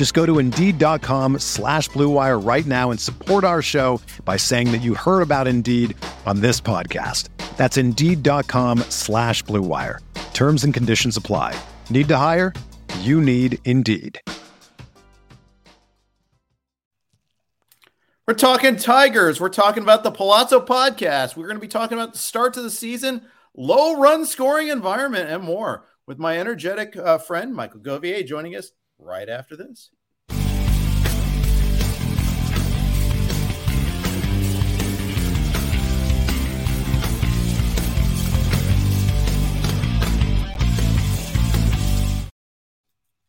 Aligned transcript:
Just 0.00 0.14
go 0.14 0.24
to 0.24 0.38
Indeed.com 0.38 1.40
slash 1.40 1.90
BlueWire 1.90 2.42
right 2.42 2.64
now 2.64 2.90
and 2.90 2.98
support 2.98 3.44
our 3.44 3.60
show 3.60 4.00
by 4.24 4.38
saying 4.38 4.72
that 4.72 4.78
you 4.78 4.94
heard 4.94 5.20
about 5.20 5.46
Indeed 5.46 5.94
on 6.24 6.40
this 6.40 6.58
podcast. 6.58 7.28
That's 7.58 7.76
Indeed.com 7.76 8.78
slash 8.88 9.44
BlueWire. 9.44 9.98
Terms 10.32 10.64
and 10.64 10.72
conditions 10.72 11.18
apply. 11.18 11.54
Need 11.90 12.08
to 12.08 12.16
hire? 12.16 12.54
You 13.00 13.20
need 13.20 13.58
Indeed. 13.66 14.18
We're 18.26 18.32
talking 18.38 18.76
Tigers. 18.76 19.38
We're 19.38 19.50
talking 19.50 19.82
about 19.82 20.02
the 20.02 20.12
Palazzo 20.12 20.64
podcast. 20.64 21.36
We're 21.36 21.44
going 21.44 21.56
to 21.56 21.60
be 21.60 21.68
talking 21.68 21.98
about 21.98 22.12
the 22.12 22.18
start 22.18 22.54
to 22.54 22.62
the 22.62 22.70
season, 22.70 23.26
low 23.54 24.00
run 24.00 24.24
scoring 24.24 24.68
environment, 24.68 25.28
and 25.28 25.42
more 25.42 25.84
with 26.06 26.18
my 26.18 26.38
energetic 26.40 26.96
uh, 26.96 27.18
friend, 27.18 27.54
Michael 27.54 27.80
Govier, 27.80 28.26
joining 28.26 28.56
us 28.56 28.72
right 29.02 29.28
after 29.28 29.56
this. 29.56 29.90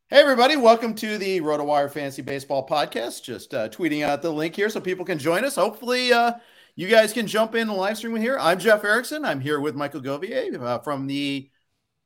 Hey, 0.09 0.19
everybody, 0.19 0.57
welcome 0.57 0.93
to 0.95 1.17
the 1.17 1.39
RotoWire 1.39 1.89
Fantasy 1.89 2.21
Baseball 2.21 2.67
Podcast. 2.67 3.23
Just 3.23 3.53
uh, 3.53 3.69
tweeting 3.69 4.03
out 4.03 4.21
the 4.21 4.29
link 4.29 4.57
here 4.57 4.69
so 4.69 4.81
people 4.81 5.05
can 5.05 5.17
join 5.17 5.45
us. 5.45 5.55
Hopefully, 5.55 6.11
uh, 6.11 6.33
you 6.75 6.89
guys 6.89 7.13
can 7.13 7.27
jump 7.27 7.55
in 7.55 7.69
and 7.69 7.77
live 7.77 7.97
stream 7.97 8.17
here. 8.17 8.37
I'm 8.37 8.59
Jeff 8.59 8.83
Erickson. 8.83 9.23
I'm 9.23 9.39
here 9.39 9.61
with 9.61 9.73
Michael 9.73 10.01
Govier 10.01 10.61
uh, 10.61 10.79
from 10.79 11.07
the 11.07 11.49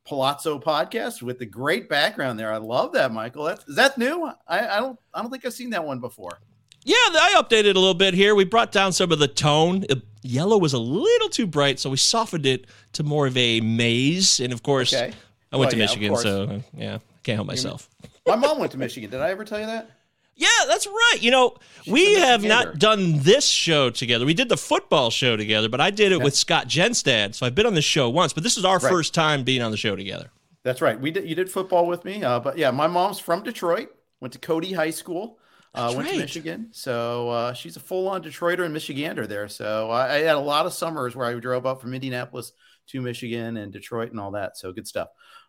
Palazzo 0.06 0.58
podcast 0.58 1.22
with 1.22 1.38
the 1.38 1.46
great 1.46 1.88
background 1.88 2.38
there. 2.38 2.52
I 2.52 2.58
love 2.58 2.92
that, 2.92 3.12
Michael. 3.12 3.44
That's 3.44 3.66
is 3.68 3.76
that 3.76 3.98
new? 3.98 4.30
I, 4.46 4.66
I 4.66 4.80
don't 4.80 4.98
I 5.12 5.20
don't 5.20 5.30
think 5.30 5.44
I've 5.44 5.52
seen 5.52 5.70
that 5.70 5.84
one 5.84 6.00
before. 6.00 6.40
Yeah, 6.84 6.94
I 6.94 7.34
updated 7.36 7.74
a 7.74 7.80
little 7.80 7.94
bit 7.94 8.14
here. 8.14 8.36
We 8.36 8.44
brought 8.44 8.70
down 8.70 8.92
some 8.92 9.10
of 9.10 9.18
the 9.18 9.26
tone. 9.26 9.84
Yellow 10.22 10.56
was 10.56 10.72
a 10.72 10.78
little 10.78 11.28
too 11.28 11.46
bright, 11.46 11.80
so 11.80 11.90
we 11.90 11.96
softened 11.96 12.46
it 12.46 12.66
to 12.92 13.02
more 13.02 13.26
of 13.26 13.36
a 13.36 13.60
maze. 13.60 14.38
And 14.38 14.52
of 14.52 14.62
course, 14.62 14.94
okay. 14.94 15.12
I 15.52 15.56
went 15.56 15.72
to 15.72 15.76
yeah, 15.76 15.82
Michigan, 15.82 16.16
so 16.16 16.44
uh, 16.44 16.60
yeah, 16.76 16.98
can't 17.24 17.36
help 17.36 17.48
myself. 17.48 17.88
My 18.24 18.36
mom 18.36 18.60
went 18.60 18.70
to 18.72 18.78
Michigan. 18.78 19.10
Did 19.10 19.20
I 19.20 19.30
ever 19.30 19.44
tell 19.44 19.58
you 19.58 19.66
that? 19.66 19.90
Yeah, 20.36 20.48
that's 20.66 20.86
right. 20.86 21.16
You 21.20 21.30
know, 21.30 21.54
She's 21.82 21.92
we 21.92 22.14
have 22.16 22.44
not 22.44 22.78
done 22.78 23.20
this 23.20 23.46
show 23.46 23.88
together. 23.88 24.26
We 24.26 24.34
did 24.34 24.50
the 24.50 24.56
football 24.58 25.10
show 25.10 25.34
together, 25.34 25.70
but 25.70 25.80
I 25.80 25.90
did 25.90 26.12
it 26.12 26.18
yeah. 26.18 26.24
with 26.24 26.36
Scott 26.36 26.68
Genstad. 26.68 27.34
So 27.34 27.46
I've 27.46 27.54
been 27.54 27.64
on 27.64 27.74
the 27.74 27.82
show 27.82 28.10
once, 28.10 28.34
but 28.34 28.42
this 28.42 28.58
is 28.58 28.64
our 28.64 28.78
right. 28.78 28.90
first 28.90 29.14
time 29.14 29.44
being 29.44 29.62
on 29.62 29.70
the 29.70 29.78
show 29.78 29.96
together. 29.96 30.30
That's 30.62 30.82
right. 30.82 31.00
We 31.00 31.10
did. 31.10 31.26
You 31.26 31.34
did 31.34 31.50
football 31.50 31.86
with 31.86 32.04
me, 32.04 32.22
uh, 32.22 32.40
but 32.40 32.58
yeah, 32.58 32.70
my 32.70 32.86
mom's 32.86 33.18
from 33.18 33.42
Detroit. 33.44 33.88
Went 34.20 34.32
to 34.34 34.38
Cody 34.38 34.72
High 34.72 34.90
School. 34.90 35.38
Uh, 35.74 35.92
went 35.94 36.08
right. 36.08 36.14
to 36.14 36.20
Michigan, 36.20 36.68
so 36.72 37.28
uh, 37.28 37.52
she's 37.52 37.76
a 37.76 37.80
full-on 37.80 38.22
Detroiter 38.22 38.64
and 38.64 38.74
Michigander 38.74 39.28
there. 39.28 39.46
So 39.46 39.90
I, 39.90 40.14
I, 40.14 40.18
had 40.20 40.36
a 40.36 40.40
lot 40.40 40.64
of 40.64 40.72
summers 40.72 41.14
where 41.14 41.26
I 41.26 41.38
drove 41.38 41.66
up 41.66 41.82
from 41.82 41.92
Indianapolis 41.92 42.52
to 42.88 43.00
Michigan 43.02 43.58
and 43.58 43.70
Detroit 43.72 44.10
and 44.10 44.18
all 44.18 44.30
that. 44.30 44.56
So 44.56 44.72
good 44.72 44.88
stuff. 44.88 45.08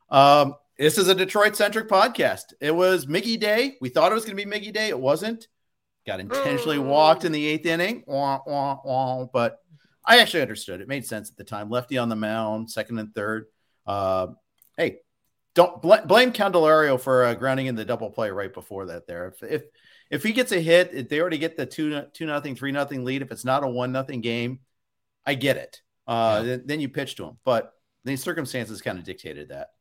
Um, 0.10 0.56
this 0.78 0.98
is 0.98 1.08
a 1.08 1.16
Detroit 1.16 1.56
centric 1.56 1.88
podcast. 1.88 2.54
It 2.62 2.76
was 2.76 3.06
Miggy 3.06 3.40
Day. 3.40 3.78
We 3.82 3.90
thought 3.90 4.12
it 4.12 4.16
was 4.16 4.26
going 4.26 4.38
to 4.38 4.46
be 4.46 4.50
Miggy 4.50 4.72
Day. 4.74 4.90
It 4.90 5.00
wasn't. 5.00 5.48
Got 6.06 6.20
intentionally 6.20 6.80
walked 6.80 7.26
in 7.26 7.32
the 7.32 7.46
eighth 7.46 7.66
inning. 7.66 8.04
Wah, 8.08 8.40
wah, 8.46 8.80
wah, 8.84 9.26
but 9.26 9.60
I 10.06 10.20
actually 10.20 10.42
understood. 10.42 10.80
It 10.80 10.88
made 10.88 11.06
sense 11.06 11.30
at 11.30 11.36
the 11.36 11.44
time. 11.44 11.70
Lefty 11.70 11.98
on 11.98 12.08
the 12.08 12.16
mound, 12.16 12.72
second 12.72 13.00
and 13.00 13.14
third. 13.14 13.48
Uh, 13.86 14.28
hey, 14.78 15.00
don't 15.54 15.82
bl- 15.82 16.06
blame 16.06 16.32
Candelario 16.32 17.00
for 17.00 17.26
uh, 17.26 17.34
grounding 17.34 17.66
in 17.66 17.76
the 17.76 17.84
double 17.84 18.10
play 18.10 18.30
right 18.30 18.54
before 18.54 18.86
that. 18.86 19.06
There, 19.06 19.28
if 19.28 19.44
if, 19.44 19.64
if 20.10 20.24
he 20.24 20.32
gets 20.32 20.54
a 20.54 20.62
hit, 20.62 20.92
if 20.94 21.10
they 21.10 21.20
already 21.20 21.40
get 21.40 21.58
the 21.58 21.66
two 21.66 22.04
two 22.14 22.26
nothing, 22.26 22.56
three 22.56 22.72
nothing 22.72 23.04
lead. 23.04 23.22
If 23.22 23.32
it's 23.32 23.44
not 23.44 23.66
a 23.66 23.68
one 23.68 23.92
nothing 23.92 24.22
game, 24.22 24.60
I 25.26 25.34
get 25.34 25.58
it. 25.58 25.82
Uh, 26.08 26.42
yeah. 26.42 26.48
then, 26.48 26.64
then 26.68 26.80
you 26.80 26.88
pitch 26.88 27.16
to 27.18 27.26
him. 27.26 27.38
But 27.44 27.74
the 28.06 28.16
circumstances 28.16 28.82
kind 28.82 28.98
of 28.98 29.04
dictated 29.04 29.50
that. 29.50 29.72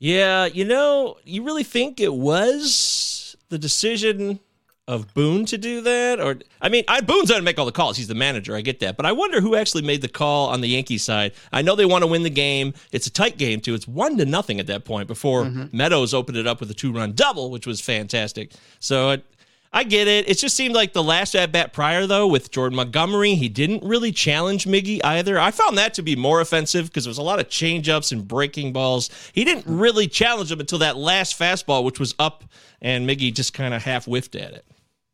Yeah, 0.00 0.46
you 0.46 0.64
know, 0.64 1.18
you 1.24 1.44
really 1.44 1.62
think 1.62 2.00
it 2.00 2.14
was 2.14 3.36
the 3.50 3.58
decision 3.58 4.40
of 4.88 5.12
Boone 5.14 5.44
to 5.44 5.58
do 5.58 5.82
that? 5.82 6.20
Or 6.20 6.38
I 6.60 6.70
mean, 6.70 6.84
I 6.88 7.00
Boone's 7.02 7.28
going 7.28 7.40
to 7.40 7.44
make 7.44 7.58
all 7.58 7.66
the 7.66 7.70
calls. 7.70 7.98
He's 7.98 8.08
the 8.08 8.14
manager. 8.14 8.56
I 8.56 8.62
get 8.62 8.80
that, 8.80 8.96
but 8.96 9.04
I 9.04 9.12
wonder 9.12 9.40
who 9.40 9.54
actually 9.54 9.82
made 9.82 10.00
the 10.00 10.08
call 10.08 10.48
on 10.48 10.62
the 10.62 10.68
Yankees 10.68 11.04
side. 11.04 11.32
I 11.52 11.60
know 11.62 11.76
they 11.76 11.84
want 11.84 12.02
to 12.02 12.08
win 12.08 12.22
the 12.22 12.30
game. 12.30 12.72
It's 12.92 13.06
a 13.06 13.10
tight 13.10 13.36
game 13.36 13.60
too. 13.60 13.74
It's 13.74 13.86
one 13.86 14.16
to 14.16 14.24
nothing 14.24 14.58
at 14.58 14.66
that 14.68 14.84
point 14.84 15.06
before 15.06 15.44
mm-hmm. 15.44 15.76
Meadows 15.76 16.12
opened 16.12 16.38
it 16.38 16.46
up 16.46 16.60
with 16.60 16.70
a 16.70 16.74
two 16.74 16.92
run 16.92 17.12
double, 17.12 17.50
which 17.50 17.66
was 17.66 17.80
fantastic. 17.80 18.52
So 18.80 19.10
it, 19.10 19.24
I 19.72 19.84
get 19.84 20.08
it. 20.08 20.28
It 20.28 20.38
just 20.38 20.56
seemed 20.56 20.74
like 20.74 20.92
the 20.92 21.02
last 21.02 21.36
at 21.36 21.52
bat 21.52 21.72
prior, 21.72 22.04
though, 22.04 22.26
with 22.26 22.50
Jordan 22.50 22.76
Montgomery, 22.76 23.36
he 23.36 23.48
didn't 23.48 23.84
really 23.84 24.10
challenge 24.10 24.64
Miggy 24.64 25.00
either. 25.04 25.38
I 25.38 25.52
found 25.52 25.78
that 25.78 25.94
to 25.94 26.02
be 26.02 26.16
more 26.16 26.40
offensive 26.40 26.86
because 26.86 27.04
there 27.04 27.10
was 27.10 27.18
a 27.18 27.22
lot 27.22 27.38
of 27.38 27.48
changeups 27.48 28.10
and 28.10 28.26
breaking 28.26 28.72
balls. 28.72 29.10
He 29.32 29.44
didn't 29.44 29.66
really 29.66 30.08
challenge 30.08 30.50
him 30.50 30.58
until 30.58 30.78
that 30.78 30.96
last 30.96 31.38
fastball, 31.38 31.84
which 31.84 32.00
was 32.00 32.16
up, 32.18 32.42
and 32.82 33.08
Miggy 33.08 33.32
just 33.32 33.54
kind 33.54 33.72
of 33.72 33.82
half 33.84 34.06
whiffed 34.06 34.34
at 34.34 34.54
it. 34.54 34.64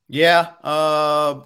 Yeah. 0.08 0.52
Uh, 0.64 1.42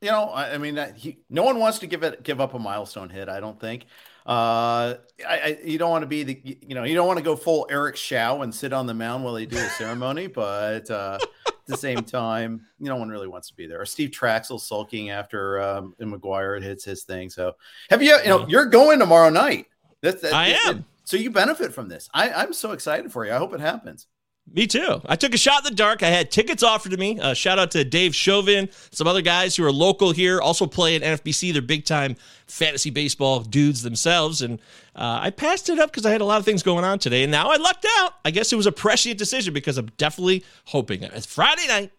you 0.00 0.10
know, 0.10 0.30
I, 0.30 0.54
I 0.54 0.58
mean, 0.58 0.78
he, 0.96 1.18
no 1.28 1.42
one 1.42 1.58
wants 1.58 1.80
to 1.80 1.86
give 1.86 2.02
it 2.02 2.22
give 2.22 2.40
up 2.40 2.54
a 2.54 2.58
milestone 2.58 3.10
hit. 3.10 3.28
I 3.28 3.40
don't 3.40 3.60
think. 3.60 3.84
Uh, 4.24 4.96
I, 5.28 5.38
I, 5.38 5.58
you 5.64 5.78
don't 5.78 5.90
want 5.90 6.02
to 6.02 6.08
be 6.08 6.22
the, 6.24 6.58
you 6.66 6.74
know, 6.74 6.82
you 6.82 6.94
don't 6.94 7.06
want 7.06 7.18
to 7.18 7.24
go 7.24 7.36
full 7.36 7.66
Eric 7.70 7.96
Show 7.96 8.42
and 8.42 8.54
sit 8.54 8.72
on 8.72 8.86
the 8.86 8.94
mound 8.94 9.22
while 9.22 9.34
they 9.34 9.46
do 9.46 9.56
a 9.56 9.68
ceremony, 9.70 10.26
but 10.26 10.90
uh, 10.90 11.18
the 11.66 11.76
same 11.76 12.02
time, 12.02 12.66
you 12.78 12.86
know, 12.86 12.94
no 12.94 13.00
one 13.00 13.08
really 13.08 13.28
wants 13.28 13.48
to 13.48 13.54
be 13.54 13.66
there. 13.66 13.80
Or 13.80 13.86
Steve 13.86 14.10
Trachsel 14.10 14.60
sulking 14.60 15.10
after 15.10 15.60
um, 15.60 15.94
McGwire 16.00 16.62
hits 16.62 16.84
his 16.84 17.04
thing. 17.04 17.28
So, 17.28 17.52
have 17.90 18.02
you, 18.02 18.16
you 18.22 18.28
know, 18.28 18.46
you're 18.48 18.66
going 18.66 18.98
tomorrow 18.98 19.28
night. 19.28 19.66
That's, 20.00 20.22
that, 20.22 20.32
I 20.32 20.56
am. 20.66 20.78
It, 20.78 20.84
so 21.04 21.16
you 21.16 21.30
benefit 21.30 21.72
from 21.72 21.88
this. 21.88 22.08
I, 22.14 22.30
I'm 22.30 22.52
so 22.52 22.72
excited 22.72 23.12
for 23.12 23.26
you. 23.26 23.32
I 23.32 23.38
hope 23.38 23.52
it 23.52 23.60
happens. 23.60 24.06
Me 24.52 24.66
too. 24.66 25.02
I 25.06 25.16
took 25.16 25.34
a 25.34 25.38
shot 25.38 25.58
in 25.58 25.64
the 25.64 25.76
dark. 25.76 26.02
I 26.02 26.08
had 26.08 26.30
tickets 26.30 26.62
offered 26.62 26.92
to 26.92 26.96
me. 26.96 27.18
Uh, 27.18 27.34
shout 27.34 27.58
out 27.58 27.72
to 27.72 27.84
Dave 27.84 28.14
Chauvin, 28.14 28.68
some 28.90 29.06
other 29.06 29.20
guys 29.20 29.56
who 29.56 29.64
are 29.64 29.72
local 29.72 30.12
here, 30.12 30.40
also 30.40 30.66
play 30.66 30.96
at 30.96 31.02
NFBC. 31.02 31.52
They're 31.52 31.60
big 31.60 31.84
time 31.84 32.16
fantasy 32.46 32.90
baseball 32.90 33.40
dudes 33.40 33.82
themselves. 33.82 34.42
And 34.42 34.60
uh, 34.94 35.18
I 35.22 35.30
passed 35.30 35.68
it 35.68 35.78
up 35.78 35.90
because 35.90 36.06
I 36.06 36.12
had 36.12 36.20
a 36.20 36.24
lot 36.24 36.38
of 36.38 36.44
things 36.44 36.62
going 36.62 36.84
on 36.84 36.98
today. 36.98 37.24
And 37.24 37.32
now 37.32 37.50
I 37.50 37.56
lucked 37.56 37.86
out. 37.98 38.14
I 38.24 38.30
guess 38.30 38.52
it 38.52 38.56
was 38.56 38.66
a 38.66 38.72
prescient 38.72 39.18
decision 39.18 39.52
because 39.52 39.78
I'm 39.78 39.90
definitely 39.98 40.44
hoping 40.66 41.02
it's 41.02 41.26
Friday 41.26 41.66
night. 41.66 41.92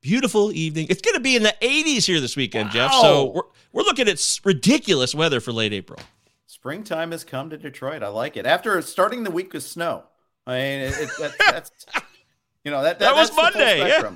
Beautiful 0.00 0.50
evening. 0.50 0.88
It's 0.90 1.02
going 1.02 1.14
to 1.14 1.20
be 1.20 1.36
in 1.36 1.44
the 1.44 1.54
80s 1.60 2.04
here 2.06 2.20
this 2.20 2.34
weekend, 2.34 2.70
wow. 2.70 2.72
Jeff. 2.72 2.92
So 2.94 3.26
we're, 3.26 3.42
we're 3.72 3.84
looking 3.84 4.08
at 4.08 4.40
ridiculous 4.44 5.14
weather 5.14 5.38
for 5.38 5.52
late 5.52 5.72
April. 5.72 6.00
Springtime 6.46 7.12
has 7.12 7.22
come 7.22 7.50
to 7.50 7.56
Detroit. 7.56 8.02
I 8.02 8.08
like 8.08 8.36
it. 8.36 8.44
After 8.44 8.80
starting 8.82 9.22
the 9.22 9.30
week 9.30 9.52
with 9.52 9.62
snow. 9.62 10.04
I 10.46 10.52
mean, 10.52 10.80
it, 10.80 10.94
it, 10.98 11.10
that, 11.20 11.32
that's 11.50 11.70
you 12.64 12.70
know 12.70 12.82
that 12.82 12.98
that, 12.98 13.14
that 13.14 13.16
was 13.16 13.34
Monday. 13.36 13.80
Yeah. 13.88 14.14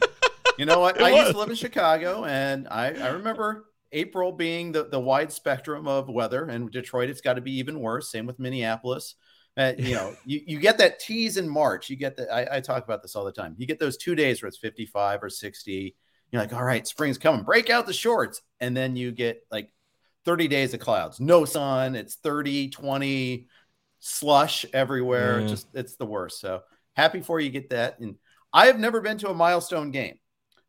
You 0.59 0.65
know 0.65 0.81
what? 0.81 1.01
I 1.03 1.13
was. 1.13 1.21
used 1.21 1.33
to 1.33 1.39
live 1.39 1.51
in 1.51 1.57
Chicago, 1.57 2.25
and 2.25 2.67
I 2.69 2.87
I 2.95 3.09
remember 3.09 3.67
April 3.93 4.33
being 4.33 4.73
the 4.73 4.85
the 4.85 4.99
wide 4.99 5.31
spectrum 5.31 5.87
of 5.87 6.09
weather, 6.09 6.45
and 6.47 6.71
Detroit 6.71 7.11
it's 7.11 7.21
got 7.21 7.35
to 7.35 7.43
be 7.43 7.59
even 7.59 7.81
worse. 7.81 8.11
Same 8.11 8.27
with 8.27 8.39
Minneapolis. 8.39 9.17
Uh, 9.57 9.73
you 9.79 9.95
know, 9.95 10.15
you, 10.25 10.41
you 10.47 10.59
get 10.59 10.79
that 10.79 10.99
tease 10.99 11.37
in 11.37 11.49
March. 11.49 11.91
You 11.91 11.97
get 11.97 12.17
that. 12.17 12.33
I, 12.33 12.57
I 12.57 12.61
talk 12.61 12.85
about 12.85 13.03
this 13.03 13.17
all 13.17 13.25
the 13.25 13.33
time. 13.33 13.55
You 13.59 13.67
get 13.67 13.79
those 13.79 13.97
two 13.97 14.15
days 14.15 14.43
where 14.43 14.49
it's 14.49 14.59
55 14.59 15.23
or 15.23 15.31
60. 15.31 15.95
You're 16.31 16.43
like, 16.43 16.53
all 16.53 16.65
right, 16.65 16.87
spring's 16.87 17.19
coming. 17.19 17.45
Break 17.45 17.71
out 17.71 17.87
the 17.87 17.93
shorts, 17.93 18.43
and 18.61 18.77
then 18.77 18.97
you 18.97 19.13
get 19.13 19.47
like 19.51 19.71
30 20.25 20.49
days 20.49 20.75
of 20.75 20.81
clouds, 20.81 21.21
no 21.21 21.45
sun. 21.45 21.95
It's 21.95 22.17
30, 22.17 22.71
20, 22.71 23.47
slush 24.07 24.65
everywhere. 24.73 25.47
Just 25.47 25.67
it's 25.75 25.97
the 25.97 26.07
worst. 26.07 26.41
So 26.41 26.63
happy 26.95 27.21
for 27.21 27.41
you 27.41 27.51
get 27.51 27.71
that. 27.71 27.99
And 27.99 28.17
I 28.53 28.67
have 28.67 28.79
never 28.79 29.01
been 29.01 29.19
to 29.19 29.31
a 29.31 29.35
milestone 29.35 29.91
game. 29.91 30.19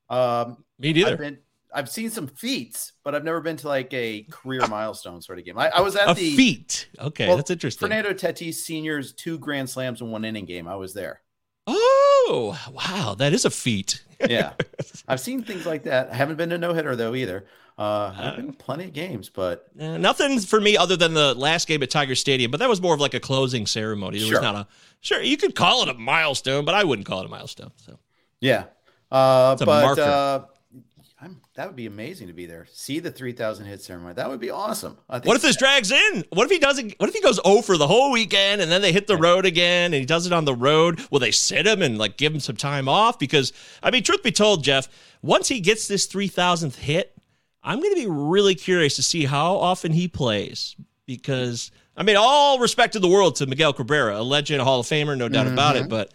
Um, 0.10 0.64
Me 0.80 0.94
neither. 0.94 1.12
I've, 1.12 1.18
been, 1.20 1.38
I've 1.74 1.90
seen 1.90 2.10
some 2.10 2.28
feats, 2.28 2.94
but 3.04 3.14
I've 3.14 3.24
never 3.24 3.42
been 3.42 3.58
to 3.58 3.68
like 3.68 3.94
a 3.94 4.24
career 4.24 4.66
milestone 4.68 5.22
sort 5.22 5.38
of 5.40 5.46
game. 5.46 5.58
I, 5.58 5.70
I 5.70 5.82
was 5.82 5.96
at 5.96 6.16
the 6.16 6.36
feat. 6.36 6.90
Okay, 7.00 7.28
well, 7.28 7.38
that's 7.38 7.52
interesting. 7.52 7.88
Fernando 7.88 8.14
Tatis 8.14 8.56
Senior's 8.56 9.14
two 9.14 9.38
grand 9.38 9.70
slams 9.70 10.02
in 10.02 10.10
one 10.10 10.26
inning 10.26 10.46
game. 10.46 10.68
I 10.68 10.76
was 10.76 10.94
there. 10.94 11.22
Oh 11.68 12.07
wow, 12.72 13.16
that 13.18 13.34
is 13.34 13.46
a 13.46 13.50
feat. 13.50 14.04
yeah, 14.30 14.54
I've 15.08 15.20
seen 15.20 15.44
things 15.44 15.66
like 15.66 15.84
that. 15.84 16.10
I 16.12 16.16
haven't 16.16 16.38
been 16.38 16.50
to 16.50 16.58
no 16.58 16.74
hitter 16.74 16.96
though 16.96 17.16
either. 17.16 17.46
Uh, 17.78 18.12
I've 18.18 18.36
been 18.38 18.54
plenty 18.54 18.86
of 18.86 18.94
games, 18.94 19.30
but 19.30 19.68
uh, 19.80 19.98
nothing 19.98 20.40
for 20.40 20.60
me 20.60 20.76
other 20.76 20.98
than 20.98 21.14
the 21.14 21.36
last 21.36 21.68
game 21.68 21.84
at 21.84 21.92
Tiger 21.92 22.16
Stadium. 22.16 22.50
But 22.50 22.60
that 22.60 22.70
was 22.70 22.82
more 22.82 22.96
of 22.96 23.00
like 23.00 23.14
a 23.14 23.20
closing 23.20 23.68
ceremony. 23.68 24.18
There 24.18 24.28
sure. 24.28 24.38
was 24.38 24.42
not 24.42 24.56
a 24.56 24.68
sure. 25.02 25.22
You 25.22 25.38
could 25.38 25.54
call 25.54 25.84
it 25.84 25.90
a 25.90 25.94
milestone, 25.94 26.66
but 26.66 26.74
I 26.74 26.84
wouldn't 26.84 27.08
call 27.08 27.22
it 27.22 27.28
a 27.28 27.30
milestone. 27.30 27.72
So 27.78 28.00
yeah, 28.42 28.66
uh, 29.12 29.56
but 29.58 30.50
uh, 31.20 31.30
that 31.56 31.66
would 31.66 31.76
be 31.76 31.88
amazing 31.88 32.28
to 32.28 32.34
be 32.34 32.46
there. 32.46 32.68
See 32.72 33.00
the 33.00 33.10
3,000 33.10 33.66
hit 33.66 33.82
ceremony. 33.82 34.14
That 34.14 34.30
would 34.30 34.40
be 34.40 34.52
awesome. 34.52 34.98
what 35.08 35.26
if 35.36 35.42
this 35.42 35.58
drags 35.58 35.92
in? 35.92 36.24
What 36.30 36.46
if 36.46 36.52
he 36.52 36.60
doesn't? 36.60 36.94
What 36.98 37.10
if 37.10 37.16
he 37.16 37.22
goes 37.22 37.40
over 37.44 37.76
the 37.76 37.88
whole 37.88 38.12
weekend 38.12 38.62
and 38.62 38.72
then 38.72 38.82
they 38.84 38.92
hit 38.92 39.08
the 39.08 39.18
road 39.18 39.46
again 39.46 39.94
and 39.94 39.96
he 39.96 40.06
does 40.06 40.28
it 40.28 40.34
on 40.34 40.46
the 40.46 40.54
road? 40.54 41.02
Will 41.10 41.20
they 41.20 41.32
sit 41.32 41.66
him 41.66 41.82
and 41.82 41.98
like 41.98 42.18
give 42.18 42.34
him 42.34 42.40
some 42.40 42.56
time 42.56 42.88
off? 42.88 43.18
Because 43.18 43.52
I 43.82 43.90
mean, 43.90 44.04
truth 44.04 44.22
be 44.22 44.32
told, 44.32 44.64
Jeff, 44.64 44.88
once 45.24 45.48
he 45.48 45.60
gets 45.60 45.88
this 45.88 46.06
3,000th 46.06 46.76
hit, 46.76 47.16
I'm 47.64 47.82
going 47.82 47.96
to 47.96 48.02
be 48.02 48.08
really 48.08 48.54
curious 48.54 48.96
to 48.98 49.04
see 49.04 49.26
how 49.26 49.56
often 49.56 49.94
he 49.94 50.08
plays. 50.08 50.76
Because 51.08 51.72
I 51.96 52.04
mean, 52.04 52.16
all 52.16 52.60
respect 52.60 52.94
to 52.94 53.00
the 53.00 53.08
world 53.08 53.38
to 53.38 53.48
Miguel 53.48 53.74
Cabrera, 53.74 54.20
a 54.20 54.22
legend, 54.22 54.62
a 54.62 54.64
Hall 54.64 54.82
of 54.82 54.86
Famer, 54.86 55.18
no 55.18 55.30
doubt 55.30 55.46
mm-hmm. 55.46 55.54
about 55.54 55.78
it, 55.78 55.82
mm-hmm. 55.82 55.90
but 55.90 56.14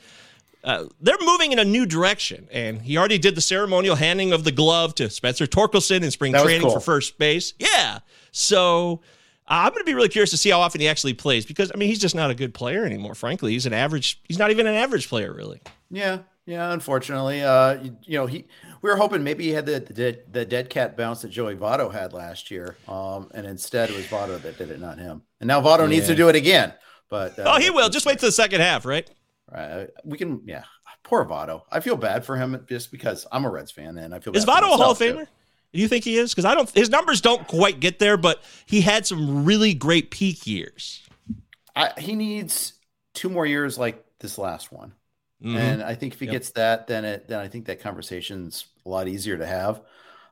uh, 0.64 0.84
they're 1.00 1.16
moving 1.20 1.52
in 1.52 1.58
a 1.58 1.64
new 1.64 1.86
direction. 1.86 2.48
And 2.52 2.82
he 2.82 2.96
already 2.96 3.18
did 3.18 3.34
the 3.34 3.40
ceremonial 3.40 3.96
handing 3.96 4.32
of 4.32 4.44
the 4.44 4.52
glove 4.52 4.94
to 4.96 5.10
Spencer 5.10 5.46
Torkelson 5.46 6.02
in 6.02 6.10
spring 6.10 6.32
training 6.32 6.62
cool. 6.62 6.72
for 6.72 6.80
first 6.80 7.18
base. 7.18 7.54
Yeah. 7.58 8.00
So 8.30 9.00
uh, 9.48 9.64
I'm 9.64 9.70
going 9.70 9.80
to 9.80 9.84
be 9.84 9.94
really 9.94 10.08
curious 10.08 10.30
to 10.30 10.36
see 10.36 10.50
how 10.50 10.60
often 10.60 10.80
he 10.80 10.88
actually 10.88 11.14
plays 11.14 11.44
because, 11.44 11.72
I 11.74 11.78
mean, 11.78 11.88
he's 11.88 11.98
just 11.98 12.14
not 12.14 12.30
a 12.30 12.34
good 12.34 12.54
player 12.54 12.84
anymore, 12.84 13.14
frankly. 13.14 13.52
He's 13.52 13.66
an 13.66 13.72
average, 13.72 14.20
he's 14.28 14.38
not 14.38 14.50
even 14.50 14.66
an 14.66 14.74
average 14.74 15.08
player, 15.08 15.32
really. 15.32 15.60
Yeah. 15.90 16.20
Yeah. 16.46 16.72
Unfortunately, 16.72 17.42
uh, 17.42 17.82
you, 17.82 17.96
you 18.02 18.18
know, 18.18 18.26
he, 18.26 18.46
we 18.82 18.90
were 18.90 18.96
hoping 18.96 19.22
maybe 19.22 19.44
he 19.44 19.50
had 19.50 19.66
the, 19.66 19.80
the, 19.80 20.18
the 20.30 20.44
dead 20.44 20.70
cat 20.70 20.96
bounce 20.96 21.22
that 21.22 21.30
Joey 21.30 21.54
Votto 21.54 21.92
had 21.92 22.12
last 22.12 22.50
year. 22.50 22.76
Um, 22.88 23.30
and 23.34 23.46
instead 23.46 23.90
it 23.90 23.96
was 23.96 24.06
Votto 24.06 24.40
that 24.42 24.58
did 24.58 24.70
it, 24.70 24.80
not 24.80 24.98
him. 24.98 25.22
And 25.40 25.48
now 25.48 25.60
Votto 25.60 25.80
yeah. 25.80 25.86
needs 25.86 26.06
to 26.08 26.16
do 26.16 26.28
it 26.28 26.36
again. 26.36 26.72
But 27.08 27.38
uh, 27.38 27.44
oh, 27.46 27.58
he 27.60 27.70
will. 27.70 27.90
Just 27.90 28.06
wait 28.06 28.18
to 28.20 28.26
the 28.26 28.32
second 28.32 28.60
half, 28.60 28.86
right? 28.86 29.08
Right. 29.52 29.88
We 30.04 30.16
can, 30.16 30.42
yeah. 30.46 30.64
Poor 31.02 31.24
Votto. 31.24 31.62
I 31.70 31.80
feel 31.80 31.96
bad 31.96 32.24
for 32.24 32.36
him 32.36 32.64
just 32.68 32.90
because 32.90 33.26
I'm 33.30 33.44
a 33.44 33.50
Reds 33.50 33.70
fan, 33.70 33.98
and 33.98 34.14
I 34.14 34.20
feel. 34.20 34.34
Is 34.36 34.46
Votto 34.46 34.72
a 34.72 34.76
Hall 34.76 34.92
of 34.92 34.98
Famer? 34.98 35.26
Do 35.72 35.80
you 35.80 35.88
think 35.88 36.04
he 36.04 36.16
is? 36.16 36.32
Because 36.32 36.44
I 36.44 36.54
don't. 36.54 36.70
His 36.70 36.90
numbers 36.90 37.20
don't 37.20 37.46
quite 37.46 37.80
get 37.80 37.98
there, 37.98 38.16
but 38.16 38.42
he 38.66 38.80
had 38.80 39.06
some 39.06 39.44
really 39.44 39.74
great 39.74 40.10
peak 40.10 40.46
years. 40.46 41.02
I, 41.74 41.92
he 41.98 42.14
needs 42.14 42.74
two 43.14 43.28
more 43.28 43.46
years 43.46 43.78
like 43.78 44.04
this 44.20 44.38
last 44.38 44.70
one, 44.70 44.92
mm-hmm. 45.42 45.56
and 45.56 45.82
I 45.82 45.94
think 45.94 46.14
if 46.14 46.20
he 46.20 46.26
yep. 46.26 46.32
gets 46.32 46.50
that, 46.50 46.86
then 46.86 47.04
it 47.04 47.28
then 47.28 47.40
I 47.40 47.48
think 47.48 47.66
that 47.66 47.80
conversation's 47.80 48.66
a 48.86 48.88
lot 48.88 49.08
easier 49.08 49.38
to 49.38 49.46
have. 49.46 49.80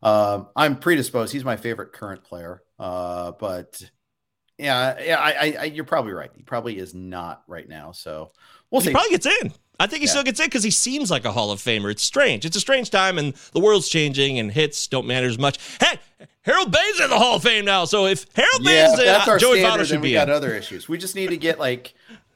Um, 0.02 0.48
I'm 0.54 0.76
predisposed. 0.76 1.32
He's 1.32 1.44
my 1.44 1.56
favorite 1.56 1.92
current 1.92 2.22
player, 2.22 2.62
uh, 2.78 3.32
but 3.32 3.82
yeah, 4.60 5.00
yeah, 5.00 5.18
I, 5.18 5.56
I, 5.58 5.64
you're 5.64 5.84
probably 5.84 6.12
right. 6.12 6.30
He 6.34 6.42
probably 6.42 6.78
is 6.78 6.94
not 6.94 7.42
right 7.46 7.68
now. 7.68 7.92
So 7.92 8.30
we'll 8.70 8.80
he 8.80 8.88
see. 8.88 8.92
Probably 8.92 9.10
gets 9.10 9.26
in. 9.26 9.52
I 9.78 9.86
think 9.86 10.00
he 10.00 10.06
yeah. 10.06 10.10
still 10.10 10.22
gets 10.22 10.38
in 10.40 10.46
because 10.46 10.62
he 10.62 10.70
seems 10.70 11.10
like 11.10 11.24
a 11.24 11.32
Hall 11.32 11.50
of 11.50 11.58
Famer. 11.58 11.90
It's 11.90 12.02
strange. 12.02 12.44
It's 12.44 12.56
a 12.56 12.60
strange 12.60 12.90
time, 12.90 13.18
and 13.18 13.34
the 13.52 13.60
world's 13.60 13.88
changing, 13.88 14.38
and 14.38 14.52
hits 14.52 14.86
don't 14.86 15.06
matter 15.06 15.26
as 15.26 15.38
much. 15.38 15.58
Hey, 15.80 15.98
Harold 16.42 16.70
Baines 16.70 17.00
in 17.00 17.08
the 17.08 17.18
Hall 17.18 17.36
of 17.36 17.42
Fame 17.42 17.64
now. 17.64 17.86
So 17.86 18.06
if 18.06 18.26
Harold 18.34 18.60
yeah, 18.60 18.86
Baines, 18.86 18.98
that's 18.98 19.28
our 19.28 19.38
Joey 19.38 19.60
standard, 19.60 19.86
should 19.86 20.02
we 20.02 20.12
got 20.12 20.28
other 20.28 20.54
issues. 20.54 20.88
We 20.88 20.98
just 20.98 21.14
need 21.14 21.30
to 21.30 21.38
get 21.38 21.58
like 21.58 21.94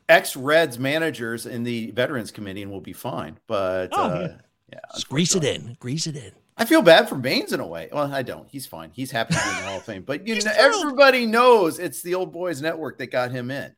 ex 0.09 0.37
Reds 0.37 0.79
managers 0.79 1.45
in 1.45 1.65
the 1.65 1.91
Veterans 1.91 2.31
Committee, 2.31 2.63
and 2.63 2.71
we'll 2.71 2.81
be 2.81 2.95
fine. 2.95 3.39
But 3.47 3.91
oh, 3.93 4.03
uh, 4.03 4.29
yeah, 4.73 4.79
yeah 4.95 5.01
grease 5.09 5.35
it 5.35 5.45
in, 5.45 5.77
grease 5.79 6.07
it 6.07 6.17
in. 6.17 6.33
I 6.57 6.65
feel 6.65 6.83
bad 6.83 7.09
for 7.09 7.17
Baines 7.17 7.53
in 7.53 7.61
a 7.61 7.67
way. 7.67 7.89
Well, 7.93 8.13
I 8.13 8.23
don't. 8.23 8.49
He's 8.49 8.67
fine. 8.67 8.91
He's 8.93 9.11
happy 9.11 9.35
to 9.35 9.41
be 9.41 9.49
in 9.49 9.57
the 9.57 9.63
Hall 9.63 9.77
of 9.79 9.85
Fame. 9.85 10.03
But 10.03 10.27
you 10.27 10.37
know, 10.37 10.53
everybody 10.57 11.27
knows 11.27 11.79
it's 11.79 12.03
the 12.03 12.15
Old 12.15 12.33
Boys 12.33 12.63
Network 12.63 12.99
that 12.99 13.09
got 13.09 13.33
him 13.33 13.51
in. 13.51 13.75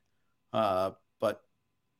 Uh, 0.52 0.90
but 1.18 1.42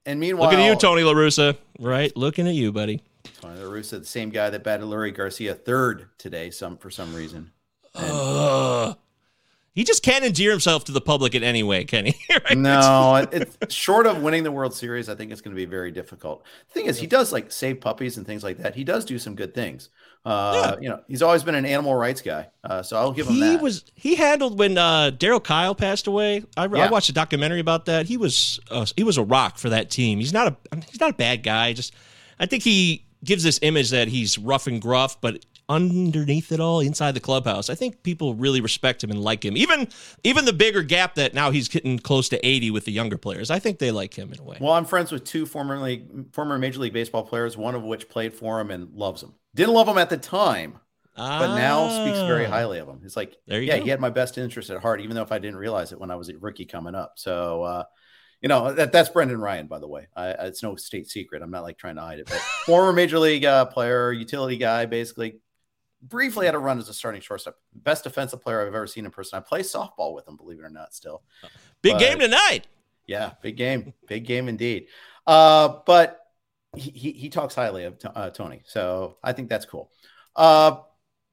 and 0.05 0.21
meanwhile, 0.21 0.51
looking 0.51 0.65
at 0.65 0.69
you, 0.69 0.77
Tony 0.77 1.03
La 1.03 1.13
Russa. 1.13 1.57
Right, 1.79 2.15
looking 2.17 2.47
at 2.47 2.55
you, 2.55 2.73
buddy. 2.73 3.03
Tony 3.41 3.59
La 3.61 3.71
Russa, 3.71 3.99
the 4.01 4.05
same 4.05 4.31
guy 4.31 4.51
that 4.51 4.65
batted 4.65 4.87
Leury 4.87 5.15
Garcia 5.15 5.55
third 5.55 6.09
today, 6.19 6.51
some 6.51 6.77
for 6.77 6.91
some 6.91 7.15
reason. 7.15 7.53
And, 7.95 8.11
uh, 8.13 8.95
he 9.73 9.85
just 9.85 10.03
can't 10.03 10.25
endear 10.25 10.51
himself 10.51 10.85
to 10.85 10.93
the 10.93 11.03
public 11.03 11.35
in 11.35 11.43
any 11.43 11.63
way, 11.63 11.85
can 11.85 12.07
he? 12.07 12.17
right? 12.31 12.57
No, 12.57 13.27
it's 13.31 13.75
short 13.75 14.07
of 14.07 14.23
winning 14.23 14.43
the 14.43 14.53
World 14.53 14.75
Series. 14.75 15.09
I 15.09 15.15
think 15.15 15.33
it's 15.33 15.41
going 15.41 15.55
to 15.55 15.61
be 15.61 15.67
very 15.67 15.91
difficult. 15.91 16.45
The 16.69 16.75
thing 16.75 16.87
is, 16.87 16.99
he 16.99 17.07
does 17.07 17.33
like 17.33 17.53
save 17.53 17.81
puppies 17.81 18.17
and 18.17 18.27
things 18.27 18.43
like 18.43 18.59
that. 18.59 18.75
He 18.75 18.85
does 18.85 19.05
do 19.05 19.19
some 19.19 19.35
good 19.35 19.55
things. 19.55 19.91
Uh, 20.27 20.75
yeah. 20.75 20.81
You 20.83 20.89
know, 20.89 21.01
he's 21.07 21.23
always 21.23 21.45
been 21.45 21.55
an 21.55 21.65
animal 21.65 21.95
rights 21.95 22.21
guy, 22.21 22.49
uh, 22.65 22.83
so 22.83 22.97
I'll 22.97 23.13
give 23.13 23.29
him 23.29 23.35
he 23.35 23.41
that. 23.41 23.63
was 23.63 23.85
he 23.95 24.17
handled 24.17 24.59
when 24.59 24.77
uh, 24.77 25.13
Darryl 25.17 25.43
Kile 25.43 25.77
passed 25.77 26.09
away. 26.09 26.43
I, 26.57 26.67
yeah. 26.67 26.87
I, 26.87 26.91
watched 26.91 27.09
a 27.09 27.13
documentary 27.13 27.61
about 27.61 27.85
that. 27.85 28.07
He 28.07 28.17
was 28.17 28.59
uh, 28.69 28.85
he 28.97 29.05
was 29.05 29.19
a 29.19 29.23
rock 29.23 29.57
for 29.57 29.69
that 29.69 29.89
team. 29.89 30.19
He's 30.19 30.33
not 30.33 30.49
a 30.49 30.57
he's 30.91 30.99
not 30.99 31.11
a 31.11 31.15
bad 31.15 31.45
guy. 31.45 31.73
Just 31.75 31.95
I 32.41 32.47
think 32.47 32.65
he 32.65 33.07
gives 33.23 33.45
this 33.45 33.61
image 33.63 33.91
that 33.91 34.09
he's 34.09 34.37
rough 34.37 34.67
and 34.67 34.83
gruff, 34.83 35.21
but 35.21 35.45
underneath 35.69 36.53
it 36.53 36.61
all, 36.61 36.81
inside 36.81 37.13
the 37.13 37.21
clubhouse, 37.21 37.71
I 37.71 37.75
think 37.75 38.03
people 38.03 38.35
really 38.35 38.61
respect 38.61 39.03
him 39.03 39.11
and 39.11 39.23
like 39.23 39.45
him. 39.45 39.57
Even 39.57 39.89
even 40.25 40.45
the 40.45 40.53
bigger 40.53 40.83
gap 40.83 41.15
that 41.17 41.35
now 41.35 41.53
he's 41.53 41.69
getting 41.69 41.99
close 41.99 42.29
to 42.31 42.47
80 42.47 42.71
with 42.73 42.85
the 42.85 42.93
younger 42.93 43.17
players. 43.19 43.51
I 43.51 43.59
think 43.59 43.79
they 43.79 43.91
like 43.91 44.15
him 44.15 44.33
in 44.33 44.41
a 44.41 44.43
way. 44.43 44.59
Well, 44.61 44.73
I'm 44.73 44.85
friends 44.85 45.13
with 45.13 45.25
two 45.25 45.47
formerly 45.47 46.05
former 46.33 46.59
Major 46.59 46.81
League 46.81 46.93
Baseball 46.93 47.23
players, 47.23 47.57
one 47.57 47.75
of 47.75 47.83
which 47.83 48.09
played 48.09 48.35
for 48.35 48.61
him 48.61 48.71
and 48.71 48.93
loves 48.95 49.23
him. 49.23 49.35
Didn't 49.57 49.73
love 49.73 49.89
him 49.89 49.97
at 49.97 50.11
the 50.11 50.19
time, 50.19 50.79
ah. 51.17 51.39
but 51.39 51.57
now 51.57 51.89
speaks 51.89 52.19
very 52.27 52.45
ah. 52.45 52.51
highly 52.51 52.79
of 52.79 52.89
him. 52.89 53.01
It's 53.05 53.17
like, 53.17 53.37
yeah, 53.47 53.79
go. 53.79 53.83
he 53.83 53.89
had 53.89 54.01
my 54.01 54.11
best 54.11 54.37
interest 54.37 54.69
at 54.69 54.83
heart, 54.83 55.01
even 55.01 55.17
though 55.17 55.23
if 55.23 55.33
I 55.33 55.39
didn't 55.39 55.57
realize 55.57 55.93
it 55.93 55.99
when 55.99 56.11
I 56.11 56.17
was 56.17 56.29
a 56.29 56.37
rookie 56.37 56.67
coming 56.67 56.95
up. 56.95 57.15
So, 57.17 57.63
uh, 57.63 57.85
you 58.43 58.51
know, 58.51 58.75
that, 58.75 58.93
that's 58.93 59.09
Brendan 59.09 59.41
Ryan, 59.41 59.67
by 59.67 59.79
the 59.79 59.89
way. 59.89 60.09
I, 60.15 60.29
it's 60.29 60.63
no 60.63 60.77
state 60.77 61.09
secret. 61.09 61.41
I'm 61.43 61.51
not 61.51 61.63
like 61.63 61.79
trying 61.79 61.97
to 61.97 62.03
hide 62.03 62.19
it, 62.19 62.27
but 62.27 62.37
former 62.67 62.93
major 62.93 63.19
league 63.19 63.47
uh, 63.47 63.65
player, 63.65 64.13
utility 64.13 64.59
guy, 64.59 64.85
basically 64.85 65.41
briefly 66.03 66.45
had 66.45 66.55
a 66.55 66.59
run 66.59 66.79
as 66.79 66.91
a 66.91 66.95
starting 66.95 67.23
shortstop. 67.23 67.57
Best 67.75 68.05
defensive 68.05 68.43
player 68.43 68.61
I've 68.61 68.75
ever 68.75 68.87
seen 68.87 69.07
in 69.07 69.11
person. 69.11 69.39
I 69.39 69.41
play 69.41 69.63
softball 69.63 70.15
with 70.15 70.29
him, 70.29 70.37
believe 70.37 70.59
it 70.59 70.65
or 70.65 70.71
not, 70.71 70.95
still. 70.95 71.23
Big 71.81 71.95
but, 71.95 72.01
game 72.01 72.19
tonight. 72.19 72.67
Yeah, 73.07 73.33
big 73.41 73.57
game. 73.57 73.95
Big 74.07 74.27
game 74.27 74.49
indeed. 74.49 74.89
Uh, 75.27 75.79
but 75.87 76.26
he, 76.77 77.13
he, 77.13 77.29
talks 77.29 77.55
highly 77.55 77.85
of 77.85 77.97
uh, 78.15 78.31
Tony. 78.31 78.63
So 78.65 79.17
I 79.23 79.33
think 79.33 79.49
that's 79.49 79.67
cool. 79.67 79.91
Uh, 80.35 80.79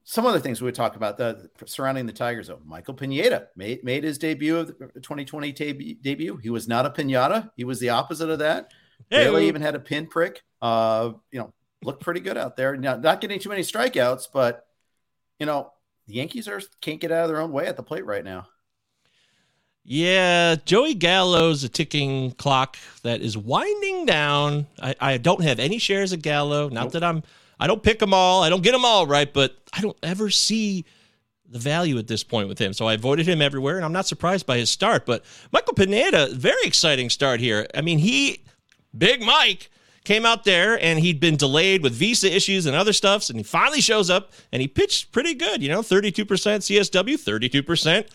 some 0.03 0.25
other 0.25 0.39
things 0.39 0.61
we 0.61 0.65
would 0.65 0.75
talk 0.75 0.95
about 0.95 1.17
the 1.17 1.49
surrounding 1.65 2.05
the 2.05 2.13
Tigers. 2.13 2.47
Though 2.47 2.59
Michael 2.65 2.93
Pineda 2.93 3.47
made 3.55 3.83
made 3.83 4.03
his 4.03 4.17
debut 4.17 4.57
of 4.57 4.67
the 4.67 4.99
2020 4.99 5.53
tab- 5.53 6.01
debut. 6.01 6.37
He 6.37 6.49
was 6.49 6.67
not 6.67 6.85
a 6.85 6.89
pinata. 6.89 7.51
He 7.55 7.63
was 7.63 7.79
the 7.79 7.89
opposite 7.89 8.29
of 8.29 8.39
that. 8.39 8.71
Hey. 9.09 9.23
Barely 9.23 9.47
even 9.47 9.61
had 9.61 9.75
a 9.75 9.79
pinprick. 9.79 10.41
Uh, 10.61 11.13
you 11.31 11.39
know, 11.39 11.53
looked 11.83 12.03
pretty 12.03 12.19
good 12.19 12.37
out 12.37 12.55
there. 12.55 12.75
Now, 12.75 12.95
not 12.97 13.21
getting 13.21 13.39
too 13.39 13.49
many 13.49 13.61
strikeouts, 13.61 14.27
but 14.33 14.65
you 15.39 15.45
know, 15.45 15.71
the 16.07 16.15
Yankees 16.15 16.47
are 16.47 16.61
can't 16.81 16.99
get 16.99 17.11
out 17.11 17.23
of 17.23 17.29
their 17.29 17.41
own 17.41 17.51
way 17.51 17.67
at 17.67 17.77
the 17.77 17.83
plate 17.83 18.05
right 18.05 18.23
now. 18.23 18.47
Yeah, 19.85 20.55
Joey 20.63 20.93
Gallo's 20.93 21.63
a 21.63 21.69
ticking 21.69 22.31
clock 22.31 22.77
that 23.03 23.21
is 23.21 23.37
winding 23.37 24.05
down. 24.05 24.67
I, 24.81 24.95
I 24.99 25.17
don't 25.17 25.43
have 25.43 25.59
any 25.59 25.77
shares 25.77 26.13
of 26.13 26.21
Gallo. 26.21 26.69
Not 26.69 26.85
nope. 26.85 26.91
that 26.93 27.03
I'm, 27.03 27.23
I 27.59 27.67
don't 27.67 27.83
pick 27.83 27.99
them 27.99 28.13
all. 28.13 28.43
I 28.43 28.49
don't 28.49 28.63
get 28.63 28.71
them 28.71 28.85
all 28.85 29.05
right, 29.05 29.31
but 29.31 29.57
I 29.73 29.81
don't 29.81 29.97
ever 30.01 30.29
see 30.29 30.85
the 31.49 31.59
value 31.59 31.97
at 31.97 32.07
this 32.07 32.23
point 32.23 32.47
with 32.47 32.59
him. 32.59 32.71
So 32.71 32.87
I 32.87 32.93
avoided 32.93 33.27
him 33.27 33.41
everywhere, 33.41 33.75
and 33.75 33.83
I'm 33.83 33.91
not 33.91 34.07
surprised 34.07 34.45
by 34.45 34.57
his 34.57 34.69
start. 34.69 35.05
But 35.05 35.25
Michael 35.51 35.73
Pineda, 35.73 36.29
very 36.33 36.63
exciting 36.63 37.09
start 37.09 37.41
here. 37.41 37.67
I 37.75 37.81
mean, 37.81 37.99
he, 37.99 38.41
Big 38.97 39.21
Mike, 39.21 39.69
came 40.03 40.25
out 40.25 40.43
there 40.43 40.81
and 40.83 40.99
he'd 40.99 41.19
been 41.19 41.37
delayed 41.37 41.81
with 41.81 41.93
visa 41.93 42.33
issues 42.33 42.65
and 42.65 42.75
other 42.75 42.93
stuffs, 42.93 43.29
and 43.29 43.39
he 43.39 43.43
finally 43.43 43.81
shows 43.81 44.09
up 44.09 44.31
and 44.51 44.61
he 44.61 44.67
pitched 44.67 45.11
pretty 45.11 45.33
good. 45.33 45.61
You 45.61 45.69
know, 45.69 45.81
32% 45.81 46.25
CSW, 46.25 47.63
32% 47.63 48.09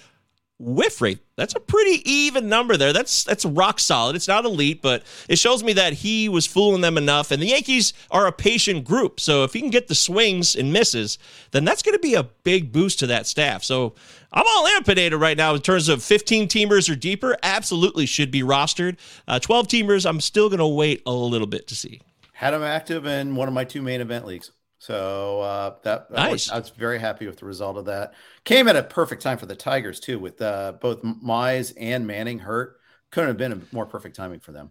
whiff 0.58 1.00
rate. 1.00 1.20
That's 1.36 1.54
a 1.54 1.60
pretty 1.60 2.02
even 2.10 2.48
number 2.48 2.76
there. 2.76 2.92
That's 2.92 3.22
that's 3.24 3.44
rock 3.44 3.78
solid. 3.78 4.16
It's 4.16 4.26
not 4.26 4.44
elite, 4.44 4.82
but 4.82 5.04
it 5.28 5.38
shows 5.38 5.62
me 5.62 5.72
that 5.74 5.92
he 5.92 6.28
was 6.28 6.46
fooling 6.46 6.80
them 6.80 6.98
enough. 6.98 7.30
And 7.30 7.40
the 7.40 7.46
Yankees 7.46 7.92
are 8.10 8.26
a 8.26 8.32
patient 8.32 8.84
group. 8.84 9.20
So 9.20 9.44
if 9.44 9.52
he 9.52 9.60
can 9.60 9.70
get 9.70 9.88
the 9.88 9.94
swings 9.94 10.56
and 10.56 10.72
misses, 10.72 11.18
then 11.52 11.64
that's 11.64 11.82
going 11.82 11.94
to 11.94 12.00
be 12.00 12.14
a 12.14 12.24
big 12.24 12.72
boost 12.72 12.98
to 13.00 13.06
that 13.06 13.26
staff. 13.26 13.62
So 13.62 13.94
I'm 14.32 14.44
all 14.46 14.66
in 14.76 14.84
Pineda 14.84 15.16
right 15.16 15.36
now 15.36 15.54
in 15.54 15.60
terms 15.60 15.88
of 15.88 16.02
15 16.02 16.48
teamers 16.48 16.90
or 16.90 16.96
deeper. 16.96 17.36
Absolutely 17.42 18.06
should 18.06 18.30
be 18.30 18.42
rostered. 18.42 18.96
Uh, 19.28 19.38
12 19.38 19.68
teamers, 19.68 20.08
I'm 20.08 20.20
still 20.20 20.48
going 20.48 20.58
to 20.58 20.66
wait 20.66 21.02
a 21.06 21.12
little 21.12 21.46
bit 21.46 21.68
to 21.68 21.76
see. 21.76 22.00
Had 22.32 22.54
him 22.54 22.62
active 22.62 23.06
in 23.06 23.36
one 23.36 23.48
of 23.48 23.54
my 23.54 23.64
two 23.64 23.82
main 23.82 24.00
event 24.00 24.26
leagues. 24.26 24.50
So 24.78 25.40
uh, 25.40 25.74
that 25.82 26.10
nice. 26.10 26.20
I, 26.20 26.30
was, 26.30 26.50
I 26.50 26.58
was 26.58 26.70
very 26.70 26.98
happy 26.98 27.26
with 27.26 27.38
the 27.38 27.46
result 27.46 27.76
of 27.76 27.86
that. 27.86 28.14
Came 28.44 28.68
at 28.68 28.76
a 28.76 28.82
perfect 28.82 29.22
time 29.22 29.36
for 29.36 29.46
the 29.46 29.56
Tigers 29.56 29.98
too, 29.98 30.18
with 30.18 30.40
uh, 30.40 30.72
both 30.80 31.02
Mize 31.02 31.72
and 31.76 32.06
Manning 32.06 32.38
hurt. 32.38 32.78
Couldn't 33.10 33.28
have 33.28 33.36
been 33.36 33.52
a 33.52 33.60
more 33.72 33.86
perfect 33.86 34.16
timing 34.16 34.40
for 34.40 34.52
them. 34.52 34.70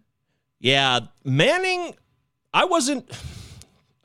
Yeah, 0.60 1.00
Manning. 1.24 1.94
I 2.54 2.64
wasn't. 2.64 3.10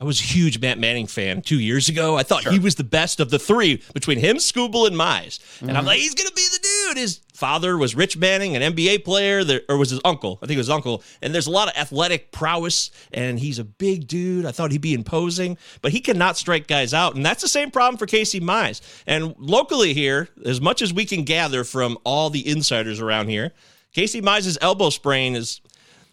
I 0.00 0.04
was 0.04 0.20
a 0.20 0.24
huge 0.24 0.60
Matt 0.60 0.78
Manning 0.78 1.06
fan 1.06 1.40
two 1.40 1.58
years 1.58 1.88
ago. 1.88 2.16
I 2.16 2.24
thought 2.24 2.42
sure. 2.42 2.52
he 2.52 2.58
was 2.58 2.74
the 2.74 2.84
best 2.84 3.20
of 3.20 3.30
the 3.30 3.38
three 3.38 3.82
between 3.94 4.18
him, 4.18 4.36
Skubal, 4.36 4.86
and 4.86 4.96
Mize. 4.96 5.40
And 5.60 5.70
mm-hmm. 5.70 5.76
I'm 5.78 5.86
like, 5.86 5.98
he's 5.98 6.14
going 6.14 6.28
to 6.28 6.34
be 6.34 6.46
the 6.52 6.58
dude. 6.58 6.98
His 6.98 7.20
father 7.34 7.76
was 7.76 7.94
Rich 7.94 8.16
Manning, 8.16 8.56
an 8.56 8.74
NBA 8.74 9.04
player, 9.04 9.44
or 9.68 9.76
was 9.76 9.90
his 9.90 10.00
uncle? 10.04 10.38
I 10.40 10.46
think 10.46 10.56
it 10.56 10.58
was 10.58 10.70
uncle. 10.70 11.02
And 11.20 11.34
there's 11.34 11.48
a 11.48 11.50
lot 11.50 11.68
of 11.68 11.76
athletic 11.76 12.32
prowess, 12.32 12.90
and 13.12 13.38
he's 13.38 13.58
a 13.58 13.64
big 13.64 14.06
dude. 14.06 14.46
I 14.46 14.52
thought 14.52 14.72
he'd 14.72 14.80
be 14.80 14.94
imposing, 14.94 15.58
but 15.82 15.92
he 15.92 16.00
cannot 16.00 16.36
strike 16.36 16.66
guys 16.66 16.94
out. 16.94 17.16
And 17.16 17.26
that's 17.26 17.42
the 17.42 17.48
same 17.48 17.70
problem 17.70 17.98
for 17.98 18.06
Casey 18.06 18.40
Mize. 18.40 18.80
And 19.06 19.34
locally 19.38 19.94
here, 19.94 20.28
as 20.44 20.60
much 20.60 20.80
as 20.80 20.94
we 20.94 21.04
can 21.04 21.24
gather 21.24 21.64
from 21.64 21.98
all 22.04 22.30
the 22.30 22.48
insiders 22.48 23.00
around 23.00 23.28
here, 23.28 23.52
Casey 23.92 24.22
Mize's 24.22 24.58
elbow 24.60 24.90
sprain 24.90 25.36
is 25.36 25.60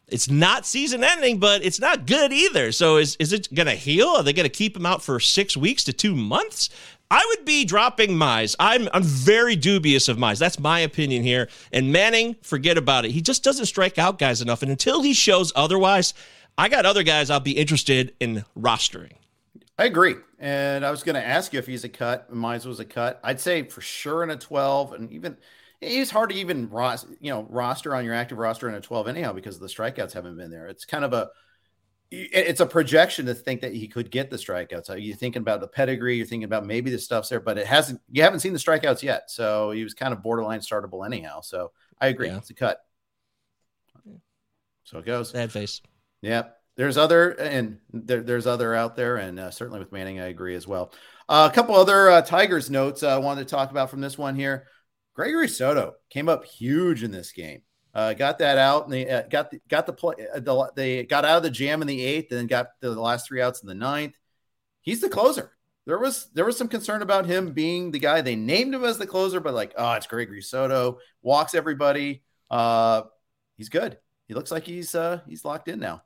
it's 0.07 0.29
not 0.29 0.65
season 0.65 1.03
ending, 1.03 1.39
but 1.39 1.63
it's 1.63 1.79
not 1.79 2.05
good 2.05 2.33
either. 2.33 2.71
So 2.71 2.97
is 2.97 3.15
is 3.15 3.31
it 3.31 3.53
going 3.53 3.67
to 3.67 3.75
heal? 3.75 4.09
Are 4.09 4.23
they 4.23 4.33
going 4.33 4.43
to 4.43 4.49
keep 4.49 4.75
him 4.75 4.85
out 4.85 5.01
for 5.01 5.19
six 5.19 5.55
weeks 5.55 5.83
to 5.85 5.93
two 5.93 6.15
months? 6.15 6.69
I 7.11 7.23
would 7.29 7.45
be 7.45 7.65
dropping 7.65 8.11
Mize. 8.11 8.55
I'm 8.57 8.87
I'm 8.93 9.03
very 9.03 9.55
dubious 9.55 10.07
of 10.07 10.17
Mize. 10.17 10.39
That's 10.39 10.59
my 10.59 10.79
opinion 10.79 11.23
here. 11.23 11.49
And 11.71 11.91
Manning, 11.91 12.37
forget 12.41 12.77
about 12.77 13.05
it. 13.05 13.11
He 13.11 13.21
just 13.21 13.43
doesn't 13.43 13.65
strike 13.67 13.99
out 13.99 14.17
guys 14.17 14.41
enough. 14.41 14.61
And 14.61 14.71
until 14.71 15.01
he 15.01 15.13
shows 15.13 15.51
otherwise, 15.55 16.13
I 16.57 16.69
got 16.69 16.85
other 16.85 17.03
guys 17.03 17.29
I'll 17.29 17.39
be 17.39 17.51
interested 17.51 18.15
in 18.19 18.45
rostering. 18.57 19.11
I 19.77 19.85
agree. 19.85 20.15
And 20.39 20.85
I 20.85 20.91
was 20.91 21.03
going 21.03 21.15
to 21.15 21.25
ask 21.25 21.53
you 21.53 21.59
if 21.59 21.67
he's 21.67 21.83
a 21.83 21.89
cut. 21.89 22.33
Mize 22.33 22.65
was 22.65 22.79
a 22.79 22.85
cut. 22.85 23.19
I'd 23.23 23.39
say 23.39 23.63
for 23.63 23.81
sure 23.81 24.23
in 24.23 24.29
a 24.31 24.37
12 24.37 24.93
and 24.93 25.11
even– 25.11 25.37
it's 25.81 26.11
hard 26.11 26.29
to 26.29 26.35
even 26.35 26.69
you 27.19 27.31
know 27.31 27.47
roster 27.49 27.95
on 27.95 28.05
your 28.05 28.13
active 28.13 28.37
roster 28.37 28.69
in 28.69 28.75
a 28.75 28.81
12 28.81 29.07
anyhow 29.07 29.33
because 29.33 29.59
the 29.59 29.67
strikeouts 29.67 30.13
haven't 30.13 30.37
been 30.37 30.51
there. 30.51 30.67
It's 30.67 30.85
kind 30.85 31.03
of 31.03 31.13
a 31.13 31.29
it's 32.11 32.59
a 32.59 32.65
projection 32.65 33.25
to 33.25 33.33
think 33.33 33.61
that 33.61 33.73
he 33.73 33.87
could 33.87 34.11
get 34.11 34.29
the 34.29 34.35
strikeouts. 34.35 34.89
Are 34.89 34.97
you 34.97 35.13
thinking 35.13 35.41
about 35.41 35.61
the 35.61 35.67
pedigree? 35.67 36.17
You're 36.17 36.25
thinking 36.25 36.43
about 36.43 36.65
maybe 36.65 36.91
the 36.91 36.99
stuff's 36.99 37.29
there, 37.29 37.39
but 37.39 37.57
it 37.57 37.65
hasn't. 37.65 38.01
You 38.11 38.23
haven't 38.23 38.41
seen 38.41 38.51
the 38.51 38.59
strikeouts 38.59 39.01
yet, 39.01 39.31
so 39.31 39.71
he 39.71 39.83
was 39.83 39.93
kind 39.93 40.13
of 40.13 40.21
borderline 40.21 40.59
startable 40.59 41.05
anyhow. 41.05 41.39
So 41.39 41.71
I 41.99 42.07
agree, 42.07 42.27
yeah. 42.27 42.37
it's 42.37 42.49
a 42.49 42.53
cut. 42.53 42.79
So 44.83 44.99
it 44.99 45.05
goes. 45.05 45.31
Bad 45.31 45.53
face. 45.53 45.81
Yep. 46.21 46.57
There's 46.75 46.97
other 46.97 47.31
and 47.31 47.79
there, 47.93 48.21
there's 48.21 48.47
other 48.47 48.75
out 48.75 48.95
there, 48.95 49.17
and 49.17 49.39
uh, 49.39 49.51
certainly 49.51 49.79
with 49.79 49.91
Manning, 49.93 50.19
I 50.19 50.27
agree 50.27 50.55
as 50.55 50.67
well. 50.67 50.93
Uh, 51.29 51.47
a 51.49 51.55
couple 51.55 51.75
other 51.75 52.09
uh, 52.09 52.21
Tigers 52.21 52.69
notes 52.69 53.03
I 53.03 53.17
wanted 53.17 53.47
to 53.47 53.55
talk 53.55 53.71
about 53.71 53.89
from 53.89 54.01
this 54.01 54.17
one 54.17 54.35
here. 54.35 54.67
Gregory 55.13 55.47
Soto 55.47 55.93
came 56.09 56.27
up 56.27 56.43
huge 56.43 57.03
in 57.03 57.11
this 57.11 57.31
game. 57.31 57.61
Uh, 57.93 58.13
got 58.13 58.39
that 58.39 58.57
out 58.57 58.85
and 58.85 58.93
they 58.93 59.09
uh, 59.09 59.23
got 59.29 59.51
the, 59.51 59.59
got 59.67 59.85
the 59.85 59.93
play. 59.93 60.15
Uh, 60.33 60.39
the, 60.39 60.71
they 60.75 61.03
got 61.03 61.25
out 61.25 61.37
of 61.37 61.43
the 61.43 61.49
jam 61.49 61.81
in 61.81 61.87
the 61.87 62.01
eighth, 62.01 62.31
and 62.31 62.39
then 62.39 62.47
got 62.47 62.67
the, 62.79 62.93
the 62.93 63.01
last 63.01 63.27
three 63.27 63.41
outs 63.41 63.61
in 63.61 63.67
the 63.67 63.75
ninth. 63.75 64.15
He's 64.81 65.01
the 65.01 65.09
closer. 65.09 65.51
There 65.85 65.99
was 65.99 66.29
there 66.33 66.45
was 66.45 66.57
some 66.57 66.67
concern 66.67 67.01
about 67.01 67.25
him 67.25 67.53
being 67.53 67.91
the 67.91 67.99
guy. 67.99 68.21
They 68.21 68.35
named 68.35 68.73
him 68.73 68.83
as 68.83 68.97
the 68.97 69.07
closer, 69.07 69.39
but 69.39 69.53
like, 69.53 69.73
oh, 69.77 69.93
it's 69.93 70.07
Gregory 70.07 70.41
Soto. 70.41 70.99
Walks 71.21 71.53
everybody. 71.53 72.23
Uh, 72.49 73.03
he's 73.57 73.69
good. 73.69 73.97
He 74.27 74.33
looks 74.33 74.51
like 74.51 74.63
he's 74.63 74.95
uh, 74.95 75.21
he's 75.27 75.43
locked 75.43 75.67
in 75.67 75.79
now. 75.79 76.03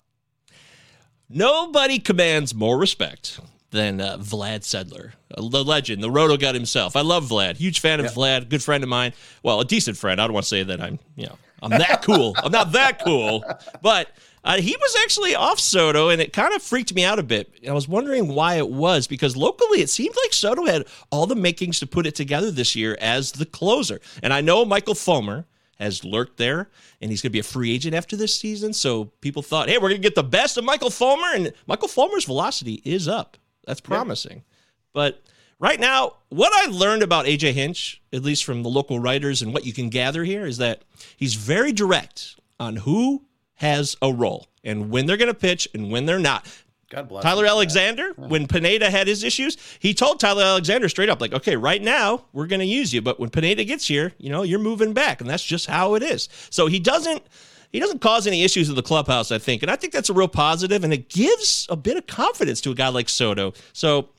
Nobody 1.29 1.99
commands 1.99 2.55
more 2.55 2.77
respect 2.77 3.39
than 3.71 3.99
uh, 3.99 4.17
Vlad 4.17 4.61
Sedler, 4.61 5.11
the 5.29 5.63
legend, 5.63 6.01
the 6.01 6.09
Roto 6.09 6.37
God 6.37 6.55
himself. 6.55 6.95
I 6.95 7.01
love 7.01 7.25
Vlad. 7.25 7.57
Huge 7.57 7.79
fan 7.79 7.99
of 7.99 8.05
yeah. 8.05 8.11
Vlad. 8.11 8.49
Good 8.49 8.63
friend 8.63 8.83
of 8.83 8.89
mine. 8.89 9.13
Well, 9.43 9.59
a 9.59 9.65
decent 9.65 9.97
friend. 9.97 10.21
I 10.21 10.25
don't 10.25 10.33
want 10.33 10.45
to 10.45 10.49
say 10.49 10.63
that 10.63 10.81
I'm, 10.81 10.99
you 11.15 11.25
know, 11.25 11.37
I'm 11.61 11.71
that 11.71 12.01
cool. 12.01 12.35
I'm 12.37 12.51
not 12.51 12.71
that 12.73 13.03
cool, 13.03 13.43
but 13.81 14.09
uh, 14.43 14.57
he 14.61 14.75
was 14.79 14.95
actually 15.03 15.33
off 15.33 15.59
Soto, 15.59 16.09
and 16.09 16.21
it 16.21 16.31
kind 16.31 16.53
of 16.53 16.61
freaked 16.61 16.93
me 16.93 17.03
out 17.03 17.17
a 17.17 17.23
bit. 17.23 17.51
I 17.67 17.73
was 17.73 17.87
wondering 17.87 18.27
why 18.27 18.55
it 18.55 18.69
was 18.69 19.07
because 19.07 19.35
locally 19.35 19.81
it 19.81 19.89
seemed 19.89 20.15
like 20.23 20.33
Soto 20.33 20.65
had 20.65 20.85
all 21.11 21.25
the 21.25 21.35
makings 21.35 21.79
to 21.79 21.87
put 21.87 22.05
it 22.05 22.13
together 22.13 22.51
this 22.51 22.75
year 22.75 22.95
as 23.01 23.31
the 23.31 23.45
closer. 23.45 23.99
And 24.21 24.31
I 24.31 24.41
know 24.41 24.63
Michael 24.63 24.93
Fulmer 24.93 25.45
has 25.79 26.05
lurked 26.05 26.37
there, 26.37 26.69
and 27.01 27.09
he's 27.09 27.21
going 27.21 27.31
to 27.31 27.33
be 27.33 27.39
a 27.39 27.43
free 27.43 27.73
agent 27.73 27.95
after 27.95 28.15
this 28.15 28.35
season. 28.35 28.71
So 28.71 29.05
people 29.21 29.41
thought, 29.41 29.67
hey, 29.67 29.77
we're 29.77 29.89
going 29.89 30.01
to 30.01 30.07
get 30.07 30.15
the 30.15 30.23
best 30.23 30.57
of 30.57 30.63
Michael 30.63 30.91
Fulmer, 30.91 31.33
and 31.33 31.51
Michael 31.65 31.87
Fulmer's 31.87 32.25
velocity 32.25 32.81
is 32.85 33.07
up. 33.07 33.37
That's 33.65 33.81
promising. 33.81 34.37
Yeah. 34.37 34.53
But 34.93 35.21
right 35.59 35.79
now, 35.79 36.13
what 36.29 36.51
I 36.53 36.71
learned 36.71 37.03
about 37.03 37.25
AJ 37.25 37.53
Hinch, 37.53 38.01
at 38.13 38.23
least 38.23 38.43
from 38.43 38.63
the 38.63 38.69
local 38.69 38.99
writers 38.99 39.41
and 39.41 39.53
what 39.53 39.65
you 39.65 39.73
can 39.73 39.89
gather 39.89 40.23
here, 40.23 40.45
is 40.45 40.57
that 40.57 40.83
he's 41.17 41.35
very 41.35 41.71
direct 41.71 42.39
on 42.59 42.77
who 42.77 43.23
has 43.55 43.95
a 44.01 44.11
role 44.11 44.47
and 44.63 44.89
when 44.89 45.05
they're 45.05 45.17
going 45.17 45.31
to 45.31 45.39
pitch 45.39 45.67
and 45.73 45.91
when 45.91 46.05
they're 46.05 46.19
not. 46.19 46.45
God 46.89 47.09
bless 47.09 47.23
Tyler 47.23 47.45
Alexander, 47.45 48.13
yeah. 48.17 48.27
when 48.27 48.47
Pineda 48.47 48.91
had 48.91 49.07
his 49.07 49.23
issues, 49.23 49.57
he 49.79 49.93
told 49.93 50.19
Tyler 50.19 50.43
Alexander 50.43 50.87
straight 50.87 51.09
up, 51.09 51.19
like, 51.19 51.33
okay, 51.33 51.55
right 51.55 51.81
now 51.81 52.25
we're 52.31 52.47
going 52.47 52.59
to 52.59 52.65
use 52.65 52.93
you, 52.93 53.01
but 53.01 53.19
when 53.19 53.29
Pineda 53.29 53.63
gets 53.63 53.87
here, 53.87 54.13
you 54.19 54.29
know, 54.29 54.43
you're 54.43 54.59
moving 54.59 54.93
back, 54.93 55.19
and 55.19 55.29
that's 55.29 55.43
just 55.43 55.65
how 55.65 55.95
it 55.95 56.03
is. 56.03 56.29
So 56.51 56.67
he 56.67 56.79
doesn't 56.79 57.23
he 57.71 57.79
doesn't 57.81 57.99
cause 57.99 58.25
any 58.25 58.43
issues 58.43 58.69
in 58.69 58.75
the 58.75 58.83
clubhouse, 58.83 59.33
I 59.33 59.37
think. 59.37 59.61
And 59.61 59.69
I 59.69 59.75
think 59.75 59.91
that's 59.91 60.09
a 60.09 60.13
real 60.13 60.29
positive, 60.29 60.85
and 60.85 60.93
it 60.93 61.09
gives 61.09 61.67
a 61.69 61.75
bit 61.75 61.97
of 61.97 62.07
confidence 62.07 62.61
to 62.61 62.71
a 62.71 62.75
guy 62.75 62.87
like 62.87 63.09
Soto. 63.09 63.53
So 63.73 64.09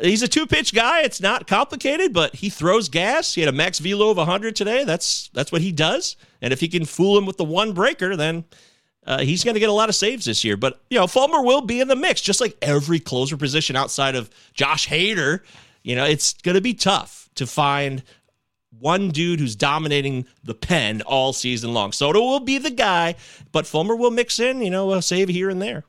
he's 0.00 0.22
a 0.22 0.28
two 0.28 0.46
pitch 0.46 0.74
guy. 0.74 1.02
It's 1.02 1.20
not 1.20 1.46
complicated, 1.46 2.12
but 2.12 2.36
he 2.36 2.50
throws 2.50 2.88
gas. 2.88 3.34
He 3.34 3.40
had 3.40 3.48
a 3.48 3.56
max 3.56 3.78
velo 3.78 4.10
of 4.10 4.16
100 4.16 4.56
today. 4.56 4.84
That's 4.84 5.28
that's 5.32 5.52
what 5.52 5.62
he 5.62 5.72
does. 5.72 6.16
And 6.40 6.52
if 6.52 6.60
he 6.60 6.68
can 6.68 6.84
fool 6.84 7.16
him 7.16 7.26
with 7.26 7.36
the 7.36 7.44
one 7.44 7.72
breaker, 7.72 8.16
then 8.16 8.44
uh, 9.06 9.20
he's 9.20 9.44
going 9.44 9.54
to 9.54 9.60
get 9.60 9.68
a 9.68 9.72
lot 9.72 9.88
of 9.88 9.94
saves 9.94 10.24
this 10.24 10.44
year. 10.44 10.56
But 10.56 10.80
you 10.90 10.98
know, 10.98 11.06
Fulmer 11.06 11.42
will 11.42 11.60
be 11.60 11.80
in 11.80 11.88
the 11.88 11.96
mix, 11.96 12.20
just 12.20 12.40
like 12.40 12.56
every 12.62 13.00
closer 13.00 13.36
position 13.36 13.76
outside 13.76 14.14
of 14.14 14.30
Josh 14.52 14.88
Hader. 14.88 15.40
You 15.82 15.96
know, 15.96 16.04
it's 16.04 16.32
going 16.34 16.54
to 16.54 16.62
be 16.62 16.74
tough 16.74 17.28
to 17.34 17.46
find 17.46 18.02
one 18.78 19.10
dude 19.10 19.40
who's 19.40 19.54
dominating 19.54 20.26
the 20.42 20.54
pen 20.54 21.02
all 21.02 21.32
season 21.32 21.72
long. 21.72 21.92
Soto 21.92 22.20
will 22.20 22.40
be 22.40 22.58
the 22.58 22.70
guy, 22.70 23.14
but 23.52 23.66
Fulmer 23.66 23.94
will 23.94 24.10
mix 24.10 24.40
in, 24.40 24.60
you 24.62 24.70
know, 24.70 24.92
a 24.92 25.02
save 25.02 25.28
here 25.28 25.50
and 25.50 25.62
there. 25.62 25.84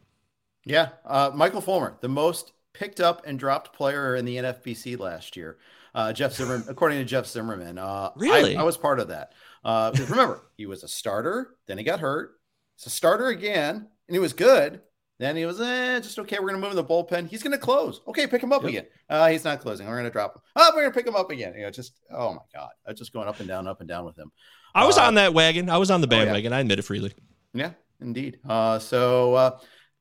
Yeah, 0.66 0.90
uh, 1.06 1.32
Michael 1.34 1.62
Fulmer, 1.62 1.98
the 2.02 2.10
most 2.10 2.52
picked 2.77 3.00
up 3.00 3.25
and 3.25 3.39
dropped 3.39 3.74
player 3.74 4.15
in 4.15 4.25
the 4.25 4.38
NFBC 4.38 5.00
last 5.00 5.36
year. 5.36 5.58
Uh, 5.94 6.12
Jeff 6.12 6.34
Zimmerman, 6.34 6.65
according 6.70 7.00
to 7.00 7.05
Jeff 7.05 7.25
Zimmerman, 7.25 7.77
uh, 7.77 8.12
really, 8.15 8.58
I, 8.58 8.62
I, 8.62 8.63
was 8.63 8.77
part 8.77 9.00
of 9.00 9.08
that. 9.08 9.34
Uh, 9.63 9.91
remember, 10.10 10.41
he 10.58 10.65
was 10.65 10.84
a 10.84 10.88
starter, 10.88 11.55
then 11.67 11.77
he 11.77 11.84
got 11.84 12.00
hurt. 12.00 12.36
He's 12.75 12.88
a 12.88 12.89
starter 12.89 13.27
again, 13.27 13.75
and 13.75 14.15
he 14.15 14.20
was 14.20 14.34
good. 14.34 14.82
Then 15.17 15.38
he 15.38 15.46
was 15.46 15.62
eh, 15.62 16.01
just 16.01 16.20
okay. 16.20 16.39
We're 16.39 16.48
gonna 16.48 16.60
move 16.60 16.72
in 16.72 16.75
the 16.75 16.84
bullpen. 16.84 17.29
He's 17.29 17.41
gonna 17.41 17.58
close. 17.58 18.01
Okay, 18.05 18.27
pick 18.27 18.44
him 18.44 18.51
up 18.51 18.63
yep. 18.63 18.70
again. 18.70 18.86
Uh, 19.10 19.29
he's 19.29 19.46
not 19.46 19.62
closing. 19.62 19.88
We're 19.88 19.96
gonna 19.96 20.12
drop 20.12 20.36
him. 20.36 20.41
Oh, 20.58 20.72
we're 20.75 20.82
gonna 20.82 20.94
pick 20.94 21.08
him 21.08 21.15
up 21.15 21.32
again. 21.32 21.53
You 21.55 21.63
know, 21.63 21.72
just 21.72 21.94
oh 22.12 22.34
my 22.34 22.41
god, 22.53 22.72
I'm 22.86 22.96
just 22.96 23.13
going 23.13 23.29
up 23.29 23.39
and 23.39 23.48
down, 23.48 23.65
up 23.65 23.79
and 23.79 23.88
down 23.88 24.03
with 24.03 24.17
him. 24.17 24.29
I 24.74 24.86
was 24.86 24.98
uh, 24.98 25.03
on 25.03 25.15
that 25.15 25.34
wagon. 25.34 25.70
I 25.70 25.77
was 25.77 25.89
on 25.89 26.01
the 26.01 26.08
bandwagon. 26.08 26.51
Oh, 26.51 26.55
yeah. 26.55 26.58
I 26.58 26.62
admit 26.62 26.79
it 26.79 26.82
freely. 26.82 27.13
Yeah, 27.53 27.72
indeed. 28.01 28.39
Uh, 28.48 28.77
so 28.77 29.36
uh, 29.36 29.60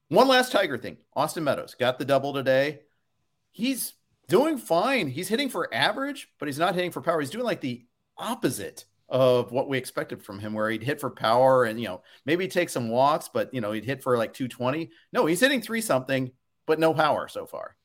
one 0.08 0.28
last 0.28 0.52
Tiger 0.52 0.78
thing. 0.78 0.98
Austin 1.14 1.44
Meadows 1.44 1.74
got 1.74 1.98
the 1.98 2.04
double 2.04 2.32
today. 2.32 2.80
He's 3.52 3.94
doing 4.28 4.58
fine. 4.58 5.08
He's 5.08 5.28
hitting 5.28 5.48
for 5.48 5.72
average, 5.72 6.28
but 6.38 6.48
he's 6.48 6.58
not 6.58 6.74
hitting 6.74 6.90
for 6.90 7.00
power. 7.00 7.20
He's 7.20 7.30
doing 7.30 7.44
like 7.44 7.60
the 7.60 7.86
opposite 8.16 8.84
of 9.08 9.52
what 9.52 9.68
we 9.68 9.78
expected 9.78 10.22
from 10.22 10.38
him, 10.38 10.54
where 10.54 10.70
he'd 10.70 10.82
hit 10.82 11.00
for 11.00 11.10
power 11.10 11.64
and 11.64 11.80
you 11.80 11.86
know 11.86 12.02
maybe 12.24 12.48
take 12.48 12.68
some 12.68 12.88
walks, 12.88 13.28
but 13.32 13.52
you 13.52 13.60
know 13.60 13.72
he'd 13.72 13.84
hit 13.84 14.02
for 14.02 14.16
like 14.16 14.32
220. 14.32 14.90
No, 15.12 15.26
he's 15.26 15.40
hitting 15.40 15.60
three 15.60 15.80
something, 15.80 16.32
but 16.66 16.78
no 16.78 16.94
power 16.94 17.28
so 17.28 17.46
far. 17.46 17.76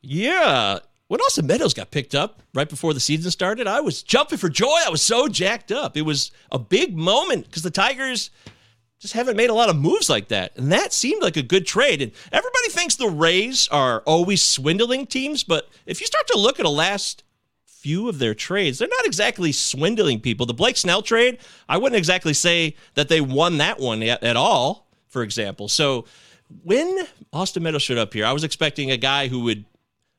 Yeah. 0.00 0.78
When 1.08 1.20
Austin 1.20 1.46
Meadows 1.46 1.74
got 1.74 1.90
picked 1.90 2.14
up 2.14 2.40
right 2.54 2.68
before 2.68 2.94
the 2.94 3.00
season 3.00 3.32
started, 3.32 3.66
I 3.66 3.80
was 3.80 4.02
jumping 4.02 4.38
for 4.38 4.48
joy. 4.48 4.78
I 4.86 4.90
was 4.90 5.02
so 5.02 5.26
jacked 5.26 5.72
up. 5.72 5.96
It 5.96 6.02
was 6.02 6.30
a 6.52 6.58
big 6.58 6.96
moment 6.96 7.46
because 7.46 7.64
the 7.64 7.70
Tigers 7.70 8.30
just 9.00 9.14
haven't 9.14 9.36
made 9.36 9.50
a 9.50 9.54
lot 9.54 9.70
of 9.70 9.76
moves 9.76 10.10
like 10.10 10.28
that. 10.28 10.56
And 10.56 10.70
that 10.70 10.92
seemed 10.92 11.22
like 11.22 11.38
a 11.38 11.42
good 11.42 11.66
trade. 11.66 12.02
And 12.02 12.12
everybody 12.30 12.68
thinks 12.68 12.96
the 12.96 13.08
Rays 13.08 13.66
are 13.68 14.00
always 14.00 14.42
swindling 14.42 15.06
teams, 15.06 15.42
but 15.42 15.68
if 15.86 16.00
you 16.00 16.06
start 16.06 16.26
to 16.28 16.38
look 16.38 16.60
at 16.60 16.64
the 16.64 16.70
last 16.70 17.24
few 17.64 18.10
of 18.10 18.18
their 18.18 18.34
trades, 18.34 18.78
they're 18.78 18.88
not 18.88 19.06
exactly 19.06 19.52
swindling 19.52 20.20
people. 20.20 20.44
The 20.44 20.52
Blake 20.52 20.76
Snell 20.76 21.00
trade, 21.00 21.38
I 21.66 21.78
wouldn't 21.78 21.96
exactly 21.96 22.34
say 22.34 22.76
that 22.94 23.08
they 23.08 23.22
won 23.22 23.56
that 23.56 23.80
one 23.80 24.02
at, 24.02 24.22
at 24.22 24.36
all, 24.36 24.86
for 25.08 25.22
example. 25.22 25.66
So 25.68 26.04
when 26.62 27.06
Austin 27.32 27.62
Meadows 27.62 27.82
showed 27.82 27.96
up 27.96 28.12
here, 28.12 28.26
I 28.26 28.32
was 28.32 28.44
expecting 28.44 28.90
a 28.90 28.98
guy 28.98 29.28
who 29.28 29.40
would 29.40 29.64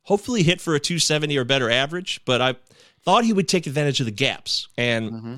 hopefully 0.04 0.42
hit 0.42 0.60
for 0.60 0.74
a 0.74 0.80
270 0.80 1.38
or 1.38 1.44
better 1.44 1.70
average, 1.70 2.20
but 2.26 2.42
I 2.42 2.56
thought 3.04 3.26
he 3.26 3.34
would 3.34 3.48
take 3.48 3.68
advantage 3.68 4.00
of 4.00 4.08
the 4.08 4.12
gaps. 4.12 4.68
And 4.76 5.12
mm-hmm. 5.12 5.36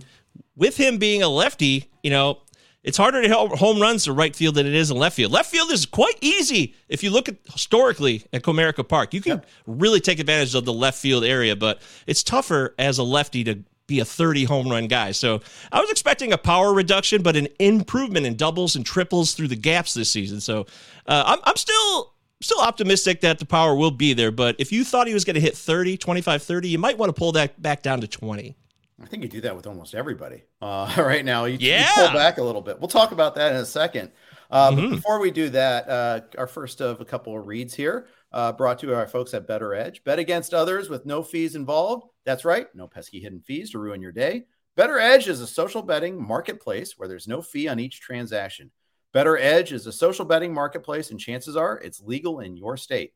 with 0.56 0.78
him 0.78 0.98
being 0.98 1.22
a 1.22 1.28
lefty, 1.28 1.90
you 2.04 2.10
know, 2.10 2.40
it's 2.84 2.98
harder 2.98 3.22
to 3.22 3.28
hit 3.28 3.38
home 3.58 3.82
runs 3.82 4.04
to 4.06 4.13
right 4.13 4.36
field 4.36 4.56
than 4.56 4.68
it 4.68 4.74
is 4.74 4.92
in 4.92 4.98
left 4.98 5.16
field. 5.16 5.32
Left 5.32 5.50
field 5.50 5.72
is 5.72 5.86
quite 5.86 6.18
easy 6.22 6.75
if 6.90 7.04
you 7.04 7.10
look 7.10 7.30
at 7.30 7.38
historically 7.46 8.25
at 8.34 8.44
Comerica 8.44 8.88
Park. 8.88 9.13
You 9.13 9.22
can 9.22 9.38
yep. 9.38 9.46
really 9.66 10.00
take 10.00 10.20
advantage 10.20 10.54
of 10.54 10.66
the 10.66 10.74
left 10.74 11.00
field 11.00 11.24
area, 11.24 11.56
but 11.56 11.82
it's 12.08 12.24
tougher 12.24 12.75
as 12.78 12.98
a 12.98 13.04
lefty 13.04 13.44
to 13.46 13.63
be 13.88 14.00
a 14.00 14.06
30 14.06 14.46
home 14.46 14.70
run 14.70 14.88
guy. 14.88 15.12
So 15.12 15.42
I 15.72 15.80
was 15.80 15.90
expecting 15.92 16.34
a 16.34 16.38
power 16.38 16.74
reduction, 16.74 17.22
but 17.22 17.36
an 17.36 17.48
improvement 17.60 18.25
in 18.25 18.36
doubles 18.36 18.75
and 18.75 18.86
triples 18.86 19.34
through 19.34 19.50
the 19.50 19.56
gaps 19.56 19.94
this 19.94 20.10
season. 20.10 20.42
So 20.42 20.66
uh, 21.08 21.24
I'm, 21.25 21.40
I'm 21.44 21.56
still 21.56 22.13
still 22.42 22.60
optimistic 22.60 23.22
that 23.22 23.40
the 23.40 23.46
power 23.46 23.74
will 23.75 23.92
be 23.92 24.13
there. 24.13 24.32
But 24.32 24.58
if 24.60 24.72
you 24.72 24.84
thought 24.84 25.08
he 25.08 25.13
was 25.13 25.24
going 25.24 25.36
to 25.36 25.40
hit 25.40 25.56
30, 25.56 25.98
25, 25.98 26.44
30, 26.44 26.68
you 26.68 26.78
might 26.78 26.98
want 26.98 27.10
to 27.10 27.18
pull 27.18 27.32
that 27.34 27.62
back 27.62 27.82
down 27.82 28.02
to 28.02 28.08
20. 28.08 28.58
I 29.04 29.08
think 29.08 29.24
you 29.24 29.30
do 29.30 29.42
that 29.42 29.56
with 29.56 29.68
almost 29.68 29.94
everybody 29.94 30.44
uh, 30.62 30.94
right 30.98 31.26
now. 31.26 31.46
You, 31.46 31.58
yeah. 31.60 31.88
you 31.88 32.06
pull 32.06 32.14
back 32.14 32.38
a 32.38 32.44
little 32.44 32.62
bit. 32.62 32.80
We'll 32.80 32.88
talk 32.88 33.12
about 33.12 33.36
that 33.36 33.52
in 33.52 33.58
a 33.58 33.66
second. 33.66 34.12
Uh, 34.50 34.72
mm-hmm. 34.72 34.82
But 34.82 34.96
before 34.96 35.20
we 35.20 35.32
do 35.32 35.50
that, 35.50 35.90
uh, 35.90 36.22
our 36.38 36.48
first 36.48 36.82
of 36.82 37.02
a 37.02 37.06
couple 37.06 37.38
of 37.38 37.46
reads 37.46 37.74
here, 37.74 38.08
uh, 38.32 38.52
brought 38.54 38.80
to 38.80 38.96
our 38.96 39.08
folks 39.08 39.34
at 39.34 39.48
BettorEdge. 39.48 40.04
Bet 40.04 40.20
against 40.20 40.54
others 40.54 40.90
with 40.90 41.06
no 41.06 41.22
fees 41.22 41.56
involved. 41.56 42.08
That's 42.26 42.46
right, 42.46 42.68
no 42.74 42.88
pesky 42.88 43.20
hidden 43.20 43.42
fees 43.42 43.72
to 43.72 43.80
ruin 43.80 44.02
your 44.02 44.12
day. 44.12 44.46
BettorEdge 44.78 45.28
is 45.28 45.42
a 45.42 45.48
social 45.48 45.84
betting 45.84 46.22
marketplace 46.22 46.94
where 46.98 47.08
there's 47.08 47.28
no 47.28 47.42
fee 47.42 47.68
on 47.68 47.80
each 47.80 48.00
transaction. 48.00 48.72
BettorEdge 49.14 49.72
is 49.72 49.86
a 49.86 49.92
social 49.92 50.26
betting 50.26 50.54
marketplace, 50.54 51.12
and 51.12 51.20
chances 51.20 51.56
are 51.56 51.78
it's 51.80 52.02
legal 52.02 52.40
in 52.40 52.58
your 52.58 52.78
state. 52.78 53.14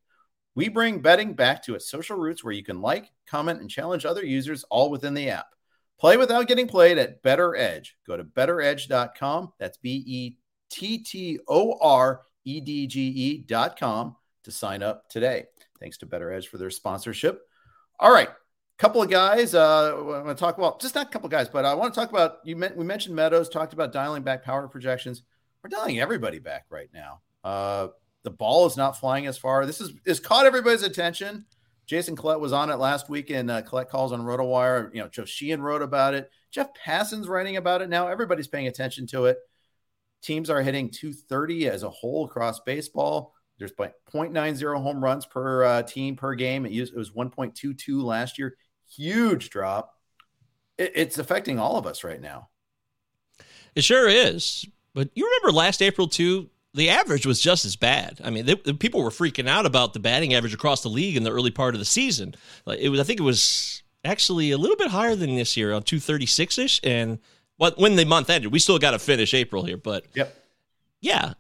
We 0.54 0.70
bring 0.70 1.02
betting 1.02 1.34
back 1.34 1.64
to 1.64 1.76
its 1.76 1.90
social 1.90 2.18
roots 2.18 2.44
where 2.44 2.54
you 2.54 2.64
can 2.64 2.82
like, 2.82 3.12
comment, 3.28 3.62
and 3.62 3.70
challenge 3.70 4.06
other 4.06 4.26
users 4.26 4.64
all 4.70 4.90
within 4.90 5.14
the 5.14 5.30
app. 5.30 5.48
Play 6.00 6.18
without 6.18 6.48
getting 6.48 6.68
played 6.68 6.98
at 6.98 7.24
BettorEdge. 7.24 7.90
Go 8.06 8.18
to 8.18 8.24
bettoredge.com. 8.24 9.54
That's 9.60 9.78
B 9.78 10.04
E 10.06 10.38
T 10.70 11.00
T 11.00 11.40
O 11.48 11.78
R 11.80 12.22
E 12.46 12.62
D 12.62 12.88
G 12.88 13.02
E.com 13.50 14.16
to 14.44 14.52
sign 14.52 14.84
up 14.84 15.10
today. 15.10 15.46
Thanks 15.80 15.98
to 16.00 16.06
BettorEdge 16.06 16.48
for 16.48 16.58
their 16.58 16.70
sponsorship. 16.70 17.42
All 18.00 18.12
right. 18.12 18.30
Couple 18.78 19.02
of 19.02 19.10
guys. 19.10 19.56
Uh, 19.56 19.96
I 19.98 20.02
want 20.02 20.38
to 20.38 20.40
talk 20.40 20.60
about 20.60 20.80
just 20.80 20.94
not 20.94 21.08
a 21.08 21.10
couple 21.10 21.26
of 21.26 21.32
guys, 21.32 21.50
but 21.50 21.66
I 21.66 21.74
want 21.74 21.94
to 21.94 22.00
talk 22.00 22.12
about 22.12 22.38
you. 22.44 22.56
we 22.76 22.86
mentioned 22.86 23.16
Meadows, 23.16 23.50
talked 23.50 23.74
about 23.74 23.92
dialing 23.92 24.22
back 24.22 24.44
power 24.44 24.68
projections. 24.68 25.24
We're 25.64 25.70
dialing 25.70 26.00
everybody 26.00 26.38
back 26.38 26.66
right 26.70 26.90
now. 26.94 27.22
Uh, 27.44 27.88
the 28.22 28.30
ball 28.30 28.68
is 28.68 28.78
not 28.78 29.00
flying 29.00 29.26
as 29.26 29.38
far. 29.38 29.66
This 29.66 29.82
is 29.82 29.94
is 30.06 30.20
caught 30.20 30.46
everybody's 30.46 30.84
attention. 30.84 31.46
Jason 31.88 32.18
Collette 32.18 32.42
was 32.42 32.52
on 32.52 32.70
it 32.70 32.76
last 32.76 33.10
week, 33.10 33.30
and 33.30 33.50
uh, 33.50 33.62
Collette 33.62 33.90
calls 33.90 34.12
on 34.12 34.22
RotoWire. 34.22 34.94
You 34.94 35.02
know, 35.02 35.08
Joe 35.08 35.26
Sheehan 35.26 35.62
wrote 35.62 35.82
about 35.82 36.14
it. 36.14 36.30
Jeff 36.52 36.68
Passan's 36.74 37.30
writing 37.30 37.56
about 37.56 37.82
it 37.82 37.90
now. 37.90 38.08
Everybody's 38.08 38.48
paying 38.48 38.68
attention 38.68 39.08
to 39.08 39.26
it. 39.26 39.38
Teams 40.22 40.50
are 40.50 40.62
hitting 40.62 40.90
230 40.90 41.70
as 41.70 41.84
a 41.84 41.90
whole 41.90 42.26
across 42.26 42.60
baseball. 42.60 43.34
There's 43.58 43.72
0.90 43.72 44.82
home 44.82 45.04
runs 45.04 45.26
per 45.26 45.64
uh, 45.64 45.84
team 45.84 46.16
per 46.16 46.36
game. 46.36 46.66
It, 46.66 46.74
used, 46.74 46.94
it 46.94 46.98
was 46.98 47.12
1.22 47.12 48.04
last 48.04 48.38
year. 48.38 48.58
Huge 48.96 49.50
drop. 49.50 49.94
It, 50.78 50.92
it's 50.96 51.18
affecting 51.18 51.58
all 51.58 51.78
of 51.78 51.88
us 51.88 52.04
right 52.04 52.22
now. 52.22 52.50
It 53.76 53.84
sure 53.84 54.08
is. 54.10 54.66
But 54.94 55.10
you 55.16 55.26
remember 55.26 55.56
last 55.56 55.82
April 55.82 56.08
too? 56.08 56.50
The 56.74 56.90
average 56.90 57.26
was 57.26 57.40
just 57.40 57.66
as 57.66 57.76
bad. 57.76 58.20
I 58.24 58.30
mean, 58.30 58.46
they, 58.46 58.56
the 58.56 58.74
people 58.74 59.02
were 59.02 59.10
freaking 59.10 59.48
out 59.48 59.66
about 59.66 59.94
the 59.94 60.00
batting 60.00 60.34
average 60.34 60.54
across 60.54 60.82
the 60.82 60.90
league 60.90 61.18
in 61.18 61.24
the 61.24 61.32
early 61.32 61.52
part 61.52 61.74
of 61.74 61.80
the 61.80 61.86
season. 61.86 62.36
It 62.68 62.90
was, 62.90 63.00
I 63.00 63.04
think, 63.04 63.20
it 63.20 63.24
was 63.24 63.82
actually 64.06 64.52
a 64.52 64.58
little 64.58 64.76
bit 64.76 64.92
higher 64.92 65.16
than 65.16 65.36
this 65.36 65.58
year, 65.58 65.74
on 65.74 65.84
two 65.84 66.00
thirty 66.00 66.26
six 66.26 66.58
ish. 66.58 66.80
And 66.84 67.20
what 67.58 67.78
when 67.80 67.96
the 67.96 68.06
month 68.06 68.30
ended, 68.30 68.52
we 68.52 68.60
still 68.60 68.80
got 68.80 68.92
to 68.92 69.00
finish 69.00 69.34
April 69.34 69.64
here, 69.64 69.78
but 69.78 70.06
yep, 70.14 70.38
yeah, 71.02 71.34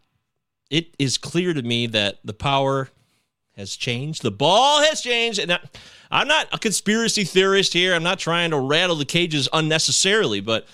it 0.70 0.96
is 0.98 1.18
clear 1.18 1.54
to 1.54 1.62
me 1.62 1.88
that 1.88 2.20
the 2.24 2.34
power 2.34 2.90
has 3.56 3.76
changed. 3.76 4.22
The 4.22 4.32
ball 4.32 4.82
has 4.82 5.02
changed, 5.02 5.40
and 5.40 5.54
I, 5.54 5.60
I'm 6.10 6.28
not 6.28 6.48
a 6.52 6.58
conspiracy 6.58 7.24
theorist 7.24 7.74
here. 7.74 7.94
I'm 7.94 8.04
not 8.04 8.20
trying 8.20 8.52
to 8.52 8.60
rattle 8.60 8.96
the 8.96 9.06
cages 9.06 9.48
unnecessarily, 9.54 10.42
but 10.42 10.68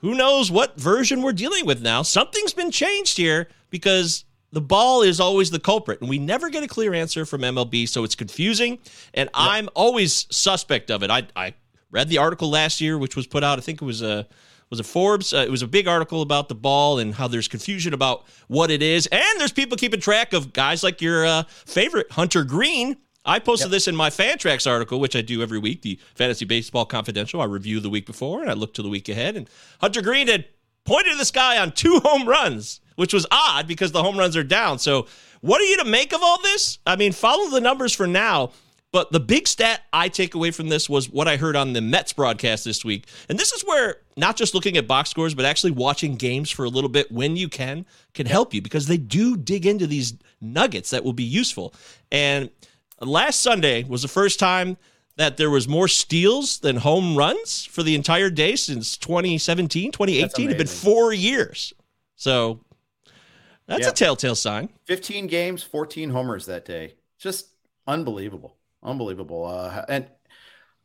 who 0.00 0.14
knows 0.14 0.50
what 0.50 0.78
version 0.78 1.22
we're 1.22 1.32
dealing 1.32 1.66
with 1.66 1.82
now? 1.82 2.02
Something's 2.02 2.52
been 2.52 2.70
changed 2.70 3.16
here 3.16 3.48
because 3.70 4.24
the 4.52 4.60
ball 4.60 5.02
is 5.02 5.20
always 5.20 5.50
the 5.50 5.60
culprit, 5.60 6.00
and 6.00 6.08
we 6.08 6.18
never 6.18 6.48
get 6.48 6.62
a 6.62 6.68
clear 6.68 6.94
answer 6.94 7.26
from 7.26 7.42
MLB, 7.42 7.88
so 7.88 8.04
it's 8.04 8.14
confusing. 8.14 8.78
And 9.12 9.28
I'm 9.34 9.68
always 9.74 10.26
suspect 10.30 10.90
of 10.90 11.02
it. 11.02 11.10
I, 11.10 11.26
I 11.36 11.54
read 11.90 12.08
the 12.08 12.18
article 12.18 12.48
last 12.48 12.80
year, 12.80 12.96
which 12.96 13.16
was 13.16 13.26
put 13.26 13.44
out. 13.44 13.58
I 13.58 13.60
think 13.60 13.82
it 13.82 13.84
was 13.84 14.02
a 14.02 14.26
was 14.70 14.80
a 14.80 14.84
Forbes. 14.84 15.32
Uh, 15.32 15.38
it 15.38 15.50
was 15.50 15.62
a 15.62 15.66
big 15.66 15.88
article 15.88 16.20
about 16.20 16.48
the 16.48 16.54
ball 16.54 16.98
and 16.98 17.14
how 17.14 17.26
there's 17.26 17.48
confusion 17.48 17.94
about 17.94 18.24
what 18.48 18.70
it 18.70 18.82
is, 18.82 19.06
and 19.06 19.40
there's 19.40 19.52
people 19.52 19.76
keeping 19.76 20.00
track 20.00 20.32
of 20.32 20.52
guys 20.52 20.82
like 20.82 21.00
your 21.00 21.26
uh, 21.26 21.42
favorite 21.48 22.10
Hunter 22.12 22.44
Greene. 22.44 22.96
I 23.24 23.38
posted 23.40 23.66
yep. 23.66 23.72
this 23.72 23.88
in 23.88 23.96
my 23.96 24.08
Fantrax 24.08 24.70
article, 24.70 25.00
which 25.00 25.14
I 25.14 25.20
do 25.20 25.42
every 25.42 25.58
week, 25.58 25.82
the 25.82 26.00
Fantasy 26.14 26.46
Baseball 26.46 26.86
Confidential. 26.86 27.42
I 27.42 27.44
review 27.44 27.78
the 27.78 27.90
week 27.90 28.06
before 28.06 28.40
and 28.40 28.50
I 28.50 28.54
look 28.54 28.72
to 28.74 28.82
the 28.82 28.88
week 28.88 29.10
ahead. 29.10 29.36
And 29.36 29.50
Hunter 29.82 30.00
Greene 30.00 30.28
had 30.28 30.46
pointed 30.84 31.10
to 31.10 31.18
the 31.18 31.26
sky 31.26 31.58
on 31.58 31.72
two 31.72 32.00
home 32.04 32.26
runs 32.26 32.80
which 32.98 33.14
was 33.14 33.24
odd 33.30 33.68
because 33.68 33.92
the 33.92 34.02
home 34.02 34.18
runs 34.18 34.36
are 34.36 34.42
down. 34.42 34.76
So, 34.80 35.06
what 35.40 35.60
are 35.60 35.64
you 35.64 35.76
to 35.76 35.84
make 35.84 36.12
of 36.12 36.20
all 36.20 36.42
this? 36.42 36.80
I 36.84 36.96
mean, 36.96 37.12
follow 37.12 37.48
the 37.48 37.60
numbers 37.60 37.94
for 37.94 38.08
now. 38.08 38.50
But 38.90 39.12
the 39.12 39.20
big 39.20 39.46
stat 39.46 39.82
I 39.92 40.08
take 40.08 40.34
away 40.34 40.50
from 40.50 40.68
this 40.68 40.88
was 40.88 41.08
what 41.08 41.28
I 41.28 41.36
heard 41.36 41.54
on 41.54 41.74
the 41.74 41.80
Mets 41.80 42.12
broadcast 42.12 42.64
this 42.64 42.84
week. 42.84 43.06
And 43.28 43.38
this 43.38 43.52
is 43.52 43.62
where 43.64 43.98
not 44.16 44.34
just 44.34 44.52
looking 44.52 44.76
at 44.76 44.88
box 44.88 45.10
scores, 45.10 45.34
but 45.34 45.44
actually 45.44 45.72
watching 45.72 46.16
games 46.16 46.50
for 46.50 46.64
a 46.64 46.68
little 46.68 46.90
bit 46.90 47.12
when 47.12 47.36
you 47.36 47.48
can 47.48 47.86
can 48.14 48.26
help 48.26 48.52
you 48.52 48.62
because 48.62 48.86
they 48.86 48.96
do 48.96 49.36
dig 49.36 49.64
into 49.64 49.86
these 49.86 50.14
nuggets 50.40 50.90
that 50.90 51.04
will 51.04 51.12
be 51.12 51.22
useful. 51.22 51.74
And 52.10 52.50
last 53.00 53.42
Sunday 53.42 53.84
was 53.84 54.02
the 54.02 54.08
first 54.08 54.40
time 54.40 54.76
that 55.16 55.36
there 55.36 55.50
was 55.50 55.68
more 55.68 55.86
steals 55.86 56.58
than 56.58 56.76
home 56.76 57.14
runs 57.14 57.64
for 57.66 57.84
the 57.84 57.94
entire 57.94 58.30
day 58.30 58.56
since 58.56 58.96
2017, 58.96 59.92
2018. 59.92 60.50
It's 60.50 60.58
been 60.58 60.66
four 60.66 61.12
years. 61.12 61.72
So 62.16 62.60
that's 63.68 63.82
yeah. 63.82 63.90
a 63.90 63.92
telltale 63.92 64.34
sign. 64.34 64.70
15 64.86 65.26
games, 65.26 65.62
14 65.62 66.08
homers 66.08 66.46
that 66.46 66.64
day. 66.64 66.94
Just 67.18 67.50
unbelievable. 67.86 68.56
Unbelievable. 68.82 69.44
Uh, 69.44 69.84
and 69.88 70.06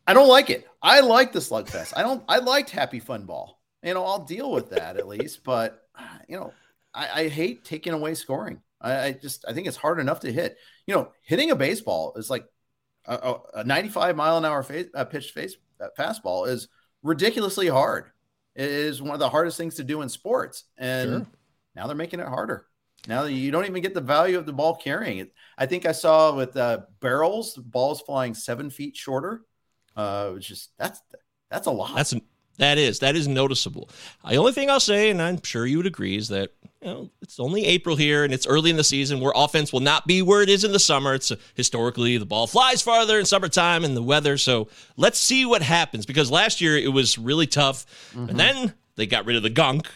I 0.05 0.13
don't 0.13 0.27
like 0.27 0.49
it. 0.49 0.67
I 0.81 0.99
like 0.99 1.31
the 1.31 1.39
slugfest. 1.39 1.93
I 1.95 2.03
don't, 2.03 2.23
I 2.27 2.39
liked 2.39 2.69
happy 2.69 2.99
fun 2.99 3.25
ball. 3.25 3.61
You 3.81 3.93
know, 3.93 4.05
I'll 4.05 4.25
deal 4.25 4.51
with 4.51 4.69
that 4.71 4.97
at 4.97 5.07
least, 5.07 5.45
but 5.45 5.87
you 6.27 6.37
know, 6.37 6.53
I, 6.93 7.21
I 7.21 7.27
hate 7.29 7.63
taking 7.63 7.93
away 7.93 8.15
scoring. 8.15 8.61
I, 8.81 8.99
I, 8.99 9.11
just, 9.13 9.45
I 9.47 9.53
think 9.53 9.67
it's 9.67 9.77
hard 9.77 9.99
enough 9.99 10.19
to 10.19 10.33
hit. 10.33 10.57
You 10.85 10.95
know, 10.95 11.11
hitting 11.21 11.51
a 11.51 11.55
baseball 11.55 12.13
is 12.17 12.29
like 12.29 12.45
a, 13.05 13.35
a 13.53 13.63
95 13.63 14.17
mile 14.17 14.37
an 14.37 14.45
hour 14.45 14.61
face, 14.61 14.87
uh, 14.93 15.05
pitch 15.05 15.31
face 15.31 15.55
uh, 15.79 15.87
fastball 15.97 16.49
is 16.49 16.67
ridiculously 17.01 17.69
hard. 17.69 18.11
It 18.55 18.69
is 18.69 19.01
one 19.01 19.13
of 19.13 19.19
the 19.19 19.29
hardest 19.29 19.57
things 19.57 19.75
to 19.75 19.85
do 19.85 20.01
in 20.01 20.09
sports, 20.09 20.65
and 20.77 21.09
sure. 21.09 21.27
now 21.75 21.87
they're 21.87 21.95
making 21.95 22.19
it 22.19 22.27
harder. 22.27 22.67
Now 23.07 23.25
you 23.25 23.51
don't 23.51 23.65
even 23.65 23.81
get 23.81 23.93
the 23.93 24.01
value 24.01 24.37
of 24.37 24.45
the 24.45 24.53
ball 24.53 24.75
carrying 24.75 25.17
it. 25.17 25.33
I 25.57 25.65
think 25.65 25.85
I 25.85 25.91
saw 25.91 26.33
with 26.35 26.55
uh, 26.55 26.81
barrels, 27.01 27.55
balls 27.55 28.01
flying 28.01 28.33
seven 28.33 28.69
feet 28.69 28.95
shorter. 28.95 29.41
Uh, 29.95 30.35
is 30.37 30.69
that's 30.77 31.01
that's 31.49 31.67
a 31.67 31.71
lot. 31.71 31.95
That's 31.95 32.13
that 32.57 32.77
is 32.77 32.99
that 32.99 33.15
is 33.15 33.27
noticeable. 33.27 33.89
The 34.27 34.37
only 34.37 34.53
thing 34.53 34.69
I'll 34.69 34.79
say, 34.79 35.09
and 35.09 35.21
I'm 35.21 35.41
sure 35.43 35.65
you 35.65 35.77
would 35.77 35.85
agree, 35.85 36.15
is 36.15 36.29
that 36.29 36.51
you 36.81 36.87
know 36.87 37.09
it's 37.21 37.39
only 37.39 37.65
April 37.65 37.95
here 37.95 38.23
and 38.23 38.33
it's 38.33 38.47
early 38.47 38.69
in 38.69 38.77
the 38.77 38.83
season 38.83 39.19
where 39.19 39.33
offense 39.35 39.73
will 39.73 39.81
not 39.81 40.07
be 40.07 40.21
where 40.21 40.41
it 40.41 40.49
is 40.49 40.63
in 40.63 40.71
the 40.71 40.79
summer. 40.79 41.13
It's 41.13 41.31
uh, 41.31 41.35
historically 41.55 42.17
the 42.17 42.25
ball 42.25 42.47
flies 42.47 42.81
farther 42.81 43.19
in 43.19 43.25
summertime 43.25 43.83
and 43.83 43.97
the 43.97 44.03
weather. 44.03 44.37
So 44.37 44.69
let's 44.97 45.19
see 45.19 45.45
what 45.45 45.61
happens 45.61 46.05
because 46.05 46.31
last 46.31 46.61
year 46.61 46.77
it 46.77 46.93
was 46.93 47.17
really 47.17 47.47
tough, 47.47 47.85
mm-hmm. 48.13 48.29
and 48.29 48.39
then 48.39 48.73
they 48.95 49.07
got 49.07 49.25
rid 49.25 49.35
of 49.35 49.43
the 49.43 49.49
gunk 49.49 49.89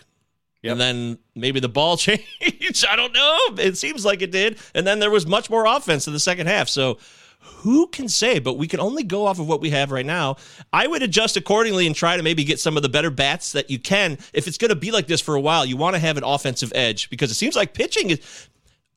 Yep. 0.64 0.72
And 0.72 0.82
then 0.82 1.20
maybe 1.36 1.60
the 1.60 1.70
ball 1.70 1.98
changed. 1.98 2.86
I 2.90 2.96
don't 2.96 3.14
know. 3.14 3.38
It 3.58 3.78
seems 3.78 4.06
like 4.06 4.22
it 4.22 4.32
did. 4.32 4.58
And 4.74 4.86
then 4.86 5.00
there 5.00 5.12
was 5.12 5.28
much 5.28 5.50
more 5.50 5.66
offense 5.66 6.08
in 6.08 6.14
the 6.14 6.20
second 6.20 6.48
half. 6.48 6.70
So 6.70 6.98
who 7.40 7.88
can 7.88 8.10
say? 8.10 8.40
But 8.40 8.58
we 8.58 8.68
can 8.68 8.80
only 8.80 9.04
go 9.04 9.26
off 9.26 9.40
of 9.40 9.48
what 9.48 9.62
we 9.62 9.70
have 9.70 9.92
right 9.92 10.06
now. 10.06 10.38
I 10.74 10.88
would 10.88 11.04
adjust 11.04 11.38
accordingly 11.38 11.88
and 11.88 11.96
try 11.96 12.18
to 12.18 12.24
maybe 12.24 12.44
get 12.44 12.60
some 12.60 12.76
of 12.76 12.84
the 12.84 12.90
better 12.90 13.10
bats 13.10 13.52
that 13.54 13.70
you 13.70 13.80
can. 13.80 14.18
If 14.34 14.48
it's 14.48 14.58
going 14.58 14.70
to 14.70 14.76
be 14.76 14.92
like 14.92 15.08
this 15.08 15.22
for 15.22 15.36
a 15.36 15.42
while, 15.42 15.66
you 15.66 15.78
want 15.78 15.96
to 15.96 16.00
have 16.00 16.18
an 16.18 16.24
offensive 16.24 16.72
edge 16.76 17.10
because 17.10 17.32
it 17.32 17.36
seems 17.36 17.56
like 17.56 17.74
pitching 17.74 18.10
is 18.10 18.50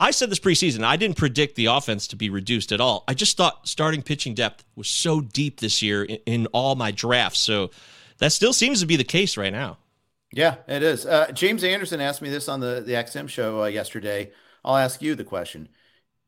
I 0.03 0.13
said 0.13 0.31
this 0.31 0.41
preseason. 0.41 0.83
I 0.83 0.97
didn't 0.97 1.19
predict 1.19 1.57
the 1.57 1.67
offense 1.67 2.07
to 2.09 2.17
be 2.17 2.31
reduced 2.31 2.73
at 2.73 2.81
all. 2.81 3.05
I 3.07 3.13
just 3.13 3.37
thought 3.37 3.69
starting 3.69 4.03
pitching 4.03 4.33
depth 4.33 4.65
was 4.75 4.89
so 4.89 5.21
deep 5.21 5.61
this 5.61 5.83
year 5.83 6.05
in, 6.05 6.17
in 6.25 6.47
all 6.49 6.75
my 6.75 6.91
drafts. 6.91 7.41
So 7.41 7.71
that 8.17 8.33
still 8.33 8.55
seems 8.55 8.81
to 8.81 8.87
be 8.87 8.97
the 8.97 9.05
case 9.05 9.37
right 9.37 9.53
now. 9.53 9.77
Yeah, 10.33 10.57
it 10.69 10.83
is. 10.83 11.07
Uh, 11.07 11.33
James 11.33 11.65
Anderson 11.65 12.01
asked 12.01 12.23
me 12.23 12.31
this 12.31 12.49
on 12.49 12.61
the 12.61 12.83
the 12.85 12.93
XM 12.93 13.29
show 13.29 13.63
uh, 13.63 13.67
yesterday. 13.67 14.31
I'll 14.65 14.77
ask 14.77 15.03
you 15.03 15.15
the 15.15 15.25
question: 15.25 15.69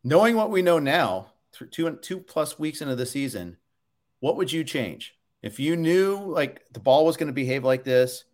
Knowing 0.02 0.36
what 0.36 0.50
we 0.50 0.62
know 0.62 0.78
now, 0.78 1.32
two 1.70 1.98
two 2.02 2.18
plus 2.18 2.58
weeks 2.58 2.80
into 2.80 2.96
the 2.96 3.06
season, 3.06 3.58
what 4.20 4.36
would 4.36 4.52
you 4.52 4.64
change 4.64 5.14
if 5.42 5.60
you 5.60 5.76
knew 5.76 6.16
like 6.16 6.62
the 6.72 6.80
ball 6.80 7.06
was 7.06 7.16
going 7.16 7.28
to 7.28 7.32
behave 7.32 7.64
like 7.64 7.84
this? 7.84 8.24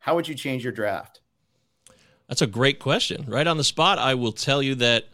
How 0.00 0.14
would 0.14 0.28
you 0.28 0.34
change 0.34 0.62
your 0.62 0.72
draft? 0.72 1.20
That's 2.28 2.42
a 2.42 2.46
great 2.46 2.78
question. 2.78 3.24
Right 3.26 3.46
on 3.46 3.56
the 3.56 3.64
spot, 3.64 3.98
I 3.98 4.14
will 4.14 4.32
tell 4.32 4.62
you 4.62 4.74
that 4.76 5.06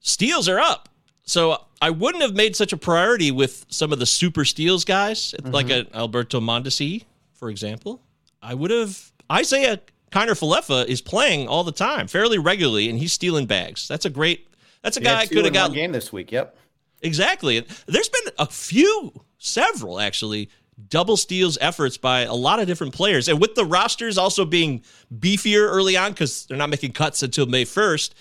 steals 0.00 0.48
are 0.48 0.58
up. 0.58 0.88
So 1.24 1.62
I 1.82 1.90
wouldn't 1.90 2.22
have 2.22 2.34
made 2.34 2.56
such 2.56 2.72
a 2.72 2.78
priority 2.78 3.30
with 3.30 3.66
some 3.68 3.92
of 3.92 3.98
the 3.98 4.06
super 4.06 4.46
steals 4.46 4.86
guys, 4.86 5.34
mm-hmm. 5.38 5.52
like 5.52 5.68
a 5.68 5.86
Alberto 5.94 6.40
Mondesi, 6.40 7.04
for 7.34 7.50
example. 7.50 8.00
I 8.42 8.54
would 8.54 8.70
have 8.70 9.12
Isiah 9.32 9.80
Kiner 10.10 10.38
Falefa 10.38 10.86
is 10.86 11.00
playing 11.00 11.48
all 11.48 11.64
the 11.64 11.72
time, 11.72 12.06
fairly 12.06 12.38
regularly, 12.38 12.88
and 12.88 12.98
he's 12.98 13.12
stealing 13.12 13.46
bags. 13.46 13.88
That's 13.88 14.04
a 14.04 14.10
great. 14.10 14.48
That's 14.82 14.96
a 14.96 15.00
he 15.00 15.04
guy 15.04 15.20
I 15.20 15.26
could 15.26 15.44
have 15.44 15.54
got 15.54 15.72
game 15.72 15.92
this 15.92 16.12
week. 16.12 16.32
Yep. 16.32 16.56
Exactly. 17.02 17.64
There's 17.86 18.08
been 18.08 18.32
a 18.38 18.46
few, 18.46 19.12
several 19.38 20.00
actually, 20.00 20.50
double 20.88 21.16
steals 21.16 21.58
efforts 21.60 21.96
by 21.96 22.20
a 22.20 22.34
lot 22.34 22.60
of 22.60 22.66
different 22.66 22.94
players. 22.94 23.28
And 23.28 23.40
with 23.40 23.54
the 23.54 23.64
rosters 23.64 24.18
also 24.18 24.44
being 24.44 24.82
beefier 25.16 25.68
early 25.68 25.96
on 25.96 26.12
because 26.12 26.46
they're 26.46 26.56
not 26.56 26.70
making 26.70 26.92
cuts 26.92 27.22
until 27.22 27.46
May 27.46 27.64
1st, 27.64 28.12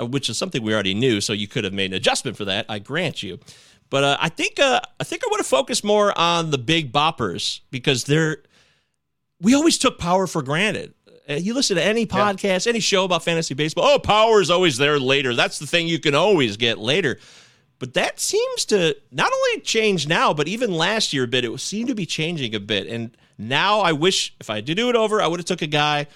uh, 0.00 0.06
which 0.06 0.28
is 0.28 0.38
something 0.38 0.62
we 0.62 0.72
already 0.72 0.94
knew. 0.94 1.20
So 1.20 1.32
you 1.32 1.48
could 1.48 1.64
have 1.64 1.72
made 1.72 1.92
an 1.92 1.96
adjustment 1.96 2.36
for 2.36 2.44
that. 2.46 2.66
I 2.68 2.78
grant 2.78 3.22
you. 3.22 3.38
But 3.90 4.04
uh, 4.04 4.16
I 4.20 4.28
think 4.28 4.60
uh, 4.60 4.80
I 5.00 5.04
think 5.04 5.24
I 5.24 5.28
want 5.30 5.42
to 5.42 5.48
focus 5.48 5.82
more 5.82 6.16
on 6.16 6.52
the 6.52 6.58
big 6.58 6.92
boppers 6.92 7.60
because 7.72 8.04
they're 8.04 8.38
we 9.40 9.54
always 9.54 9.78
took 9.78 9.98
power 9.98 10.26
for 10.26 10.42
granted. 10.42 10.94
Uh, 11.28 11.34
you 11.34 11.54
listen 11.54 11.76
to 11.76 11.84
any 11.84 12.06
podcast, 12.06 12.66
yeah. 12.66 12.70
any 12.70 12.80
show 12.80 13.04
about 13.04 13.22
fantasy 13.22 13.54
baseball. 13.54 13.84
Oh, 13.84 13.98
power 13.98 14.40
is 14.40 14.50
always 14.50 14.78
there 14.78 14.98
later. 14.98 15.34
That's 15.34 15.58
the 15.58 15.66
thing 15.66 15.86
you 15.86 15.98
can 15.98 16.14
always 16.14 16.56
get 16.56 16.78
later. 16.78 17.18
But 17.78 17.94
that 17.94 18.20
seems 18.20 18.66
to 18.66 18.96
not 19.10 19.32
only 19.32 19.60
change 19.62 20.06
now, 20.06 20.34
but 20.34 20.48
even 20.48 20.72
last 20.72 21.12
year 21.12 21.24
a 21.24 21.28
bit. 21.28 21.44
It 21.44 21.60
seemed 21.60 21.88
to 21.88 21.94
be 21.94 22.04
changing 22.04 22.54
a 22.54 22.60
bit. 22.60 22.86
And 22.86 23.16
now 23.38 23.80
I 23.80 23.92
wish 23.92 24.34
if 24.40 24.50
I 24.50 24.60
did 24.60 24.76
do 24.76 24.90
it 24.90 24.96
over, 24.96 25.22
I 25.22 25.26
would 25.26 25.40
have 25.40 25.46
took 25.46 25.62
a 25.62 25.66
guy. 25.66 26.06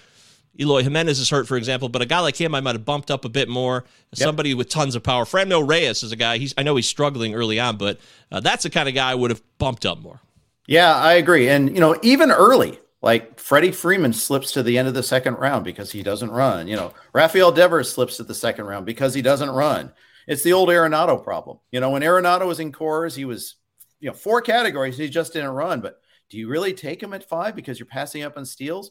Eloy 0.61 0.83
Jimenez 0.83 1.19
is 1.19 1.31
hurt, 1.31 1.49
for 1.49 1.57
example, 1.57 1.89
but 1.89 2.01
a 2.01 2.07
guy 2.07 2.21
like 2.21 2.37
him, 2.37 2.55
I 2.55 2.61
might 2.61 2.77
have 2.77 2.85
bumped 2.85 3.11
up 3.11 3.25
a 3.25 3.29
bit 3.29 3.49
more. 3.49 3.85
Yep. 4.13 4.27
Somebody 4.27 4.55
with 4.55 4.69
tons 4.69 4.95
of 4.95 5.03
power. 5.03 5.25
Franmil 5.25 5.67
Reyes 5.67 6.03
is 6.03 6.13
a 6.13 6.17
guy. 6.17 6.39
He's 6.39 6.55
I 6.57 6.63
know 6.63 6.77
he's 6.77 6.87
struggling 6.87 7.35
early 7.35 7.59
on, 7.59 7.77
but 7.77 7.99
uh, 8.31 8.41
that's 8.41 8.63
the 8.63 8.71
kind 8.71 8.89
of 8.89 8.95
guy 8.95 9.11
I 9.11 9.15
would 9.15 9.31
have 9.31 9.43
bumped 9.59 9.85
up 9.85 10.01
more. 10.01 10.21
Yeah, 10.67 10.95
I 10.95 11.15
agree. 11.15 11.49
And 11.49 11.75
you 11.75 11.81
know, 11.81 11.99
even 12.03 12.31
early, 12.31 12.79
like 13.05 13.39
Freddie 13.39 13.71
Freeman 13.71 14.15
slips 14.15 14.53
to 14.53 14.63
the 14.63 14.79
end 14.79 14.89
of 14.89 14.95
the 14.95 15.03
second 15.03 15.35
round 15.35 15.63
because 15.63 15.93
he 15.93 16.03
doesn't 16.03 16.31
run. 16.31 16.67
You 16.67 16.77
know, 16.77 16.95
Rafael 17.13 17.53
Devers 17.53 17.93
slips 17.93 18.17
to 18.17 18.25
the 18.25 18.35
second 18.35 18.65
round 18.65 18.87
because 18.87 19.13
he 19.13 19.21
doesn't 19.21 19.51
run. 19.51 19.93
It's 20.27 20.43
the 20.43 20.55
old 20.55 20.71
Arenado 20.71 21.23
problem. 21.23 21.59
You 21.71 21.81
know, 21.81 21.91
when 21.91 22.01
Arenado 22.01 22.47
was 22.47 22.61
in 22.61 22.73
Coors, 22.73 23.15
he 23.15 23.27
was, 23.27 23.57
you 24.01 24.09
know, 24.09 24.15
four 24.15 24.41
categories. 24.41 24.97
He 24.97 25.11
just 25.11 25.35
didn't 25.35 25.51
run. 25.51 25.83
But 25.83 26.01
do 26.31 26.39
you 26.39 26.49
really 26.49 26.73
take 26.73 27.03
him 27.03 27.13
at 27.13 27.29
five 27.29 27.55
because 27.55 27.79
you're 27.79 27.85
passing 27.85 28.23
up 28.23 28.39
on 28.39 28.47
steals? 28.47 28.91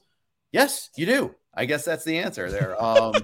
Yes, 0.51 0.91
you 0.95 1.07
do. 1.07 1.33
I 1.51 1.65
guess 1.65 1.83
that's 1.83 2.03
the 2.03 2.19
answer 2.19 2.51
there. 2.51 2.79
Um, 2.81 3.15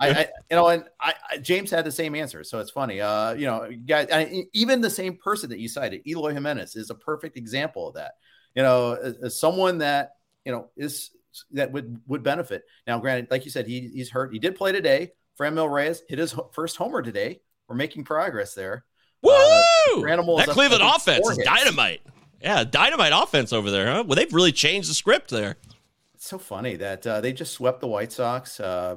I, 0.00 0.10
I, 0.10 0.26
you 0.50 0.56
know, 0.56 0.66
and 0.66 0.84
I, 1.00 1.14
I, 1.30 1.38
James 1.38 1.70
had 1.70 1.84
the 1.84 1.92
same 1.92 2.16
answer, 2.16 2.42
so 2.42 2.58
it's 2.58 2.72
funny. 2.72 3.00
Uh, 3.00 3.34
you 3.34 3.46
know, 3.46 3.70
guys, 3.86 4.08
I, 4.12 4.46
even 4.52 4.80
the 4.80 4.90
same 4.90 5.18
person 5.18 5.50
that 5.50 5.60
you 5.60 5.68
cited, 5.68 6.02
Eloy 6.04 6.32
Jimenez, 6.34 6.74
is 6.74 6.90
a 6.90 6.96
perfect 6.96 7.36
example 7.36 7.86
of 7.86 7.94
that. 7.94 8.14
You 8.56 8.64
know, 8.64 9.14
someone 9.28 9.78
that 9.78 10.16
you 10.44 10.52
know 10.52 10.68
is 10.76 11.10
that 11.52 11.72
would 11.72 12.00
would 12.06 12.22
benefit. 12.22 12.64
Now, 12.86 12.98
granted, 12.98 13.30
like 13.30 13.44
you 13.44 13.50
said, 13.50 13.66
he, 13.66 13.90
he's 13.92 14.10
hurt. 14.10 14.32
He 14.32 14.38
did 14.38 14.56
play 14.56 14.72
today. 14.72 15.12
Franmil 15.38 15.72
Reyes 15.72 16.02
hit 16.08 16.18
his 16.18 16.34
first 16.52 16.76
homer 16.76 17.02
today. 17.02 17.40
We're 17.68 17.76
making 17.76 18.04
progress 18.04 18.54
there. 18.54 18.84
Woo! 19.22 19.32
Uh, 19.32 20.36
that 20.36 20.48
Cleveland 20.50 20.82
offense 20.82 21.28
is 21.28 21.38
dynamite. 21.38 22.02
Yeah, 22.40 22.64
dynamite 22.64 23.12
offense 23.14 23.52
over 23.52 23.70
there, 23.70 23.86
huh? 23.86 24.04
Well, 24.06 24.16
they've 24.16 24.32
really 24.32 24.52
changed 24.52 24.90
the 24.90 24.94
script 24.94 25.30
there. 25.30 25.56
It's 26.14 26.26
so 26.26 26.38
funny 26.38 26.76
that 26.76 27.06
uh, 27.06 27.20
they 27.20 27.32
just 27.32 27.52
swept 27.52 27.80
the 27.80 27.86
White 27.86 28.12
Sox. 28.12 28.58
Uh, 28.58 28.96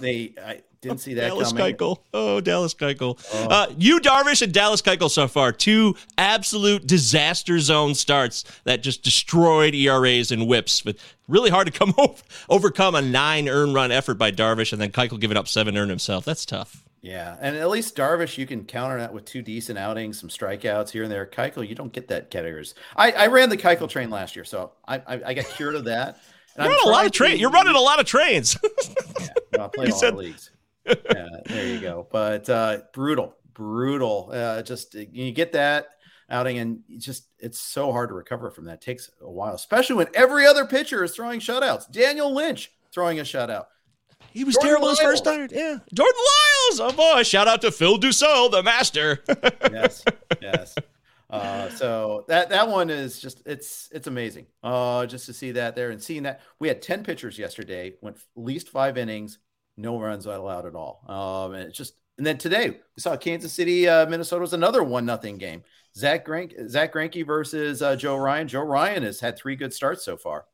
they 0.00 0.34
I 0.44 0.62
didn't 0.82 1.00
see 1.00 1.14
that 1.14 1.28
Dallas 1.28 1.52
coming. 1.52 1.76
Keuchel. 1.76 1.98
Oh, 2.12 2.40
Dallas 2.40 2.74
Keuchel. 2.74 3.18
Oh. 3.32 3.48
Uh, 3.48 3.66
Yu 3.78 4.00
Darvish 4.00 4.42
and 4.42 4.52
Dallas 4.52 4.82
Keuchel 4.82 5.08
so 5.08 5.28
far, 5.28 5.52
two 5.52 5.94
absolute 6.18 6.86
disaster 6.86 7.60
zone 7.60 7.94
starts 7.94 8.44
that 8.64 8.82
just 8.82 9.02
destroyed 9.02 9.74
ERAs 9.74 10.32
and 10.32 10.48
whips. 10.48 10.82
But 10.82 10.96
really 11.28 11.50
hard 11.50 11.68
to 11.68 11.72
come 11.72 11.94
over, 11.98 12.20
overcome 12.50 12.96
a 12.96 13.00
nine 13.00 13.48
earn 13.48 13.72
run 13.72 13.92
effort 13.92 14.14
by 14.14 14.32
Darvish 14.32 14.72
and 14.72 14.82
then 14.82 14.90
Keuchel 14.90 15.20
giving 15.20 15.36
up 15.36 15.46
seven 15.46 15.76
earn 15.76 15.88
himself. 15.88 16.24
That's 16.24 16.44
tough. 16.44 16.82
Yeah, 17.00 17.36
and 17.40 17.56
at 17.56 17.68
least 17.68 17.96
Darvish, 17.96 18.38
you 18.38 18.46
can 18.46 18.64
counter 18.64 18.98
that 18.98 19.12
with 19.12 19.24
two 19.24 19.42
decent 19.42 19.76
outings, 19.76 20.20
some 20.20 20.28
strikeouts 20.28 20.90
here 20.90 21.02
and 21.04 21.10
there. 21.10 21.26
Keuchel, 21.26 21.68
you 21.68 21.74
don't 21.74 21.92
get 21.92 22.08
that 22.08 22.30
categories. 22.30 22.74
I, 22.96 23.10
I 23.12 23.26
ran 23.28 23.48
the 23.48 23.56
Keuchel 23.56 23.88
train 23.88 24.10
last 24.10 24.36
year, 24.36 24.44
so 24.44 24.72
I 24.86 24.96
I, 24.98 25.20
I 25.26 25.34
got 25.34 25.44
cured 25.46 25.76
of 25.76 25.84
that. 25.84 26.18
You're 26.56 26.66
running 26.66 26.84
a 26.84 26.88
lot 26.88 27.06
of 27.06 27.12
trains. 27.12 27.40
You're 27.40 27.50
running 27.50 27.74
a 27.74 27.80
lot 27.80 28.00
of 28.00 28.06
trains. 28.06 28.58
yeah, 29.20 29.28
no, 29.56 29.64
I 29.64 29.68
play 29.68 29.86
all 29.90 29.98
said... 29.98 30.16
leagues. 30.16 30.50
Yeah, 30.86 31.28
there 31.46 31.66
you 31.66 31.80
go. 31.80 32.06
But 32.10 32.48
uh, 32.48 32.78
brutal, 32.92 33.36
brutal. 33.54 34.30
Uh, 34.32 34.62
just 34.62 34.94
you 34.94 35.32
get 35.32 35.52
that 35.52 35.88
outing, 36.30 36.58
and 36.58 36.80
just 36.98 37.28
it's 37.38 37.58
so 37.60 37.92
hard 37.92 38.08
to 38.10 38.14
recover 38.14 38.50
from 38.50 38.64
that. 38.66 38.74
It 38.74 38.80
takes 38.80 39.10
a 39.20 39.30
while, 39.30 39.54
especially 39.54 39.96
when 39.96 40.08
every 40.14 40.46
other 40.46 40.64
pitcher 40.66 41.04
is 41.04 41.14
throwing 41.14 41.40
shutouts. 41.40 41.90
Daniel 41.90 42.34
Lynch 42.34 42.72
throwing 42.92 43.20
a 43.20 43.22
shutout. 43.22 43.66
He 44.32 44.44
was 44.44 44.54
Jordan 44.54 44.68
terrible 44.70 44.86
Lyles. 44.86 44.98
his 44.98 45.06
first 45.08 45.24
start. 45.24 45.52
Yeah. 45.52 45.78
Jordan 45.92 46.20
Lyles. 46.70 46.80
Oh 46.80 46.92
boy. 46.96 47.22
Shout 47.22 47.48
out 47.48 47.60
to 47.62 47.70
Phil 47.70 47.98
Dussault, 47.98 48.50
the 48.52 48.62
master. 48.62 49.22
yes. 49.70 50.04
Yes. 50.40 50.74
Uh, 51.30 51.68
so 51.70 52.24
that 52.28 52.50
that 52.50 52.68
one 52.68 52.90
is 52.90 53.18
just 53.20 53.42
it's 53.46 53.88
it's 53.92 54.06
amazing. 54.06 54.46
Uh, 54.62 55.06
just 55.06 55.24
to 55.26 55.32
see 55.32 55.52
that 55.52 55.74
there 55.76 55.90
and 55.90 56.02
seeing 56.02 56.24
that 56.24 56.40
we 56.58 56.68
had 56.68 56.82
10 56.82 57.04
pitchers 57.04 57.38
yesterday, 57.38 57.94
went 58.02 58.16
at 58.16 58.22
least 58.34 58.68
five 58.68 58.98
innings, 58.98 59.38
no 59.76 59.98
runs 60.00 60.26
allowed 60.26 60.66
at 60.66 60.74
all. 60.74 61.04
Um, 61.08 61.54
and 61.54 61.68
it's 61.68 61.78
just 61.78 61.94
and 62.18 62.26
then 62.26 62.38
today 62.38 62.70
we 62.70 63.00
saw 63.00 63.16
Kansas 63.16 63.52
City, 63.52 63.88
uh, 63.88 64.06
Minnesota 64.06 64.42
was 64.42 64.52
another 64.52 64.82
one 64.82 65.06
nothing 65.06 65.38
game. 65.38 65.62
Zack 65.96 66.26
Greinke, 66.26 66.68
Zack 66.68 66.94
Greinke 66.94 67.26
versus 67.26 67.82
uh, 67.82 67.96
Joe 67.96 68.16
Ryan. 68.16 68.48
Joe 68.48 68.62
Ryan 68.62 69.02
has 69.02 69.20
had 69.20 69.36
three 69.36 69.56
good 69.56 69.74
starts 69.74 70.04
so 70.04 70.16
far. 70.16 70.46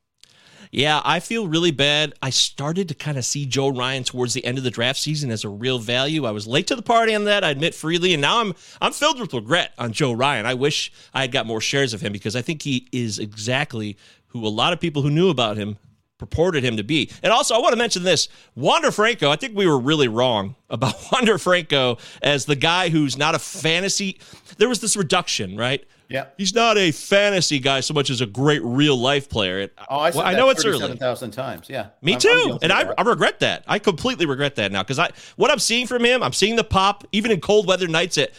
Yeah, 0.70 1.00
I 1.04 1.20
feel 1.20 1.48
really 1.48 1.70
bad. 1.70 2.14
I 2.22 2.31
started 2.31 2.88
to 2.88 2.94
kind 2.94 3.16
of 3.16 3.24
see 3.24 3.46
Joe 3.46 3.68
Ryan 3.68 4.04
towards 4.04 4.35
the 4.35 4.44
end 4.44 4.59
of 4.59 4.64
the 4.64 4.70
draft 4.70 4.98
season 4.98 5.31
as 5.31 5.44
a 5.44 5.48
real 5.48 5.78
value. 5.78 6.26
I 6.26 6.31
was 6.31 6.46
late 6.46 6.66
to 6.66 6.76
the 6.76 6.83
party 6.83 7.14
on 7.14 7.24
that, 7.24 7.44
I 7.44 7.50
admit 7.50 7.74
freely, 7.74 8.12
and 8.12 8.20
now 8.20 8.40
I'm 8.40 8.54
I'm 8.81 8.92
filled 8.92 9.20
with 9.20 9.33
regret 9.33 9.72
on 9.78 9.92
Joe 9.92 10.12
Ryan. 10.12 10.46
I 10.46 10.54
wish 10.54 10.92
I 11.14 11.22
had 11.22 11.33
got 11.33 11.46
more 11.46 11.61
shares 11.61 11.94
of 11.94 12.00
him 12.00 12.12
because 12.12 12.37
I 12.37 12.42
think 12.42 12.62
he 12.62 12.88
is 12.92 13.18
exactly 13.18 13.96
who 14.28 14.46
a 14.46 14.48
lot 14.48 14.72
of 14.72 14.81
people 14.81 15.02
who 15.02 15.11
knew 15.11 15.31
about 15.31 15.57
him 15.57 15.78
purported 16.18 16.64
him 16.64 16.76
to 16.76 16.85
be. 16.85 17.11
And 17.22 17.33
also, 17.33 17.54
I 17.54 17.59
want 17.59 17.72
to 17.72 17.78
mention 17.78 18.02
this 18.02 18.28
Wander 18.54 18.90
Franco. 18.90 19.31
I 19.31 19.37
think 19.37 19.57
we 19.57 19.66
were 19.66 19.78
really 19.78 20.09
wrong 20.09 20.57
about 20.68 20.94
Wander 21.12 21.38
Franco 21.38 21.98
as 22.22 22.44
the 22.44 22.57
guy 22.57 22.88
who's 22.88 23.16
not 23.16 23.35
a 23.35 23.38
fantasy. 23.38 24.18
There 24.59 24.68
was 24.68 24.81
this 24.81 24.96
reduction, 24.96 25.57
right? 25.57 25.85
Yeah. 26.09 26.26
He's 26.38 26.54
not 26.54 26.78
a 26.78 26.90
fantasy 26.90 27.59
guy 27.59 27.81
so 27.81 27.92
much 27.92 28.09
as 28.09 28.20
a 28.20 28.26
great 28.26 28.62
real 28.64 28.96
life 28.96 29.28
player. 29.28 29.70
Oh, 29.90 29.98
I, 29.98 30.11
well, 30.11 30.20
I 30.22 30.35
know 30.35 30.48
it's 30.48 30.64
early. 30.64 30.81
7,000 30.81 31.31
times. 31.33 31.68
Yeah. 31.68 31.88
Me 32.00 32.14
I'm, 32.14 32.18
too. 32.18 32.50
I'm 32.52 32.59
and 32.62 32.72
I, 32.72 32.92
I 32.96 33.02
regret 33.02 33.40
that. 33.40 33.64
I 33.66 33.78
completely 33.78 34.24
regret 34.24 34.57
that 34.57 34.72
now 34.72 34.83
because 34.83 34.98
I 34.98 35.11
what 35.37 35.50
I'm 35.50 35.59
seeing 35.59 35.87
from 35.87 36.04
him, 36.04 36.22
I'm 36.22 36.33
seeing 36.33 36.57
the 36.57 36.64
pop 36.64 37.07
even 37.12 37.31
in 37.31 37.40
cold 37.40 37.66
weather 37.66 37.88
nights 37.88 38.16
at, 38.16 38.31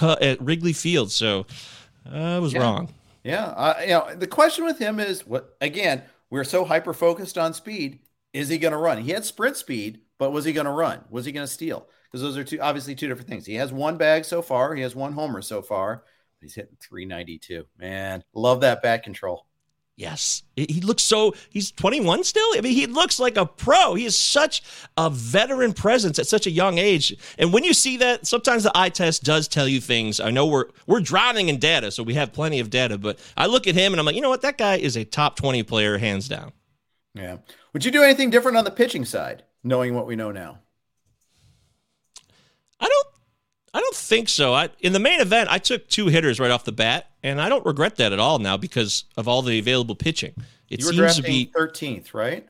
at 0.00 0.42
Wrigley 0.42 0.72
Field. 0.72 1.12
So 1.12 1.46
I 2.10 2.40
was 2.40 2.52
yeah. 2.52 2.60
wrong. 2.60 2.92
Yeah. 3.22 3.44
Uh, 3.44 3.74
you 3.82 3.88
know, 3.88 4.14
the 4.16 4.26
question 4.26 4.64
with 4.64 4.78
him 4.78 4.98
is 4.98 5.24
what, 5.24 5.56
again, 5.60 6.02
we're 6.32 6.44
so 6.44 6.64
hyper 6.64 6.94
focused 6.94 7.36
on 7.36 7.52
speed. 7.52 7.98
Is 8.32 8.48
he 8.48 8.56
going 8.56 8.72
to 8.72 8.78
run? 8.78 8.96
He 9.02 9.10
had 9.10 9.26
sprint 9.26 9.54
speed, 9.58 10.00
but 10.18 10.32
was 10.32 10.46
he 10.46 10.54
going 10.54 10.64
to 10.64 10.72
run? 10.72 11.04
Was 11.10 11.26
he 11.26 11.32
going 11.32 11.46
to 11.46 11.52
steal? 11.52 11.86
Because 12.06 12.22
those 12.22 12.38
are 12.38 12.42
two 12.42 12.58
obviously 12.58 12.94
two 12.94 13.06
different 13.06 13.28
things. 13.28 13.44
He 13.44 13.56
has 13.56 13.70
one 13.70 13.98
bag 13.98 14.24
so 14.24 14.40
far. 14.40 14.74
He 14.74 14.80
has 14.80 14.94
one 14.94 15.12
homer 15.12 15.42
so 15.42 15.60
far. 15.60 16.04
He's 16.40 16.54
hitting 16.54 16.78
392. 16.80 17.66
Man, 17.76 18.24
love 18.32 18.62
that 18.62 18.80
bat 18.80 19.02
control. 19.02 19.44
Yes. 19.96 20.42
He 20.56 20.80
looks 20.80 21.02
so, 21.02 21.34
he's 21.50 21.70
21 21.70 22.24
still. 22.24 22.46
I 22.56 22.60
mean, 22.62 22.72
he 22.72 22.86
looks 22.86 23.20
like 23.20 23.36
a 23.36 23.44
pro. 23.44 23.94
He 23.94 24.06
is 24.06 24.16
such 24.16 24.62
a 24.96 25.10
veteran 25.10 25.74
presence 25.74 26.18
at 26.18 26.26
such 26.26 26.46
a 26.46 26.50
young 26.50 26.78
age. 26.78 27.14
And 27.38 27.52
when 27.52 27.62
you 27.62 27.74
see 27.74 27.98
that, 27.98 28.26
sometimes 28.26 28.62
the 28.62 28.72
eye 28.74 28.88
test 28.88 29.22
does 29.22 29.48
tell 29.48 29.68
you 29.68 29.80
things. 29.80 30.18
I 30.18 30.30
know 30.30 30.46
we're 30.46 30.66
we're 30.86 31.00
drowning 31.00 31.50
in 31.50 31.58
data, 31.58 31.90
so 31.90 32.02
we 32.02 32.14
have 32.14 32.32
plenty 32.32 32.58
of 32.58 32.70
data, 32.70 32.96
but 32.96 33.18
I 33.36 33.46
look 33.46 33.66
at 33.66 33.74
him 33.74 33.92
and 33.92 34.00
I'm 34.00 34.06
like, 34.06 34.16
you 34.16 34.22
know 34.22 34.30
what? 34.30 34.42
That 34.42 34.58
guy 34.58 34.76
is 34.76 34.96
a 34.96 35.04
top 35.04 35.36
20 35.36 35.62
player, 35.62 35.98
hands 35.98 36.26
down. 36.26 36.52
Yeah. 37.14 37.38
Would 37.74 37.84
you 37.84 37.90
do 37.90 38.02
anything 38.02 38.30
different 38.30 38.56
on 38.56 38.64
the 38.64 38.70
pitching 38.70 39.04
side, 39.04 39.44
knowing 39.62 39.94
what 39.94 40.06
we 40.06 40.16
know 40.16 40.32
now? 40.32 40.58
I 43.74 43.80
don't 43.92 43.98
think 43.98 44.28
so. 44.28 44.54
I, 44.54 44.70
in 44.80 44.92
the 44.92 44.98
main 44.98 45.20
event, 45.20 45.50
I 45.50 45.58
took 45.58 45.88
two 45.88 46.06
hitters 46.06 46.40
right 46.40 46.50
off 46.50 46.64
the 46.64 46.72
bat, 46.72 47.10
and 47.22 47.40
I 47.40 47.48
don't 47.48 47.64
regret 47.66 47.96
that 47.96 48.12
at 48.12 48.18
all 48.18 48.38
now 48.38 48.56
because 48.56 49.04
of 49.16 49.28
all 49.28 49.42
the 49.42 49.58
available 49.58 49.94
pitching. 49.94 50.34
It 50.70 50.80
you 50.80 50.86
were 50.86 50.92
seems 50.92 51.16
to 51.16 51.22
be 51.22 51.50
13th, 51.54 52.14
right? 52.14 52.48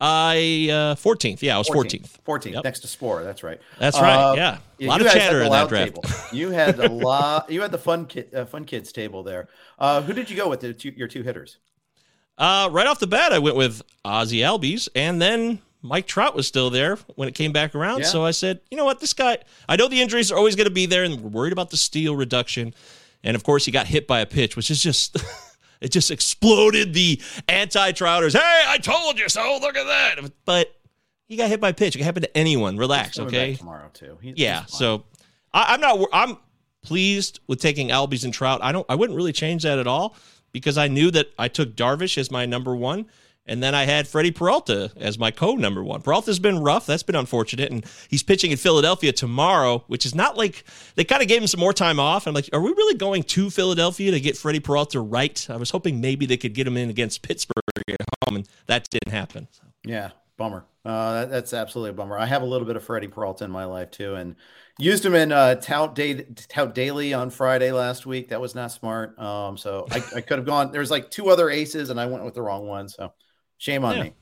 I 0.00 0.68
uh, 0.70 0.94
14th. 0.96 1.42
Yeah, 1.42 1.54
I 1.54 1.58
was 1.58 1.68
14th. 1.68 2.18
14th, 2.26 2.52
yep. 2.52 2.64
next 2.64 2.80
to 2.80 2.88
Spore. 2.88 3.22
That's 3.22 3.42
right. 3.42 3.60
That's 3.78 3.98
right. 4.00 4.32
Uh, 4.32 4.34
yeah, 4.34 4.58
a 4.80 4.86
lot 4.86 5.00
of 5.00 5.10
chatter 5.12 5.42
in 5.42 5.50
that 5.50 5.68
draft. 5.68 5.94
Table. 5.94 6.04
You 6.32 6.50
had 6.50 6.80
a 6.80 6.88
lot. 6.92 7.50
You 7.50 7.62
had 7.62 7.70
the 7.70 7.78
fun 7.78 8.06
kid, 8.06 8.34
uh, 8.34 8.44
fun 8.44 8.64
kids 8.64 8.92
table 8.92 9.22
there. 9.22 9.48
Uh, 9.78 10.02
who 10.02 10.12
did 10.12 10.28
you 10.28 10.36
go 10.36 10.48
with 10.48 10.60
the 10.60 10.74
two, 10.74 10.90
your 10.90 11.08
two 11.08 11.22
hitters? 11.22 11.58
Uh, 12.36 12.68
right 12.72 12.86
off 12.86 12.98
the 12.98 13.06
bat, 13.06 13.32
I 13.32 13.38
went 13.38 13.56
with 13.56 13.82
Ozzie 14.04 14.40
Albies, 14.40 14.88
and 14.96 15.22
then 15.22 15.60
Mike 15.82 16.06
Trout 16.06 16.34
was 16.34 16.46
still 16.46 16.70
there 16.70 16.96
when 17.16 17.28
it 17.28 17.34
came 17.34 17.52
back 17.52 17.74
around. 17.74 18.00
Yeah. 18.00 18.06
So 18.06 18.24
I 18.24 18.30
said, 18.30 18.60
you 18.70 18.76
know 18.76 18.84
what, 18.84 19.00
this 19.00 19.12
guy. 19.12 19.38
I 19.68 19.76
know 19.76 19.88
the 19.88 20.00
injuries 20.00 20.30
are 20.30 20.38
always 20.38 20.56
going 20.56 20.68
to 20.68 20.74
be 20.74 20.86
there, 20.86 21.02
and 21.04 21.20
we're 21.20 21.28
worried 21.28 21.52
about 21.52 21.70
the 21.70 21.76
steal 21.76 22.14
reduction. 22.14 22.74
And 23.24 23.34
of 23.34 23.42
course, 23.42 23.64
he 23.64 23.72
got 23.72 23.86
hit 23.86 24.06
by 24.06 24.20
a 24.20 24.26
pitch, 24.26 24.56
which 24.56 24.70
is 24.70 24.82
just. 24.82 25.16
It 25.82 25.90
just 25.90 26.12
exploded 26.12 26.94
the 26.94 27.20
anti-Trouters. 27.48 28.34
Hey, 28.34 28.62
I 28.68 28.78
told 28.78 29.18
you 29.18 29.28
so. 29.28 29.58
Look 29.60 29.76
at 29.76 29.84
that. 29.84 30.30
But 30.44 30.72
he 31.26 31.36
got 31.36 31.48
hit 31.48 31.60
by 31.60 31.70
a 31.70 31.74
pitch. 31.74 31.96
It 31.96 31.98
can 31.98 32.04
happen 32.04 32.22
to 32.22 32.36
anyone. 32.36 32.76
Relax, 32.76 33.18
okay? 33.18 33.56
tomorrow 33.56 33.90
too. 33.92 34.16
Yeah. 34.22 34.64
So 34.66 35.02
I, 35.52 35.74
am 35.74 35.80
not. 35.80 36.08
I'm 36.12 36.36
pleased 36.82 37.40
with 37.48 37.60
taking 37.60 37.88
Albies 37.88 38.24
and 38.24 38.32
Trout. 38.32 38.60
I 38.62 38.70
don't. 38.70 38.86
I 38.88 38.94
wouldn't 38.94 39.16
really 39.16 39.32
change 39.32 39.64
that 39.64 39.78
at 39.78 39.88
all 39.88 40.14
because 40.52 40.78
I 40.78 40.86
knew 40.86 41.10
that 41.10 41.32
I 41.38 41.48
took 41.48 41.74
Darvish 41.74 42.16
as 42.16 42.30
my 42.30 42.46
number 42.46 42.76
one. 42.76 43.06
And 43.44 43.60
then 43.60 43.74
I 43.74 43.84
had 43.84 44.06
Freddie 44.06 44.30
Peralta 44.30 44.92
as 44.96 45.18
my 45.18 45.32
co 45.32 45.56
number 45.56 45.82
one. 45.82 46.00
Peralta's 46.00 46.38
been 46.38 46.60
rough. 46.60 46.86
That's 46.86 47.02
been 47.02 47.16
unfortunate. 47.16 47.72
And 47.72 47.84
he's 48.08 48.22
pitching 48.22 48.52
in 48.52 48.56
Philadelphia 48.56 49.12
tomorrow, 49.12 49.82
which 49.88 50.06
is 50.06 50.14
not 50.14 50.36
like 50.36 50.64
they 50.94 51.02
kind 51.02 51.22
of 51.22 51.28
gave 51.28 51.40
him 51.40 51.48
some 51.48 51.60
more 51.60 51.72
time 51.72 51.98
off. 51.98 52.26
I'm 52.26 52.34
like, 52.34 52.48
are 52.52 52.60
we 52.60 52.70
really 52.70 52.96
going 52.96 53.24
to 53.24 53.50
Philadelphia 53.50 54.12
to 54.12 54.20
get 54.20 54.36
Freddie 54.36 54.60
Peralta 54.60 55.00
right? 55.00 55.44
I 55.50 55.56
was 55.56 55.70
hoping 55.70 56.00
maybe 56.00 56.24
they 56.24 56.36
could 56.36 56.54
get 56.54 56.66
him 56.66 56.76
in 56.76 56.88
against 56.88 57.22
Pittsburgh 57.22 57.62
at 57.88 58.00
home, 58.24 58.36
and 58.36 58.48
that 58.66 58.88
didn't 58.90 59.12
happen. 59.12 59.48
Yeah, 59.84 60.10
bummer. 60.36 60.64
Uh, 60.84 61.14
that, 61.14 61.30
that's 61.30 61.52
absolutely 61.52 61.90
a 61.90 61.94
bummer. 61.94 62.16
I 62.16 62.26
have 62.26 62.42
a 62.42 62.46
little 62.46 62.66
bit 62.66 62.76
of 62.76 62.84
Freddie 62.84 63.08
Peralta 63.08 63.44
in 63.44 63.50
my 63.50 63.64
life 63.64 63.90
too, 63.90 64.14
and 64.14 64.36
used 64.78 65.04
him 65.04 65.16
in 65.16 65.32
uh, 65.32 65.56
tout, 65.56 65.96
day, 65.96 66.26
tout 66.48 66.76
daily 66.76 67.12
on 67.12 67.30
Friday 67.30 67.72
last 67.72 68.06
week. 68.06 68.28
That 68.28 68.40
was 68.40 68.54
not 68.54 68.70
smart. 68.70 69.18
Um, 69.18 69.56
so 69.56 69.86
I, 69.90 69.96
I 70.16 70.20
could 70.20 70.38
have 70.38 70.46
gone. 70.46 70.70
There's 70.70 70.92
like 70.92 71.10
two 71.10 71.28
other 71.28 71.50
aces, 71.50 71.90
and 71.90 72.00
I 72.00 72.06
went 72.06 72.24
with 72.24 72.34
the 72.34 72.42
wrong 72.42 72.68
one. 72.68 72.88
So 72.88 73.12
Shame 73.62 73.84
on 73.84 73.96
yeah. 73.96 74.02
me. 74.02 74.12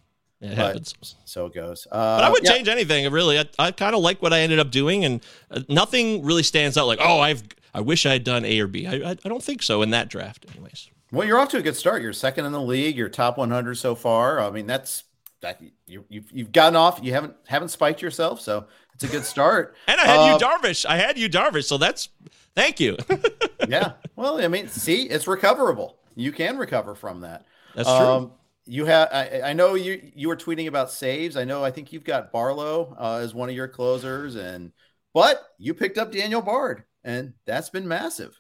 It 0.43 0.53
happens. 0.53 0.95
So 1.25 1.47
it 1.47 1.55
goes. 1.55 1.87
Uh, 1.91 2.19
but 2.19 2.25
I 2.25 2.29
would 2.29 2.45
yeah. 2.45 2.53
change 2.53 2.69
anything. 2.69 3.11
Really, 3.11 3.39
I, 3.39 3.47
I 3.59 3.71
kind 3.71 3.95
of 3.95 4.03
like 4.03 4.21
what 4.21 4.35
I 4.35 4.41
ended 4.41 4.59
up 4.59 4.71
doing, 4.71 5.03
and 5.07 5.25
uh, 5.51 5.61
nothing 5.67 6.23
really 6.23 6.43
stands 6.43 6.77
out. 6.77 6.87
Like, 6.87 6.99
oh, 7.01 7.21
I've 7.21 7.43
I 7.73 7.81
wish 7.81 8.05
I 8.05 8.13
had 8.13 8.25
done 8.25 8.45
A 8.45 8.61
or 8.61 8.67
B. 8.67 8.87
I, 8.87 8.97
I 8.97 9.11
I 9.13 9.29
don't 9.31 9.43
think 9.43 9.63
so 9.63 9.81
in 9.81 9.91
that 9.91 10.11
draft, 10.11 10.45
anyways. 10.53 10.91
Well, 11.11 11.27
you're 11.27 11.39
off 11.39 11.49
to 11.51 11.57
a 11.57 11.63
good 11.63 11.75
start. 11.75 12.03
You're 12.03 12.13
second 12.13 12.45
in 12.45 12.53
the 12.53 12.61
league. 12.61 12.99
You're 12.99 13.09
top 13.09 13.39
100 13.39 13.77
so 13.77 13.95
far. 13.95 14.41
I 14.41 14.51
mean, 14.51 14.67
that's 14.67 15.05
that 15.41 15.63
you 15.87 16.05
you've, 16.11 16.31
you've 16.33 16.53
gotten 16.53 16.77
off. 16.77 17.01
You 17.03 17.15
haven't 17.15 17.35
haven't 17.47 17.69
spiked 17.69 18.03
yourself, 18.03 18.43
so 18.43 18.67
it's 18.93 19.05
a 19.05 19.09
good 19.09 19.25
start. 19.25 19.75
and 19.89 19.99
I 19.99 20.07
had 20.07 20.19
uh, 20.19 20.39
you 20.39 20.45
Darvish. 20.45 20.85
I 20.85 20.99
had 20.99 21.17
you 21.17 21.31
Darvish, 21.31 21.65
so 21.65 21.79
that's 21.79 22.11
thank 22.55 22.79
you. 22.79 22.99
yeah. 23.69 23.93
Well, 24.17 24.39
I 24.39 24.49
mean, 24.49 24.69
see, 24.69 25.05
it's 25.05 25.27
recoverable. 25.27 25.97
You 26.15 26.31
can 26.31 26.59
recover 26.59 26.95
from 26.95 27.23
that. 27.23 27.47
That's 27.75 27.89
true. 27.89 28.33
You 28.71 28.85
have 28.85 29.09
I, 29.13 29.41
I, 29.47 29.53
know 29.53 29.75
you 29.75 30.01
you 30.15 30.29
were 30.29 30.37
tweeting 30.37 30.69
about 30.69 30.93
saves. 30.93 31.37
I 31.37 31.43
know 31.43 31.65
I 31.65 31.73
think 31.73 31.93
you've 31.93 32.05
got 32.05 32.31
Barlow 32.31 32.97
uh, 32.97 33.17
as 33.17 33.35
one 33.35 33.49
of 33.49 33.57
your 33.57 33.67
closers, 33.67 34.37
and 34.37 34.71
but 35.13 35.43
you 35.59 35.75
picked 35.75 35.99
up 35.99 36.13
Daniel 36.13 36.41
Bard, 36.41 36.85
and 37.03 37.33
that's 37.47 37.69
been 37.69 37.89
massive. 37.89 38.39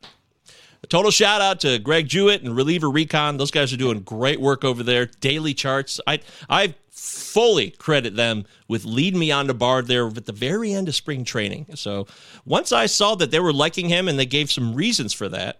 A 0.84 0.86
total 0.86 1.10
shout 1.10 1.40
out 1.40 1.58
to 1.60 1.80
Greg 1.80 2.06
Jewett 2.06 2.42
and 2.42 2.54
Reliever 2.54 2.88
Recon. 2.88 3.38
Those 3.38 3.50
guys 3.50 3.72
are 3.72 3.76
doing 3.76 4.02
great 4.02 4.40
work 4.40 4.64
over 4.64 4.84
there. 4.84 5.06
Daily 5.06 5.52
charts. 5.52 6.00
I 6.06 6.20
I 6.48 6.76
fully 6.90 7.72
credit 7.72 8.14
them 8.14 8.44
with 8.68 8.84
leading 8.84 9.18
me 9.18 9.32
on 9.32 9.48
to 9.48 9.54
Bard 9.54 9.88
there 9.88 10.06
at 10.06 10.26
the 10.26 10.32
very 10.32 10.72
end 10.72 10.86
of 10.86 10.94
spring 10.94 11.24
training. 11.24 11.66
So 11.74 12.06
once 12.44 12.70
I 12.70 12.86
saw 12.86 13.16
that 13.16 13.32
they 13.32 13.40
were 13.40 13.52
liking 13.52 13.88
him 13.88 14.06
and 14.06 14.16
they 14.16 14.26
gave 14.26 14.52
some 14.52 14.76
reasons 14.76 15.12
for 15.12 15.28
that, 15.30 15.59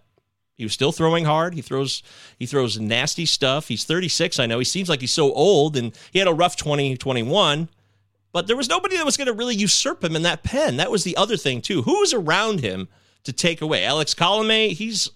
he 0.60 0.66
was 0.66 0.74
still 0.74 0.92
throwing 0.92 1.24
hard. 1.24 1.54
He 1.54 1.62
throws 1.62 2.02
he 2.38 2.44
throws 2.44 2.78
nasty 2.78 3.24
stuff. 3.24 3.68
He's 3.68 3.84
36, 3.84 4.38
I 4.38 4.44
know. 4.44 4.58
He 4.58 4.64
seems 4.66 4.90
like 4.90 5.00
he's 5.00 5.10
so 5.10 5.32
old 5.32 5.74
and 5.74 5.92
he 6.12 6.18
had 6.18 6.28
a 6.28 6.34
rough 6.34 6.54
2021. 6.56 7.68
but 8.30 8.46
there 8.46 8.58
was 8.58 8.68
nobody 8.68 8.98
that 8.98 9.06
was 9.06 9.16
going 9.16 9.26
to 9.26 9.32
really 9.32 9.54
usurp 9.54 10.04
him 10.04 10.14
in 10.14 10.20
that 10.22 10.42
pen. 10.42 10.76
That 10.76 10.90
was 10.90 11.02
the 11.02 11.16
other 11.16 11.38
thing 11.38 11.62
too. 11.62 11.80
Who 11.82 12.00
was 12.00 12.12
around 12.12 12.60
him 12.60 12.88
to 13.24 13.32
take 13.32 13.62
away? 13.62 13.86
Alex 13.86 14.14
Colome, 14.14 14.72
he's 14.72 15.08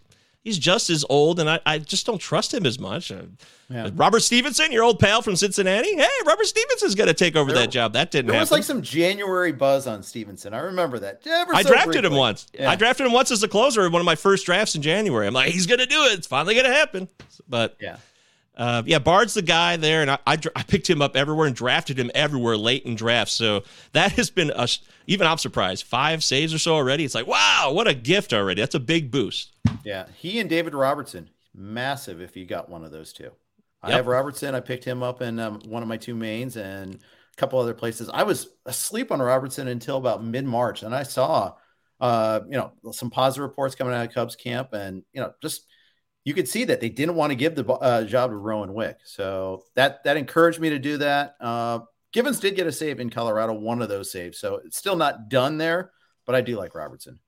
he's 0.45 0.59
just 0.59 0.91
as 0.91 1.05
old, 1.09 1.41
and 1.41 1.51
I, 1.51 1.59
I 1.67 1.79
just 1.79 2.07
don't 2.07 2.19
trust 2.19 2.55
him 2.55 2.67
as 2.67 2.79
much. 2.79 3.11
Uh, 3.11 3.23
yeah. 3.71 3.91
Robert 3.95 4.21
Stephenson, 4.21 4.71
your 4.71 4.85
old 4.85 5.01
pal 5.01 5.23
from 5.23 5.37
Cincinnati. 5.37 5.97
Hey, 5.97 6.07
Robert 6.27 6.45
Stephenson's 6.45 6.95
going 6.95 7.09
to 7.09 7.15
take 7.15 7.35
over 7.35 7.51
there, 7.51 7.63
that 7.63 7.71
job. 7.71 7.95
That 7.95 8.11
didn't 8.11 8.27
there 8.27 8.35
happen. 8.35 8.43
was 8.43 8.53
like 8.53 8.63
some 8.63 8.83
January 8.83 9.53
buzz 9.53 9.87
on 9.87 10.03
Stephenson. 10.03 10.53
I 10.55 10.59
remember 10.59 10.99
that. 11.01 11.23
I 11.27 11.63
drafted 11.63 11.93
briefly. 11.93 12.11
him 12.11 12.15
once. 12.15 12.47
Yeah. 12.53 12.71
I 12.71 12.77
drafted 12.77 13.07
him 13.07 13.13
once 13.13 13.31
as 13.31 13.43
a 13.43 13.49
closer 13.49 13.87
in 13.87 13.93
one 13.93 14.01
of 14.01 14.07
my 14.07 14.15
first 14.15 14.47
drafts 14.47 14.75
in 14.75 14.83
January. 14.83 15.27
I'm 15.27 15.35
like, 15.35 15.51
he's 15.51 15.67
going 15.67 15.81
to 15.81 15.87
do 15.87 16.05
it. 16.05 16.19
It's 16.19 16.27
finally 16.27 16.55
going 16.55 16.67
to 16.67 16.73
happen. 16.73 17.09
But 17.49 17.77
yeah. 17.81 17.97
Uh, 18.57 18.83
yeah, 18.87 19.01
Bard's 19.01 19.35
the 19.35 19.43
guy 19.43 19.77
there, 19.77 20.01
and 20.01 20.11
I, 20.11 20.19
I, 20.27 20.39
I, 20.55 20.63
picked 20.63 20.89
him 20.89 21.03
up 21.03 21.17
everywhere 21.17 21.49
and 21.49 21.57
drafted 21.57 21.99
him 21.99 22.11
everywhere 22.15 22.57
late 22.57 22.85
in 22.85 22.95
drafts. 22.95 23.33
So 23.33 23.65
that 23.93 24.13
has 24.13 24.31
been 24.31 24.53
a, 24.55 24.69
even 25.09 25.27
I'm 25.27 25.39
surprised 25.39 25.85
five 25.85 26.23
saves 26.23 26.55
or 26.55 26.59
so 26.59 26.75
already. 26.75 27.05
It's 27.05 27.17
like 27.17 27.27
wow, 27.27 27.73
what 27.73 27.89
a 27.89 27.95
gift 27.95 28.33
already. 28.33 28.61
That's 28.61 28.77
a 28.77 28.81
big 28.81 29.11
boost. 29.11 29.51
Yeah, 29.85 30.07
he 30.17 30.39
and 30.39 30.49
David 30.49 30.75
Robertson, 30.75 31.31
massive. 31.53 32.21
If 32.21 32.37
you 32.37 32.47
got 32.47 32.69
one 32.69 32.85
of 32.85 32.93
those 32.93 33.13
two, 33.13 33.25
yep. 33.25 33.35
I 33.83 33.91
have 33.93 34.07
Robertson. 34.07 34.55
I 34.55 34.61
picked 34.61 34.85
him 34.85 35.03
up 35.03 35.21
in 35.21 35.41
um, 35.41 35.61
one 35.67 35.83
of 35.83 35.89
my 35.89 35.97
two 35.97 36.15
mains 36.15 36.57
and 36.57 36.95
a 36.95 37.37
couple 37.37 37.59
other 37.59 37.75
places. 37.75 38.09
I 38.13 38.23
was 38.23 38.51
asleep 38.67 39.11
on 39.11 39.21
Robertson 39.21 39.67
until 39.67 39.97
about 39.97 40.23
mid 40.23 40.45
March, 40.45 40.85
and 40.85 40.95
I 40.95 41.03
saw, 41.03 41.55
uh, 42.01 42.41
you 42.47 42.57
know, 42.57 42.73
some 42.93 43.11
positive 43.11 43.43
reports 43.43 43.75
coming 43.75 43.95
out 43.95 44.07
of 44.07 44.15
Cubs 44.15 44.37
camp, 44.37 44.75
and 44.75 45.03
you 45.13 45.21
know, 45.21 45.33
just 45.43 45.67
you 46.25 46.33
could 46.33 46.49
see 46.49 46.65
that 46.65 46.81
they 46.81 46.89
didn't 46.89 47.17
want 47.17 47.31
to 47.31 47.37
give 47.37 47.55
the 47.55 47.65
uh, 47.67 48.05
job 48.05 48.31
to 48.31 48.37
Rowan 48.37 48.73
Wick. 48.75 48.99
So 49.05 49.63
that 49.75 50.03
that 50.05 50.17
encouraged 50.17 50.59
me 50.59 50.71
to 50.71 50.79
do 50.79 50.97
that. 50.99 51.37
Uh, 51.41 51.81
Givens 52.13 52.41
did 52.41 52.57
get 52.57 52.67
a 52.67 52.73
save 52.73 53.01
in 53.01 53.11
Colorado, 53.11 53.53
one 53.53 53.83
of 53.83 53.89
those 53.89 54.11
saves. 54.11 54.39
So 54.39 54.61
it's 54.65 54.77
still 54.77 54.97
not 54.97 55.29
done 55.29 55.59
there, 55.59 55.93
but 56.25 56.35
I 56.35 56.41
do 56.41 56.57
like 56.57 56.75
Robertson. 56.75 57.19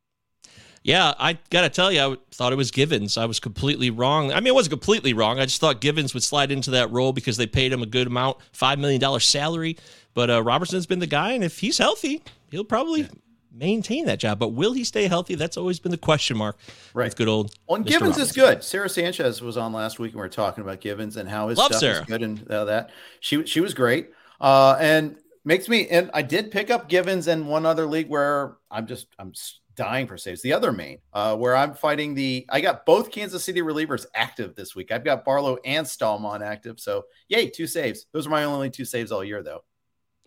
Yeah, 0.82 1.14
I 1.18 1.36
got 1.50 1.62
to 1.62 1.68
tell 1.68 1.90
you, 1.90 2.00
I 2.00 2.16
thought 2.30 2.52
it 2.52 2.56
was 2.56 2.70
Givens. 2.70 3.16
I 3.16 3.24
was 3.24 3.40
completely 3.40 3.90
wrong. 3.90 4.32
I 4.32 4.36
mean, 4.36 4.46
it 4.46 4.54
wasn't 4.54 4.70
completely 4.70 5.12
wrong. 5.14 5.40
I 5.40 5.44
just 5.44 5.60
thought 5.60 5.80
Givens 5.80 6.14
would 6.14 6.22
slide 6.22 6.52
into 6.52 6.70
that 6.70 6.92
role 6.92 7.12
because 7.12 7.36
they 7.36 7.48
paid 7.48 7.72
him 7.72 7.82
a 7.82 7.86
good 7.86 8.06
amount, 8.06 8.38
$5 8.52 8.78
million 8.78 9.20
salary. 9.20 9.76
But 10.14 10.30
uh, 10.30 10.44
Robertson's 10.44 10.86
been 10.86 11.00
the 11.00 11.08
guy, 11.08 11.32
and 11.32 11.42
if 11.42 11.58
he's 11.58 11.78
healthy, 11.78 12.22
he'll 12.52 12.62
probably 12.62 13.00
yeah 13.00 13.08
maintain 13.56 14.06
that 14.06 14.18
job. 14.18 14.38
But 14.38 14.48
will 14.48 14.72
he 14.72 14.84
stay 14.84 15.08
healthy? 15.08 15.34
That's 15.34 15.56
always 15.56 15.78
been 15.78 15.92
the 15.92 15.98
question 15.98 16.36
mark. 16.36 16.58
Right. 16.94 17.06
With 17.06 17.16
good 17.16 17.28
old. 17.28 17.54
Well, 17.68 17.76
and 17.76 17.86
Givens 17.86 18.16
Robinson. 18.16 18.22
is 18.22 18.32
good. 18.32 18.64
Sarah 18.64 18.88
Sanchez 18.88 19.42
was 19.42 19.56
on 19.56 19.72
last 19.72 19.98
week, 19.98 20.12
and 20.12 20.16
we 20.16 20.22
were 20.22 20.28
talking 20.28 20.62
about 20.62 20.80
Givens 20.80 21.16
and 21.16 21.28
how 21.28 21.48
his 21.48 21.58
Love 21.58 21.68
stuff 21.68 21.80
Sarah. 21.80 22.00
is 22.00 22.06
good 22.06 22.22
and 22.22 22.50
uh, 22.50 22.64
that. 22.66 22.90
She 23.20 23.44
she 23.46 23.60
was 23.60 23.74
great. 23.74 24.10
Uh, 24.40 24.76
and 24.78 25.16
makes 25.44 25.68
me 25.68 25.88
and 25.88 26.10
I 26.12 26.22
did 26.22 26.50
pick 26.50 26.70
up 26.70 26.88
Givens 26.88 27.28
in 27.28 27.46
one 27.46 27.64
other 27.64 27.86
league 27.86 28.08
where 28.08 28.56
I'm 28.70 28.86
just 28.86 29.06
I'm 29.18 29.32
dying 29.76 30.06
for 30.06 30.16
saves. 30.16 30.42
The 30.42 30.52
other 30.52 30.72
main, 30.72 30.98
uh, 31.12 31.36
where 31.36 31.54
I'm 31.54 31.74
fighting 31.74 32.14
the 32.14 32.46
I 32.48 32.60
got 32.60 32.84
both 32.84 33.10
Kansas 33.10 33.44
City 33.44 33.60
relievers 33.60 34.06
active 34.14 34.54
this 34.54 34.74
week. 34.74 34.90
I've 34.90 35.04
got 35.04 35.24
Barlow 35.24 35.58
and 35.64 35.86
Staumont 35.86 36.42
active. 36.42 36.80
So 36.80 37.04
yay, 37.28 37.48
two 37.48 37.66
saves. 37.66 38.06
Those 38.12 38.26
are 38.26 38.30
my 38.30 38.44
only 38.44 38.70
two 38.70 38.84
saves 38.84 39.12
all 39.12 39.22
year 39.24 39.42
though. 39.42 39.62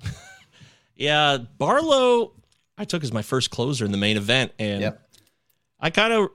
yeah, 0.95 1.37
Barlow 1.57 2.33
I 2.79 2.85
took 2.85 3.03
as 3.03 3.11
my 3.11 3.21
first 3.21 3.51
closer 3.51 3.83
in 3.83 3.91
the 3.91 3.97
main 3.97 4.15
event, 4.15 4.53
and 4.57 4.81
yep. 4.81 5.09
I 5.81 5.89
kind 5.89 6.13
of, 6.13 6.29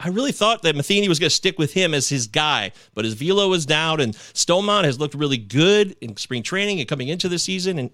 I 0.00 0.08
really 0.08 0.32
thought 0.32 0.62
that 0.62 0.74
Matheny 0.74 1.08
was 1.10 1.18
going 1.18 1.28
to 1.28 1.34
stick 1.34 1.58
with 1.58 1.74
him 1.74 1.92
as 1.92 2.08
his 2.08 2.26
guy, 2.26 2.72
but 2.94 3.04
his 3.04 3.12
velo 3.12 3.48
was 3.48 3.66
down, 3.66 4.00
and 4.00 4.14
Staumont 4.14 4.84
has 4.84 4.98
looked 4.98 5.14
really 5.14 5.36
good 5.36 5.94
in 6.00 6.16
spring 6.16 6.42
training 6.42 6.80
and 6.80 6.88
coming 6.88 7.08
into 7.08 7.28
the 7.28 7.38
season, 7.38 7.78
and 7.78 7.90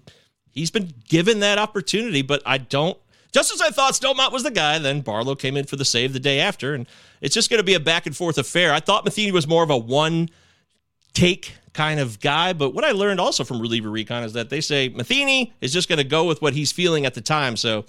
he's 0.49 0.71
been 0.71 0.93
given 1.09 1.41
that 1.41 1.59
opportunity. 1.59 2.21
But 2.21 2.41
I 2.45 2.59
don't. 2.59 2.97
Just 3.33 3.53
as 3.53 3.61
I 3.61 3.71
thought 3.71 3.93
Staumont 3.93 4.31
was 4.31 4.43
the 4.43 4.51
guy, 4.51 4.79
then 4.79 5.01
Barlow 5.01 5.35
came 5.35 5.57
in 5.57 5.65
for 5.65 5.75
the 5.75 5.83
save 5.83 6.13
the 6.13 6.19
day 6.19 6.39
after, 6.39 6.73
and 6.73 6.87
it's 7.19 7.35
just 7.35 7.49
going 7.49 7.59
to 7.59 7.63
be 7.63 7.73
a 7.73 7.79
back 7.79 8.05
and 8.05 8.15
forth 8.15 8.37
affair. 8.37 8.71
I 8.71 8.79
thought 8.79 9.03
Matheny 9.03 9.33
was 9.33 9.47
more 9.47 9.63
of 9.63 9.69
a 9.69 9.77
one 9.77 10.29
take 11.17 11.55
kind 11.73 11.99
of 11.99 12.19
guy. 12.19 12.53
But 12.53 12.75
what 12.75 12.83
I 12.83 12.91
learned 12.91 13.19
also 13.19 13.43
from 13.43 13.59
reliever 13.59 13.89
recon 13.89 14.23
is 14.23 14.33
that 14.33 14.49
they 14.49 14.61
say 14.61 14.89
Matheny 14.89 15.53
is 15.61 15.73
just 15.73 15.89
going 15.89 15.97
to 15.97 16.03
go 16.03 16.25
with 16.25 16.41
what 16.41 16.53
he's 16.53 16.71
feeling 16.71 17.05
at 17.05 17.15
the 17.15 17.21
time. 17.21 17.57
So 17.57 17.85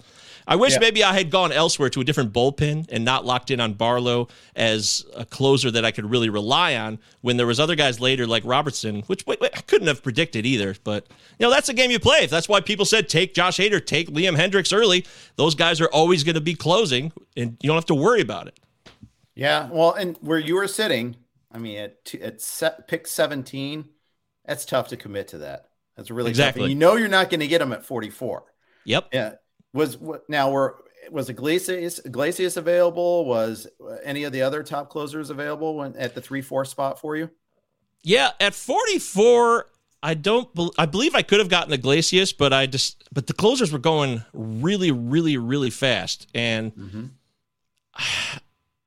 I 0.47 0.57
wish 0.57 0.73
yeah. 0.73 0.79
maybe 0.81 1.05
I 1.05 1.13
had 1.13 1.31
gone 1.31 1.53
elsewhere 1.53 1.91
to 1.91 2.01
a 2.01 2.05
different 2.05 2.33
bullpen 2.33 2.87
and 2.91 3.05
not 3.05 3.27
locked 3.27 3.51
in 3.51 3.61
on 3.61 3.75
Barlow 3.75 4.29
as 4.57 5.05
a 5.15 5.27
closer 5.27 5.71
that 5.71 5.85
I 5.85 5.91
could 5.91 6.11
really 6.11 6.31
rely 6.31 6.75
on 6.75 6.99
when 7.21 7.37
there 7.37 7.47
was 7.47 7.61
other 7.61 7.75
guys 7.75 8.01
later 8.01 8.27
like 8.27 8.45
Robertson, 8.47 9.03
which 9.09 9.27
wait, 9.27 9.43
wait, 9.43 9.51
I 9.55 9.61
couldn't 9.61 9.89
have 9.89 10.03
predicted 10.03 10.47
either. 10.47 10.75
But 10.85 11.07
you 11.39 11.45
know 11.45 11.51
that's 11.51 11.69
a 11.69 11.75
game 11.75 11.91
you 11.91 11.99
play. 11.99 12.21
If 12.21 12.31
That's 12.31 12.49
why 12.49 12.63
people 12.63 12.87
said 12.87 13.11
take 13.11 13.35
Josh 13.35 13.59
Hader, 13.59 13.85
take 13.85 14.09
Liam 14.09 14.39
Hendriks 14.39 14.75
early. 14.75 15.05
Those 15.37 15.55
guys 15.55 15.83
are 15.83 15.89
always 15.89 16.25
going 16.25 16.35
to 16.35 16.41
be 16.41 16.55
closing, 16.55 17.13
and 17.37 17.59
you 17.61 17.67
don't 17.67 17.77
have 17.77 17.87
to 17.87 17.95
worry 17.95 18.23
about 18.23 18.47
it. 18.47 18.59
Yeah, 19.35 19.69
well, 19.71 19.93
and 19.93 20.17
where 20.23 20.39
you 20.39 20.55
were 20.55 20.67
sitting, 20.67 21.15
I 21.53 21.59
mean, 21.59 21.79
at 21.79 22.05
t- 22.05 22.21
at 22.21 22.43
pick 22.89 23.07
seventeen, 23.07 23.87
that's 24.45 24.65
tough 24.65 24.89
to 24.89 24.97
commit 24.97 25.29
to 25.29 25.39
that. 25.39 25.71
That's 25.97 26.11
really 26.11 26.31
exactly. 26.31 26.61
Tough. 26.61 26.65
And 26.67 26.73
you 26.73 26.79
know 26.79 26.97
you're 26.97 27.09
not 27.09 27.31
going 27.31 27.41
to 27.41 27.49
get 27.49 27.59
them 27.59 27.73
at 27.73 27.85
forty 27.85 28.11
four. 28.11 28.45
Yep. 28.85 29.09
Yeah. 29.13 29.35
Was 29.73 29.99
now 30.29 30.51
we're 30.51 30.75
was 31.11 31.29
Iglesias 31.29 32.01
Iglesias 32.05 32.57
available? 32.57 33.25
Was 33.25 33.67
any 34.03 34.25
of 34.25 34.33
the 34.33 34.43
other 34.43 34.63
top 34.63 34.91
closers 34.91 35.31
available 35.31 35.77
when 35.77 35.97
at 35.97 36.15
the 36.15 36.21
three 36.21 36.43
four 36.43 36.65
spot 36.65 37.01
for 37.01 37.17
you? 37.17 37.31
Yeah, 38.03 38.31
at 38.41 38.55
forty 38.55 38.99
four, 38.99 39.67
I 40.03 40.15
don't. 40.15 40.53
Be, 40.55 40.71
I 40.79 40.87
believe 40.87 41.15
I 41.15 41.23
could 41.23 41.41
have 41.41 41.49
gotten 41.49 41.73
Iglesias, 41.73 42.33
but 42.33 42.53
I 42.53 42.67
just 42.67 43.05
but 43.13 43.27
the 43.27 43.35
closers 43.35 43.73
were 43.73 43.79
going 43.79 44.23
really, 44.33 44.91
really, 44.91 45.37
really 45.37 45.71
fast, 45.71 46.29
and 46.35 46.75
mm-hmm. 46.75 47.07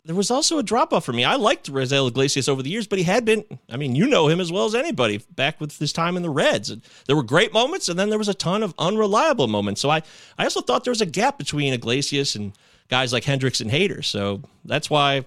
there 0.04 0.16
was 0.16 0.32
also 0.32 0.58
a 0.58 0.64
drop 0.64 0.94
off 0.94 1.06
for 1.06 1.14
me. 1.14 1.24
I 1.24 1.36
liked 1.36 1.72
Raisel 1.72 2.08
Iglesias 2.08 2.50
over 2.50 2.64
the 2.64 2.70
years, 2.72 2.88
but 2.88 2.98
he 2.98 3.04
had 3.04 3.24
been, 3.24 3.46
I 3.70 3.78
mean, 3.78 3.96
you 3.96 4.08
know 4.08 4.28
him 4.28 4.40
as 4.40 4.52
well 4.52 4.66
as 4.66 4.74
anybody 4.74 5.22
back 5.30 5.62
with 5.62 5.78
his 5.78 5.94
time 5.94 6.18
in 6.18 6.24
the 6.24 6.30
Reds. 6.30 6.72
And 6.72 6.82
there 7.06 7.16
were 7.16 7.24
great 7.24 7.54
moments, 7.54 7.88
and 7.88 8.00
then 8.00 8.10
there 8.10 8.18
was 8.18 8.28
a 8.28 8.34
ton 8.34 8.64
of 8.64 8.74
unreliable 8.80 9.48
moments. 9.48 9.80
So 9.80 9.92
I, 9.92 10.02
I 10.40 10.46
also 10.46 10.62
thought 10.62 10.84
there 10.84 10.92
was 10.92 11.02
a 11.02 11.06
gap 11.06 11.38
between 11.38 11.72
Iglesias 11.74 12.36
and 12.36 12.54
guys 12.90 13.14
like 13.14 13.24
Hendricks 13.26 13.62
and 13.62 13.70
Hader. 13.70 14.04
So 14.04 14.42
that's 14.66 14.90
why 14.90 15.26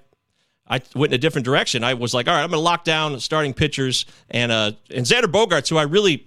I 0.66 0.80
went 0.94 1.12
in 1.12 1.14
a 1.14 1.18
different 1.18 1.44
direction. 1.44 1.84
I 1.84 1.94
was 1.94 2.12
like, 2.12 2.26
all 2.26 2.34
right, 2.34 2.42
I'm 2.42 2.50
going 2.50 2.58
to 2.58 2.64
lock 2.64 2.82
down 2.82 3.18
starting 3.20 3.54
pitchers 3.54 4.06
and 4.30 4.50
uh 4.50 4.72
and 4.90 5.06
Xander 5.06 5.30
Bogaerts, 5.30 5.68
who 5.68 5.76
I 5.76 5.82
really 5.82 6.26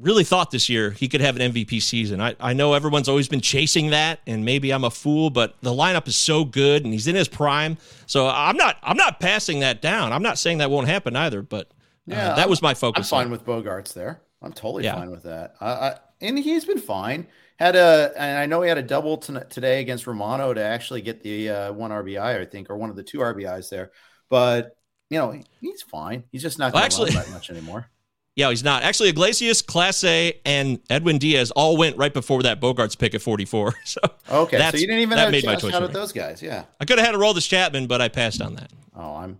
really 0.00 0.24
thought 0.24 0.50
this 0.50 0.68
year 0.68 0.90
he 0.90 1.08
could 1.08 1.20
have 1.20 1.36
an 1.36 1.52
MVP 1.52 1.82
season. 1.82 2.20
I, 2.20 2.36
I 2.40 2.52
know 2.52 2.74
everyone's 2.74 3.08
always 3.08 3.28
been 3.28 3.40
chasing 3.40 3.90
that, 3.90 4.20
and 4.26 4.44
maybe 4.44 4.72
I'm 4.72 4.84
a 4.84 4.90
fool, 4.90 5.30
but 5.30 5.56
the 5.62 5.72
lineup 5.72 6.06
is 6.08 6.16
so 6.16 6.44
good 6.44 6.84
and 6.84 6.92
he's 6.92 7.06
in 7.06 7.14
his 7.14 7.28
prime. 7.28 7.78
So 8.06 8.28
I'm 8.28 8.56
not 8.56 8.76
I'm 8.82 8.96
not 8.96 9.20
passing 9.20 9.60
that 9.60 9.82
down. 9.82 10.12
I'm 10.12 10.22
not 10.22 10.38
saying 10.38 10.58
that 10.58 10.70
won't 10.70 10.88
happen 10.88 11.16
either, 11.16 11.42
but 11.42 11.66
uh, 11.66 12.14
yeah, 12.14 12.34
that 12.34 12.48
was 12.48 12.62
my 12.62 12.74
focus. 12.74 13.12
I'm 13.12 13.18
fine 13.24 13.30
with 13.30 13.44
Bogaerts 13.44 13.92
there. 13.94 14.20
I'm 14.42 14.52
totally 14.52 14.84
yeah. 14.84 14.94
fine 14.94 15.10
with 15.10 15.24
that. 15.24 15.54
I, 15.60 15.70
I, 15.70 15.98
and 16.20 16.38
he's 16.38 16.64
been 16.64 16.78
fine. 16.78 17.26
Had 17.58 17.74
a 17.74 18.12
and 18.16 18.38
I 18.38 18.46
know 18.46 18.62
he 18.62 18.68
had 18.68 18.78
a 18.78 18.82
double 18.82 19.16
t- 19.16 19.34
today 19.48 19.80
against 19.80 20.06
Romano 20.06 20.52
to 20.52 20.62
actually 20.62 21.00
get 21.00 21.22
the 21.22 21.48
uh, 21.48 21.72
one 21.72 21.90
RBI, 21.90 22.40
I 22.40 22.44
think, 22.44 22.68
or 22.70 22.76
one 22.76 22.90
of 22.90 22.96
the 22.96 23.02
two 23.02 23.18
RBIs 23.18 23.70
there. 23.70 23.92
But 24.28 24.76
you 25.08 25.18
know, 25.18 25.40
he's 25.60 25.82
fine. 25.82 26.24
He's 26.32 26.42
just 26.42 26.58
not 26.58 26.72
going 26.72 26.90
to 26.90 26.98
well, 27.00 27.10
that 27.12 27.30
much 27.30 27.50
anymore. 27.50 27.88
Yeah, 28.36 28.50
he's 28.50 28.62
not. 28.62 28.82
Actually, 28.82 29.08
Iglesias, 29.08 29.62
Clase, 29.62 30.34
and 30.44 30.78
Edwin 30.90 31.16
Diaz 31.16 31.50
all 31.52 31.78
went 31.78 31.96
right 31.96 32.12
before 32.12 32.42
that 32.42 32.60
Bogaerts 32.60 32.96
pick 32.96 33.14
at 33.14 33.22
44. 33.22 33.74
So 33.86 34.00
okay, 34.30 34.58
so 34.58 34.76
you 34.76 34.86
didn't 34.86 35.02
even 35.02 35.16
that 35.16 35.30
made 35.30 35.46
my 35.46 35.56
choice 35.56 35.72
out 35.72 35.82
of 35.82 35.92
those 35.92 36.12
guys. 36.12 36.42
Yeah, 36.42 36.64
I 36.80 36.84
could 36.84 36.98
have 36.98 37.06
had 37.06 37.14
Aroldis 37.14 37.48
Chapman, 37.48 37.86
but 37.86 38.02
I 38.02 38.08
passed 38.08 38.42
on 38.42 38.56
that. 38.56 38.70
Oh, 38.94 39.14
I'm 39.14 39.38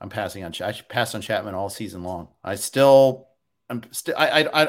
I'm 0.00 0.08
passing 0.08 0.42
on. 0.42 0.52
I 0.60 0.72
passed 0.72 1.14
on 1.14 1.20
Chapman 1.20 1.54
all 1.54 1.68
season 1.68 2.02
long. 2.02 2.28
I 2.42 2.56
still, 2.56 3.28
I'm 3.70 3.82
still. 3.92 4.16
I, 4.18 4.42
I, 4.42 4.62
I 4.62 4.68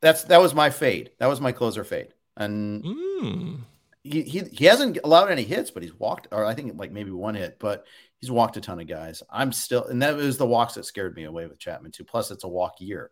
that's 0.00 0.24
that 0.24 0.40
was 0.40 0.54
my 0.54 0.70
fade. 0.70 1.10
That 1.18 1.28
was 1.28 1.40
my 1.40 1.52
closer 1.52 1.84
fade, 1.84 2.08
and 2.36 2.82
mm. 2.82 3.60
he, 4.02 4.22
he 4.22 4.40
he 4.40 4.64
hasn't 4.64 4.98
allowed 5.04 5.30
any 5.30 5.44
hits, 5.44 5.70
but 5.70 5.84
he's 5.84 5.94
walked, 5.94 6.26
or 6.32 6.44
I 6.44 6.54
think 6.54 6.76
like 6.76 6.90
maybe 6.90 7.12
one 7.12 7.36
hit, 7.36 7.58
but 7.60 7.86
he's 8.22 8.30
walked 8.30 8.56
a 8.56 8.60
ton 8.60 8.80
of 8.80 8.86
guys. 8.86 9.22
I'm 9.28 9.52
still, 9.52 9.84
and 9.84 10.00
that 10.00 10.16
was 10.16 10.38
the 10.38 10.46
walks 10.46 10.74
that 10.74 10.86
scared 10.86 11.16
me 11.16 11.24
away 11.24 11.46
with 11.46 11.58
Chapman 11.58 11.90
too. 11.90 12.04
Plus, 12.04 12.30
it's 12.30 12.44
a 12.44 12.48
walk 12.48 12.76
year. 12.78 13.10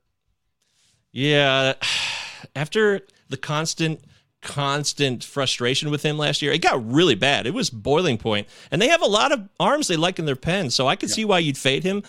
Yeah, 1.13 1.75
after 2.57 3.01
the 3.29 3.37
constant, 3.37 4.01
constant 4.41 5.25
frustration 5.25 5.91
with 5.91 6.03
him 6.03 6.17
last 6.17 6.41
year, 6.41 6.53
it 6.53 6.63
got 6.63 6.91
really 6.91 7.17
bad. 7.17 7.47
It 7.47 7.53
was 7.53 7.71
boiling 7.71 8.19
point, 8.19 8.47
and 8.71 8.81
they 8.81 8.89
have 8.89 9.03
a 9.03 9.07
lot 9.07 9.33
of 9.33 9.49
arms 9.59 9.89
they 9.89 9.97
like 9.97 10.21
in 10.21 10.25
their 10.25 10.37
pen, 10.37 10.71
so 10.71 10.87
I 10.87 10.95
could 10.95 11.11
yeah. 11.11 11.17
see 11.17 11.25
why 11.25 11.41
you'd 11.41 11.59
fade 11.59 11.83
him. 11.83 12.05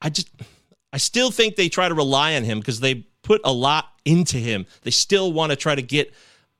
I 0.00 0.08
just, 0.08 0.30
I 0.92 0.98
still 0.98 1.32
think 1.32 1.56
they 1.56 1.68
try 1.68 1.88
to 1.88 1.94
rely 1.94 2.36
on 2.36 2.44
him 2.44 2.60
because 2.60 2.78
they 2.78 3.06
put 3.22 3.40
a 3.44 3.52
lot 3.52 3.88
into 4.04 4.38
him. 4.38 4.66
They 4.82 4.92
still 4.92 5.32
want 5.32 5.50
to 5.50 5.56
try 5.56 5.74
to 5.74 5.82
get 5.82 6.14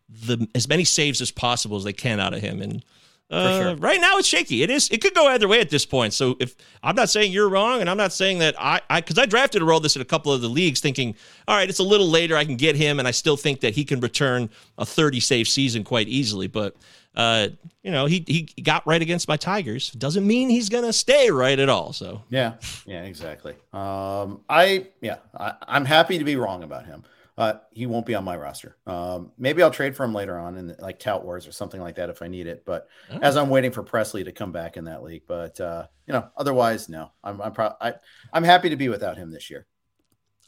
the 0.08 0.48
as 0.52 0.68
many 0.68 0.82
saves 0.82 1.20
as 1.20 1.30
possible 1.30 1.76
as 1.76 1.84
they 1.84 1.92
can 1.92 2.18
out 2.18 2.34
of 2.34 2.40
him, 2.40 2.60
and 2.60 2.84
uh, 3.30 3.60
sure. 3.60 3.76
Right 3.76 4.00
now, 4.00 4.18
it's 4.18 4.28
shaky. 4.28 4.62
It 4.62 4.70
is. 4.70 4.88
It 4.90 5.02
could 5.02 5.14
go 5.14 5.26
either 5.28 5.48
way 5.48 5.60
at 5.60 5.68
this 5.68 5.84
point. 5.84 6.12
So 6.12 6.36
if 6.38 6.54
I'm 6.82 6.94
not 6.94 7.10
saying 7.10 7.32
you're 7.32 7.48
wrong, 7.48 7.80
and 7.80 7.90
I'm 7.90 7.96
not 7.96 8.12
saying 8.12 8.38
that 8.38 8.54
I, 8.58 8.80
I, 8.88 9.00
because 9.00 9.18
I 9.18 9.26
drafted 9.26 9.62
Aroldis 9.62 9.96
in 9.96 10.02
a 10.02 10.04
couple 10.04 10.32
of 10.32 10.40
the 10.40 10.48
leagues, 10.48 10.80
thinking, 10.80 11.16
all 11.48 11.56
right, 11.56 11.68
it's 11.68 11.80
a 11.80 11.84
little 11.84 12.08
later, 12.08 12.36
I 12.36 12.44
can 12.44 12.56
get 12.56 12.76
him, 12.76 13.00
and 13.00 13.08
I 13.08 13.10
still 13.10 13.36
think 13.36 13.60
that 13.60 13.74
he 13.74 13.84
can 13.84 13.98
return 13.98 14.48
a 14.78 14.86
30 14.86 15.18
save 15.18 15.48
season 15.48 15.82
quite 15.82 16.06
easily. 16.06 16.46
But 16.46 16.76
uh, 17.16 17.48
you 17.82 17.90
know, 17.90 18.06
he 18.06 18.24
he 18.28 18.42
got 18.62 18.86
right 18.86 19.02
against 19.02 19.26
my 19.26 19.36
Tigers. 19.36 19.90
Doesn't 19.90 20.26
mean 20.26 20.48
he's 20.48 20.68
gonna 20.68 20.92
stay 20.92 21.30
right 21.30 21.58
at 21.58 21.68
all. 21.68 21.92
So 21.92 22.22
yeah, 22.28 22.54
yeah, 22.84 23.02
exactly. 23.02 23.54
Um, 23.72 24.42
I 24.48 24.86
yeah, 25.00 25.16
I, 25.36 25.54
I'm 25.66 25.84
happy 25.84 26.18
to 26.18 26.24
be 26.24 26.36
wrong 26.36 26.62
about 26.62 26.86
him 26.86 27.02
uh, 27.38 27.54
he 27.72 27.86
won't 27.86 28.06
be 28.06 28.14
on 28.14 28.24
my 28.24 28.36
roster. 28.36 28.76
Um, 28.86 29.32
maybe 29.36 29.62
I'll 29.62 29.70
trade 29.70 29.94
for 29.94 30.04
him 30.04 30.14
later 30.14 30.38
on 30.38 30.56
in 30.56 30.74
like 30.78 30.98
Tout 30.98 31.24
Wars 31.24 31.46
or 31.46 31.52
something 31.52 31.80
like 31.80 31.96
that 31.96 32.08
if 32.08 32.22
I 32.22 32.28
need 32.28 32.46
it. 32.46 32.64
But 32.64 32.88
oh. 33.12 33.18
as 33.20 33.36
I'm 33.36 33.50
waiting 33.50 33.72
for 33.72 33.82
Pressly 33.82 34.24
to 34.24 34.32
come 34.32 34.52
back 34.52 34.76
in 34.76 34.84
that 34.84 35.02
league, 35.02 35.24
but 35.26 35.60
uh, 35.60 35.86
you 36.06 36.14
know, 36.14 36.28
otherwise, 36.36 36.88
no, 36.88 37.12
I'm 37.22 37.40
I'm 37.42 37.52
pro- 37.52 37.74
I, 37.80 37.94
I'm 38.32 38.44
happy 38.44 38.70
to 38.70 38.76
be 38.76 38.88
without 38.88 39.18
him 39.18 39.30
this 39.30 39.50
year. 39.50 39.66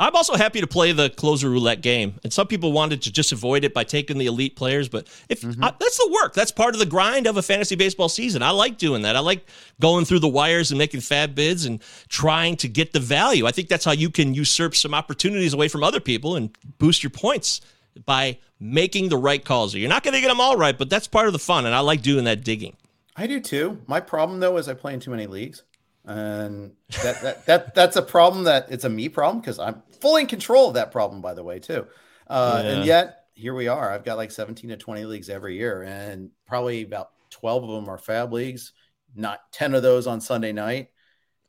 I'm 0.01 0.15
also 0.15 0.37
happy 0.37 0.61
to 0.61 0.67
play 0.67 0.93
the 0.93 1.11
closer 1.11 1.51
roulette 1.51 1.81
game. 1.81 2.21
And 2.23 2.33
some 2.33 2.47
people 2.47 2.71
wanted 2.71 3.03
to 3.03 3.13
just 3.13 3.33
avoid 3.33 3.65
it 3.65 3.75
by 3.75 3.83
taking 3.83 4.19
the 4.19 4.27
elite 4.27 4.55
players, 4.55 4.89
but 4.89 5.09
if 5.29 5.43
mm-hmm. 5.43 5.63
uh, 5.63 5.73
that's 5.79 5.97
the 5.97 6.17
work, 6.23 6.35
that's 6.35 6.53
part 6.53 6.75
of 6.75 6.79
the 6.79 6.87
grind 6.87 7.27
of 7.27 7.37
a 7.37 7.43
fantasy 7.43 7.75
baseball 7.75 8.09
season. 8.09 8.43
I 8.43 8.51
like 8.51 8.79
doing 8.79 9.03
that. 9.03 9.17
I 9.17 9.21
like 9.21 9.49
going 9.81 10.05
through 10.05 10.21
the 10.21 10.29
wires 10.29 10.71
and 10.71 10.79
making 10.79 11.01
FAAB 11.01 11.35
bids 11.35 11.65
and 11.65 11.83
trying 12.09 12.57
to 12.59 12.69
get 12.69 12.93
the 12.93 13.01
value. 13.01 13.47
I 13.47 13.51
think 13.51 13.69
that's 13.69 13.85
how 13.85 13.93
you 13.93 14.09
can 14.09 14.35
usurp 14.35 14.77
some 14.77 14.95
opportunities 14.95 15.53
away 15.53 15.67
from 15.67 15.83
other 15.83 16.01
people 16.01 16.37
and 16.37 16.57
boost 16.79 17.03
your 17.03 17.11
points 17.11 17.61
by 18.05 18.39
making 18.61 19.09
the 19.09 19.17
right 19.17 19.45
calls. 19.45 19.75
You're 19.75 19.89
not 19.89 20.05
going 20.05 20.15
to 20.15 20.21
get 20.21 20.29
them 20.29 20.41
all 20.41 20.57
right, 20.57 20.79
but 20.79 20.89
that's 20.89 21.09
part 21.09 21.27
of 21.27 21.33
the 21.33 21.39
fun, 21.41 21.67
and 21.67 21.75
I 21.75 21.81
like 21.81 22.03
doing 22.03 22.25
that 22.25 22.45
digging. 22.45 22.77
I 23.17 23.27
do 23.27 23.41
too. 23.41 23.81
My 23.89 23.99
problem 23.99 24.39
though 24.39 24.59
is 24.59 24.69
I 24.69 24.75
play 24.75 24.95
in 24.95 25.01
too 25.01 25.11
many 25.11 25.27
leagues 25.27 25.65
and 26.09 26.73
that, 27.03 27.21
that 27.23 27.47
that 27.47 27.75
that's 27.75 27.97
a 27.97 28.03
problem 28.03 28.45
that 28.45 28.67
it's 28.71 28.85
a 28.85 28.89
me 28.89 29.09
problem 29.09 29.41
because 29.41 29.59
i'm 29.59 29.83
fully 30.01 30.23
in 30.23 30.29
control 30.29 30.69
of 30.69 30.75
that 30.75 30.91
problem 30.91 31.21
by 31.21 31.35
the 31.35 31.45
way 31.45 31.59
too. 31.59 31.87
Uh, 32.27 32.63
yeah. 32.63 32.71
and 32.71 32.85
yet 32.85 33.25
here 33.35 33.55
we 33.55 33.69
are. 33.69 33.93
I've 33.93 34.05
got 34.05 34.17
like 34.17 34.31
17 34.31 34.71
to 34.71 34.77
20 34.77 35.05
leagues 35.05 35.31
every 35.31 35.57
year 35.57 35.83
and 35.83 36.31
probably 36.47 36.83
about 36.83 37.11
12 37.31 37.65
of 37.65 37.71
them 37.71 37.89
are 37.89 37.99
FAAB 37.99 38.33
leagues 38.33 38.73
not 39.15 39.41
10 39.53 39.75
of 39.75 39.83
those 39.83 40.07
on 40.07 40.21
sunday 40.21 40.53
night. 40.53 40.89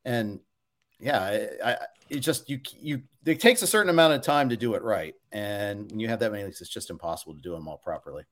And 0.06 0.40
yeah 1.00 1.22
I, 1.22 1.72
I, 1.72 1.78
it 2.10 2.20
just 2.20 2.50
you 2.50 2.60
you 2.80 3.02
it 3.26 3.40
takes 3.40 3.62
a 3.62 3.68
certain 3.68 3.90
amount 3.90 4.14
of 4.14 4.22
time 4.22 4.50
to 4.50 4.58
do 4.58 4.74
it 4.76 4.84
right. 4.84 5.16
And 5.32 5.90
when 5.90 6.00
you 6.00 6.08
have 6.08 6.20
that 6.20 6.32
many 6.32 6.44
leagues 6.44 6.62
it's 6.62 6.70
just 6.70 6.90
impossible 6.90 7.36
to 7.36 7.42
do 7.42 7.52
them 7.52 7.68
all 7.68 7.78
properly 7.78 8.24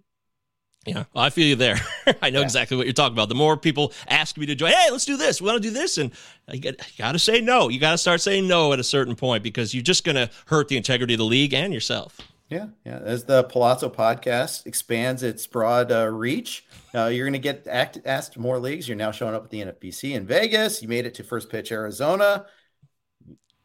yeah, 0.88 1.04
well, 1.13 1.23
I 1.23 1.30
feel 1.30 1.47
you 1.47 1.56
there. 1.56 1.80
I 2.21 2.30
know 2.30 2.39
yeah. 2.39 2.45
exactly 2.45 2.78
what 2.78 2.86
you're 2.86 2.93
talking 2.93 3.15
about. 3.15 3.30
The 3.30 3.36
more 3.36 3.58
people 3.58 3.93
ask 4.08 4.38
me 4.38 4.45
to 4.45 4.56
join, 4.56 4.71
hey, 4.71 4.91
let's 4.91 5.06
do 5.06 5.17
this. 5.17 5.41
We 5.41 5.47
want 5.47 5.62
to 5.62 5.67
do 5.67 5.73
this, 5.73 5.97
and 5.97 6.12
you, 6.52 6.62
you 6.63 6.73
got 6.97 7.12
to 7.12 7.19
say 7.19 7.41
no. 7.41 7.69
You 7.69 7.80
got 7.80 7.91
to 7.91 7.97
start 7.97 8.21
saying 8.21 8.47
no 8.47 8.73
at 8.73 8.80
a 8.80 8.84
certain 8.84 9.15
point 9.15 9.43
because 9.43 9.73
you're 9.73 9.84
just 9.84 10.04
going 10.04 10.15
to 10.15 10.30
hurt 10.47 10.67
the 10.67 10.78
integrity 10.78 11.13
of 11.13 11.19
the 11.19 11.26
league 11.26 11.54
and 11.54 11.73
yourself. 11.73 12.19
Yeah, 12.50 12.67
yeah. 12.86 13.00
As 13.04 13.26
the 13.26 13.43
Palazzo 13.43 13.89
podcast 13.89 14.65
expands 14.65 15.21
its 15.21 15.45
broad 15.45 15.91
uh, 15.91 16.08
reach, 16.08 16.65
uh, 16.95 17.08
you're 17.08 17.26
going 17.26 17.34
to 17.34 17.39
get 17.39 17.67
act, 17.67 18.00
asked 18.06 18.38
more 18.38 18.58
leagues. 18.58 18.88
You're 18.88 18.95
now 18.95 19.12
showing 19.12 19.36
up 19.36 19.43
at 19.43 19.50
the 19.50 19.62
NFBC 19.62 20.13
in 20.13 20.26
Vegas. 20.26 20.82
You 20.82 20.88
made 20.88 21.06
it 21.06 21.13
to 21.15 21.23
First 21.23 21.50
Pitch 21.50 21.73
Arizona. 21.73 22.45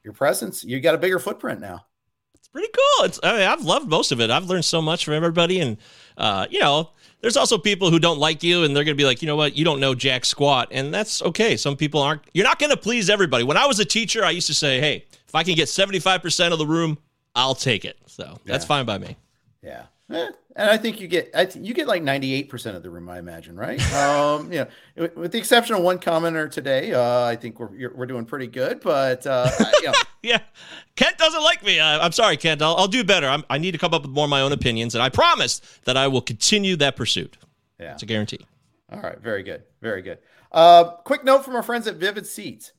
Your 0.02 0.14
presence, 0.14 0.64
you 0.64 0.80
got 0.80 0.96
a 0.96 0.98
bigger 0.98 1.20
footprint 1.20 1.60
now. 1.60 1.86
It's 2.34 2.48
pretty 2.48 2.70
cool. 2.72 3.04
It's 3.04 3.20
I 3.22 3.32
mean, 3.38 3.46
I've 3.46 3.62
loved 3.62 3.88
most 3.88 4.10
of 4.10 4.20
it. 4.20 4.30
I've 4.30 4.46
learned 4.46 4.64
so 4.64 4.82
much 4.82 5.04
from 5.04 5.14
everybody, 5.14 5.60
and 5.60 5.76
uh, 6.16 6.48
you 6.50 6.58
know 6.58 6.90
there's 7.22 7.36
also 7.36 7.56
people 7.56 7.90
who 7.90 7.98
don't 7.98 8.18
like 8.18 8.42
you 8.42 8.64
and 8.64 8.76
they're 8.76 8.84
going 8.84 8.96
to 8.96 9.00
be 9.00 9.06
like, 9.06 9.22
you 9.22 9.26
know 9.26 9.36
what, 9.36 9.56
you 9.56 9.64
don't 9.64 9.80
know 9.80 9.94
jack 9.94 10.24
squat. 10.24 10.68
And 10.72 10.92
that's 10.92 11.22
okay. 11.22 11.56
Some 11.56 11.76
people 11.76 12.02
aren't, 12.02 12.22
you're 12.34 12.44
not 12.44 12.58
going 12.58 12.70
to 12.70 12.76
please 12.76 13.08
everybody. 13.08 13.44
When 13.44 13.56
I 13.56 13.66
was 13.66 13.78
a 13.78 13.84
teacher, 13.84 14.24
I 14.24 14.30
used 14.30 14.48
to 14.48 14.54
say, 14.54 14.80
hey, 14.80 15.06
if 15.26 15.34
I 15.34 15.44
can 15.44 15.54
get 15.54 15.68
75% 15.68 16.52
of 16.52 16.58
the 16.58 16.66
room, 16.66 16.98
I'll 17.34 17.54
take 17.54 17.84
it. 17.84 17.96
So 18.06 18.38
that's 18.44 18.64
yeah. 18.64 18.68
fine 18.68 18.84
by 18.84 18.98
me. 18.98 19.16
Yeah. 19.62 19.84
Eh, 20.12 20.28
and 20.56 20.70
I 20.70 20.76
think 20.76 21.00
you 21.00 21.08
get 21.08 21.30
I 21.34 21.46
th- 21.46 21.64
you 21.64 21.72
get 21.72 21.86
like 21.86 22.02
98% 22.02 22.76
of 22.76 22.82
the 22.82 22.90
room, 22.90 23.08
I 23.08 23.18
imagine, 23.18 23.56
right? 23.56 23.80
um, 23.94 24.52
you 24.52 24.66
know, 24.96 25.10
with 25.16 25.32
the 25.32 25.38
exception 25.38 25.74
of 25.76 25.82
one 25.82 25.98
commenter 25.98 26.50
today, 26.50 26.92
uh, 26.92 27.24
I 27.24 27.36
think 27.36 27.58
we're 27.58 27.92
we're 27.94 28.06
doing 28.06 28.24
pretty 28.24 28.46
good. 28.46 28.80
But 28.80 29.26
uh, 29.26 29.50
you 29.80 29.86
know. 29.86 29.92
yeah, 30.22 30.40
Kent 30.96 31.18
doesn't 31.18 31.42
like 31.42 31.64
me. 31.64 31.80
I, 31.80 32.04
am 32.04 32.12
sorry, 32.12 32.36
Kent. 32.36 32.62
I'll, 32.62 32.76
I'll 32.76 32.88
do 32.88 33.04
better. 33.04 33.26
I'm, 33.26 33.44
i 33.48 33.58
need 33.58 33.72
to 33.72 33.78
come 33.78 33.94
up 33.94 34.02
with 34.02 34.10
more 34.10 34.24
of 34.24 34.30
my 34.30 34.40
own 34.40 34.52
opinions, 34.52 34.94
and 34.94 35.02
I 35.02 35.08
promise 35.08 35.60
that 35.84 35.96
I 35.96 36.08
will 36.08 36.22
continue 36.22 36.76
that 36.76 36.96
pursuit. 36.96 37.38
Yeah, 37.80 37.94
it's 37.94 38.02
a 38.02 38.06
guarantee. 38.06 38.46
All 38.92 39.00
right, 39.00 39.18
very 39.18 39.42
good, 39.42 39.62
very 39.80 40.02
good. 40.02 40.18
Uh, 40.50 40.84
quick 40.84 41.24
note 41.24 41.44
from 41.44 41.56
our 41.56 41.62
friends 41.62 41.86
at 41.86 41.96
Vivid 41.96 42.26
Seats. 42.26 42.72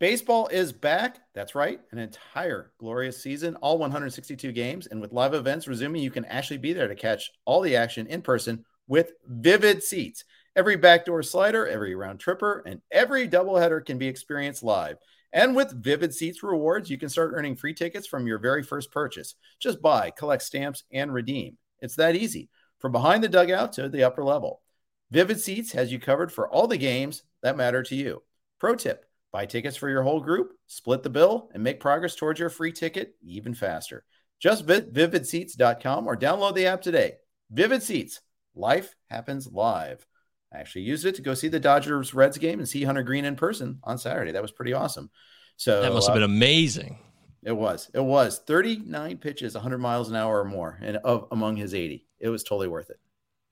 Baseball 0.00 0.46
is 0.46 0.72
back. 0.72 1.18
That's 1.34 1.54
right. 1.54 1.78
An 1.92 1.98
entire 1.98 2.72
glorious 2.78 3.22
season, 3.22 3.56
all 3.56 3.76
162 3.76 4.50
games. 4.50 4.86
And 4.86 4.98
with 4.98 5.12
live 5.12 5.34
events 5.34 5.68
resuming, 5.68 6.02
you 6.02 6.10
can 6.10 6.24
actually 6.24 6.56
be 6.56 6.72
there 6.72 6.88
to 6.88 6.94
catch 6.94 7.30
all 7.44 7.60
the 7.60 7.76
action 7.76 8.06
in 8.06 8.22
person 8.22 8.64
with 8.88 9.12
vivid 9.26 9.82
seats. 9.82 10.24
Every 10.56 10.76
backdoor 10.76 11.22
slider, 11.22 11.68
every 11.68 11.94
round 11.94 12.18
tripper, 12.18 12.62
and 12.64 12.80
every 12.90 13.28
doubleheader 13.28 13.84
can 13.84 13.98
be 13.98 14.08
experienced 14.08 14.62
live. 14.62 14.96
And 15.34 15.54
with 15.54 15.84
Vivid 15.84 16.14
Seats 16.14 16.42
rewards, 16.42 16.90
you 16.90 16.98
can 16.98 17.10
start 17.10 17.32
earning 17.34 17.54
free 17.54 17.74
tickets 17.74 18.06
from 18.06 18.26
your 18.26 18.38
very 18.38 18.62
first 18.62 18.90
purchase. 18.90 19.36
Just 19.60 19.82
buy, 19.82 20.10
collect 20.10 20.42
stamps, 20.42 20.82
and 20.90 21.12
redeem. 21.12 21.58
It's 21.80 21.96
that 21.96 22.16
easy. 22.16 22.48
From 22.78 22.90
behind 22.90 23.22
the 23.22 23.28
dugout 23.28 23.74
to 23.74 23.88
the 23.90 24.02
upper 24.02 24.24
level. 24.24 24.62
Vivid 25.10 25.40
Seats 25.40 25.72
has 25.72 25.92
you 25.92 26.00
covered 26.00 26.32
for 26.32 26.48
all 26.48 26.66
the 26.66 26.78
games 26.78 27.22
that 27.42 27.56
matter 27.56 27.82
to 27.82 27.94
you. 27.94 28.22
Pro 28.58 28.74
tip 28.74 29.04
Buy 29.32 29.46
tickets 29.46 29.76
for 29.76 29.88
your 29.88 30.02
whole 30.02 30.20
group, 30.20 30.52
split 30.66 31.02
the 31.02 31.10
bill, 31.10 31.50
and 31.54 31.62
make 31.62 31.78
progress 31.78 32.16
towards 32.16 32.40
your 32.40 32.50
free 32.50 32.72
ticket 32.72 33.14
even 33.22 33.54
faster. 33.54 34.04
Just 34.40 34.64
visit 34.64 34.92
vividseats.com 34.92 36.06
or 36.06 36.16
download 36.16 36.54
the 36.54 36.66
app 36.66 36.82
today. 36.82 37.14
Vivid 37.50 37.82
Seats, 37.82 38.20
life 38.54 38.94
happens 39.08 39.46
live. 39.46 40.04
I 40.52 40.58
actually 40.58 40.82
used 40.82 41.04
it 41.04 41.14
to 41.16 41.22
go 41.22 41.34
see 41.34 41.48
the 41.48 41.60
Dodgers 41.60 42.12
Reds 42.12 42.38
game 42.38 42.58
and 42.58 42.68
see 42.68 42.82
Hunter 42.82 43.02
Greene 43.02 43.24
in 43.24 43.36
person 43.36 43.78
on 43.84 43.98
Saturday. 43.98 44.32
That 44.32 44.42
was 44.42 44.50
pretty 44.50 44.72
awesome. 44.72 45.10
So 45.56 45.82
that 45.82 45.92
must 45.92 46.08
have 46.08 46.14
been 46.14 46.22
uh, 46.22 46.26
amazing. 46.26 46.98
It 47.42 47.52
was. 47.52 47.90
It 47.94 48.00
was 48.00 48.40
39 48.46 49.18
pitches, 49.18 49.54
100 49.54 49.78
miles 49.78 50.10
an 50.10 50.16
hour 50.16 50.40
or 50.40 50.44
more, 50.44 50.78
and 50.82 50.96
of 50.98 51.26
among 51.30 51.56
his 51.56 51.74
80. 51.74 52.06
It 52.18 52.28
was 52.28 52.42
totally 52.42 52.68
worth 52.68 52.90
it. 52.90 52.98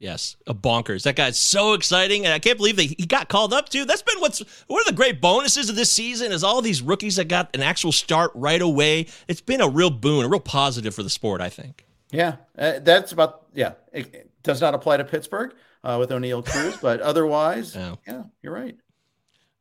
Yes, 0.00 0.36
a 0.46 0.54
bonkers. 0.54 1.02
That 1.02 1.16
guy's 1.16 1.36
so 1.36 1.72
exciting, 1.72 2.24
and 2.24 2.32
I 2.32 2.38
can't 2.38 2.56
believe 2.56 2.76
that 2.76 2.84
he 2.84 3.06
got 3.06 3.28
called 3.28 3.52
up 3.52 3.68
too. 3.68 3.84
That's 3.84 4.02
been 4.02 4.20
what's 4.20 4.38
one 4.68 4.80
of 4.80 4.86
the 4.86 4.92
great 4.92 5.20
bonuses 5.20 5.68
of 5.68 5.74
this 5.74 5.90
season 5.90 6.30
is 6.30 6.44
all 6.44 6.62
these 6.62 6.80
rookies 6.80 7.16
that 7.16 7.26
got 7.26 7.54
an 7.54 7.62
actual 7.62 7.90
start 7.90 8.30
right 8.34 8.62
away. 8.62 9.06
It's 9.26 9.40
been 9.40 9.60
a 9.60 9.68
real 9.68 9.90
boon, 9.90 10.24
a 10.24 10.28
real 10.28 10.38
positive 10.38 10.94
for 10.94 11.02
the 11.02 11.10
sport. 11.10 11.40
I 11.40 11.48
think. 11.48 11.84
Yeah, 12.12 12.36
uh, 12.56 12.78
that's 12.78 13.10
about 13.10 13.46
yeah. 13.54 13.72
It, 13.92 14.14
it, 14.14 14.24
does 14.44 14.60
not 14.60 14.72
apply 14.72 14.96
to 14.96 15.04
Pittsburgh 15.04 15.52
uh, 15.82 15.96
with 15.98 16.10
Oneil 16.10 16.46
Cruz, 16.46 16.76
but 16.80 17.00
otherwise, 17.00 17.74
yeah, 17.76 17.96
yeah 18.06 18.22
you're 18.40 18.52
right. 18.52 18.76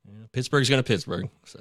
Yeah, 0.08 0.28
Pittsburgh's 0.32 0.70
going 0.70 0.82
to 0.82 0.88
Pittsburgh. 0.88 1.30
So. 1.46 1.60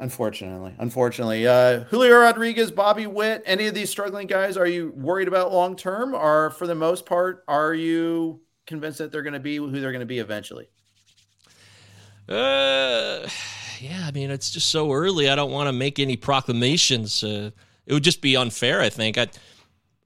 Unfortunately, 0.00 0.72
unfortunately, 0.78 1.46
uh, 1.48 1.80
Julio 1.84 2.18
Rodriguez, 2.18 2.70
Bobby 2.70 3.08
Witt, 3.08 3.42
any 3.44 3.66
of 3.66 3.74
these 3.74 3.90
struggling 3.90 4.28
guys, 4.28 4.56
are 4.56 4.66
you 4.66 4.92
worried 4.94 5.26
about 5.26 5.52
long 5.52 5.74
term, 5.74 6.14
or 6.14 6.50
for 6.50 6.68
the 6.68 6.74
most 6.76 7.04
part, 7.04 7.42
are 7.48 7.74
you 7.74 8.40
convinced 8.64 8.98
that 8.98 9.10
they're 9.10 9.24
going 9.24 9.32
to 9.32 9.40
be 9.40 9.56
who 9.56 9.80
they're 9.80 9.90
going 9.90 9.98
to 9.98 10.06
be 10.06 10.20
eventually? 10.20 10.68
Uh, 12.28 13.26
yeah. 13.80 14.04
I 14.06 14.12
mean, 14.12 14.30
it's 14.30 14.52
just 14.52 14.68
so 14.68 14.92
early. 14.92 15.28
I 15.28 15.34
don't 15.34 15.50
want 15.50 15.66
to 15.66 15.72
make 15.72 15.98
any 15.98 16.16
proclamations. 16.16 17.24
Uh, 17.24 17.50
it 17.86 17.92
would 17.92 18.04
just 18.04 18.20
be 18.20 18.36
unfair. 18.36 18.80
I 18.80 18.90
think. 18.90 19.18
I, 19.18 19.26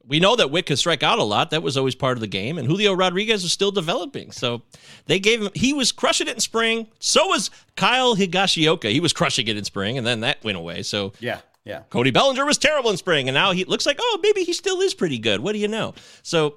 we 0.07 0.21
know 0.21 0.37
that 0.37 0.51
Witt 0.51 0.67
can 0.67 0.77
strike 0.77 1.03
out 1.03 1.19
a 1.19 1.23
lot. 1.23 1.51
That 1.51 1.63
was 1.63 1.77
always 1.77 1.95
part 1.95 2.17
of 2.17 2.21
the 2.21 2.27
game. 2.27 2.59
And 2.59 2.67
Julio 2.67 2.93
Rodriguez 2.93 3.45
is 3.45 3.53
still 3.53 3.71
developing. 3.71 4.33
So 4.33 4.63
they 5.07 5.19
gave 5.19 5.43
him, 5.43 5.51
he 5.55 5.73
was 5.73 5.93
crushing 5.93 6.29
it 6.29 6.35
in 6.35 6.41
spring. 6.41 6.89
So 6.99 7.29
was 7.29 7.51
Kyle 7.77 8.17
Higashioka. 8.17 8.91
He 8.91 9.01
was 9.01 9.13
crushing 9.13 9.49
it 9.49 9.57
in 9.57 9.65
spring, 9.65 9.99
and 9.99 10.07
then 10.07 10.21
that 10.21 10.43
went 10.45 10.59
away. 10.59 10.83
So 10.83 11.13
yeah. 11.21 11.41
Yeah. 11.65 11.83
Cody 11.91 12.11
Bellinger 12.11 12.45
was 12.45 12.59
terrible 12.59 12.91
in 12.91 12.97
spring, 12.97 13.29
and 13.29 13.35
now 13.35 13.53
he 13.53 13.65
looks 13.65 13.87
like, 13.87 13.99
oh, 14.01 14.19
maybe 14.21 14.43
he 14.43 14.53
still 14.53 14.81
is 14.81 14.95
pretty 14.95 15.19
good. 15.19 15.41
What 15.41 15.53
do 15.53 15.59
you 15.59 15.69
know? 15.69 15.95
So 16.23 16.57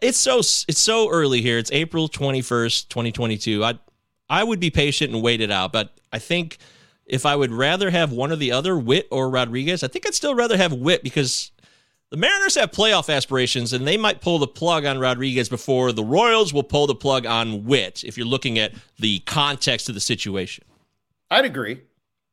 it's 0.00 0.18
so 0.18 0.38
it's 0.38 0.78
so 0.78 1.10
early 1.10 1.42
here. 1.42 1.58
It's 1.58 1.72
April 1.72 2.08
21st, 2.08 2.88
2022. 2.88 3.64
I 3.64 3.78
I 4.28 4.44
would 4.44 4.60
be 4.60 4.70
patient 4.70 5.12
and 5.12 5.22
wait 5.22 5.40
it 5.40 5.50
out, 5.50 5.72
but 5.72 5.92
I 6.12 6.20
think 6.20 6.58
if 7.04 7.26
I 7.26 7.34
would 7.34 7.52
rather 7.52 7.90
have 7.90 8.12
one 8.12 8.30
or 8.30 8.36
the 8.36 8.52
other, 8.52 8.78
Witt 8.78 9.08
or 9.10 9.28
Rodriguez, 9.28 9.82
I 9.82 9.88
think 9.88 10.06
I'd 10.06 10.14
still 10.14 10.36
rather 10.36 10.56
have 10.56 10.72
Witt 10.72 11.02
because 11.02 11.50
the 12.10 12.16
Mariners 12.16 12.56
have 12.56 12.72
playoff 12.72 13.14
aspirations, 13.14 13.72
and 13.72 13.86
they 13.86 13.96
might 13.96 14.20
pull 14.20 14.38
the 14.38 14.48
plug 14.48 14.84
on 14.84 14.98
Rodriguez 14.98 15.48
before 15.48 15.92
the 15.92 16.04
Royals 16.04 16.52
will 16.52 16.64
pull 16.64 16.86
the 16.86 16.94
plug 16.94 17.24
on 17.24 17.64
Witt. 17.64 18.02
If 18.04 18.16
you're 18.16 18.26
looking 18.26 18.58
at 18.58 18.72
the 18.98 19.20
context 19.20 19.88
of 19.88 19.94
the 19.94 20.00
situation, 20.00 20.64
I'd 21.30 21.44
agree. 21.44 21.82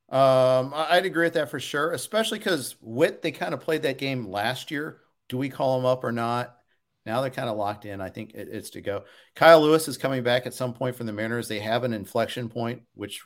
Um, 0.09 0.73
I'd 0.73 1.05
agree 1.05 1.25
with 1.25 1.33
that 1.33 1.49
for 1.49 1.59
sure, 1.59 1.91
especially 1.91 2.39
because 2.39 2.75
Witt 2.81 3.21
they 3.21 3.31
kind 3.31 3.53
of 3.53 3.59
played 3.59 3.83
that 3.83 3.97
game 3.97 4.27
last 4.27 4.71
year. 4.71 5.01
Do 5.29 5.37
we 5.37 5.49
call 5.49 5.77
him 5.77 5.85
up 5.85 6.03
or 6.03 6.11
not? 6.11 6.55
Now 7.05 7.21
they're 7.21 7.29
kind 7.29 7.49
of 7.49 7.57
locked 7.57 7.85
in. 7.85 8.01
I 8.01 8.09
think 8.09 8.31
it's 8.33 8.71
to 8.71 8.81
go. 8.81 9.03
Kyle 9.35 9.61
Lewis 9.61 9.87
is 9.87 9.97
coming 9.97 10.23
back 10.23 10.45
at 10.45 10.53
some 10.53 10.73
point 10.73 10.95
from 10.95 11.05
the 11.05 11.13
Mariners. 11.13 11.47
They 11.47 11.59
have 11.59 11.83
an 11.83 11.93
inflection 11.93 12.49
point, 12.49 12.81
which 12.95 13.23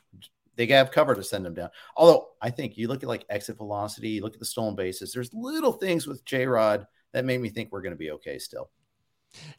they 0.56 0.66
have 0.66 0.90
cover 0.90 1.14
to 1.14 1.22
send 1.22 1.44
them 1.44 1.54
down. 1.54 1.70
Although 1.96 2.28
I 2.40 2.50
think 2.50 2.76
you 2.76 2.88
look 2.88 3.02
at 3.02 3.08
like 3.08 3.24
exit 3.28 3.56
velocity, 3.56 4.10
you 4.10 4.22
look 4.22 4.34
at 4.34 4.40
the 4.40 4.46
stolen 4.46 4.74
bases. 4.74 5.12
There's 5.12 5.32
little 5.32 5.72
things 5.72 6.06
with 6.06 6.24
J 6.24 6.46
Rod 6.46 6.86
that 7.12 7.24
made 7.24 7.40
me 7.40 7.48
think 7.48 7.70
we're 7.72 7.82
going 7.82 7.92
to 7.92 7.98
be 7.98 8.10
okay 8.12 8.38
still. 8.38 8.70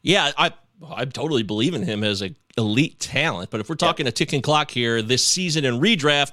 Yeah, 0.02 0.32
I 0.36 0.52
I 0.94 1.04
totally 1.04 1.42
believe 1.42 1.74
in 1.74 1.82
him 1.82 2.04
as 2.04 2.22
an 2.22 2.36
elite 2.56 3.00
talent. 3.00 3.50
But 3.50 3.60
if 3.60 3.68
we're 3.68 3.74
talking 3.76 4.06
a 4.06 4.12
ticking 4.12 4.42
clock 4.42 4.70
here 4.70 5.02
this 5.02 5.24
season 5.24 5.64
in 5.64 5.80
redraft, 5.80 6.32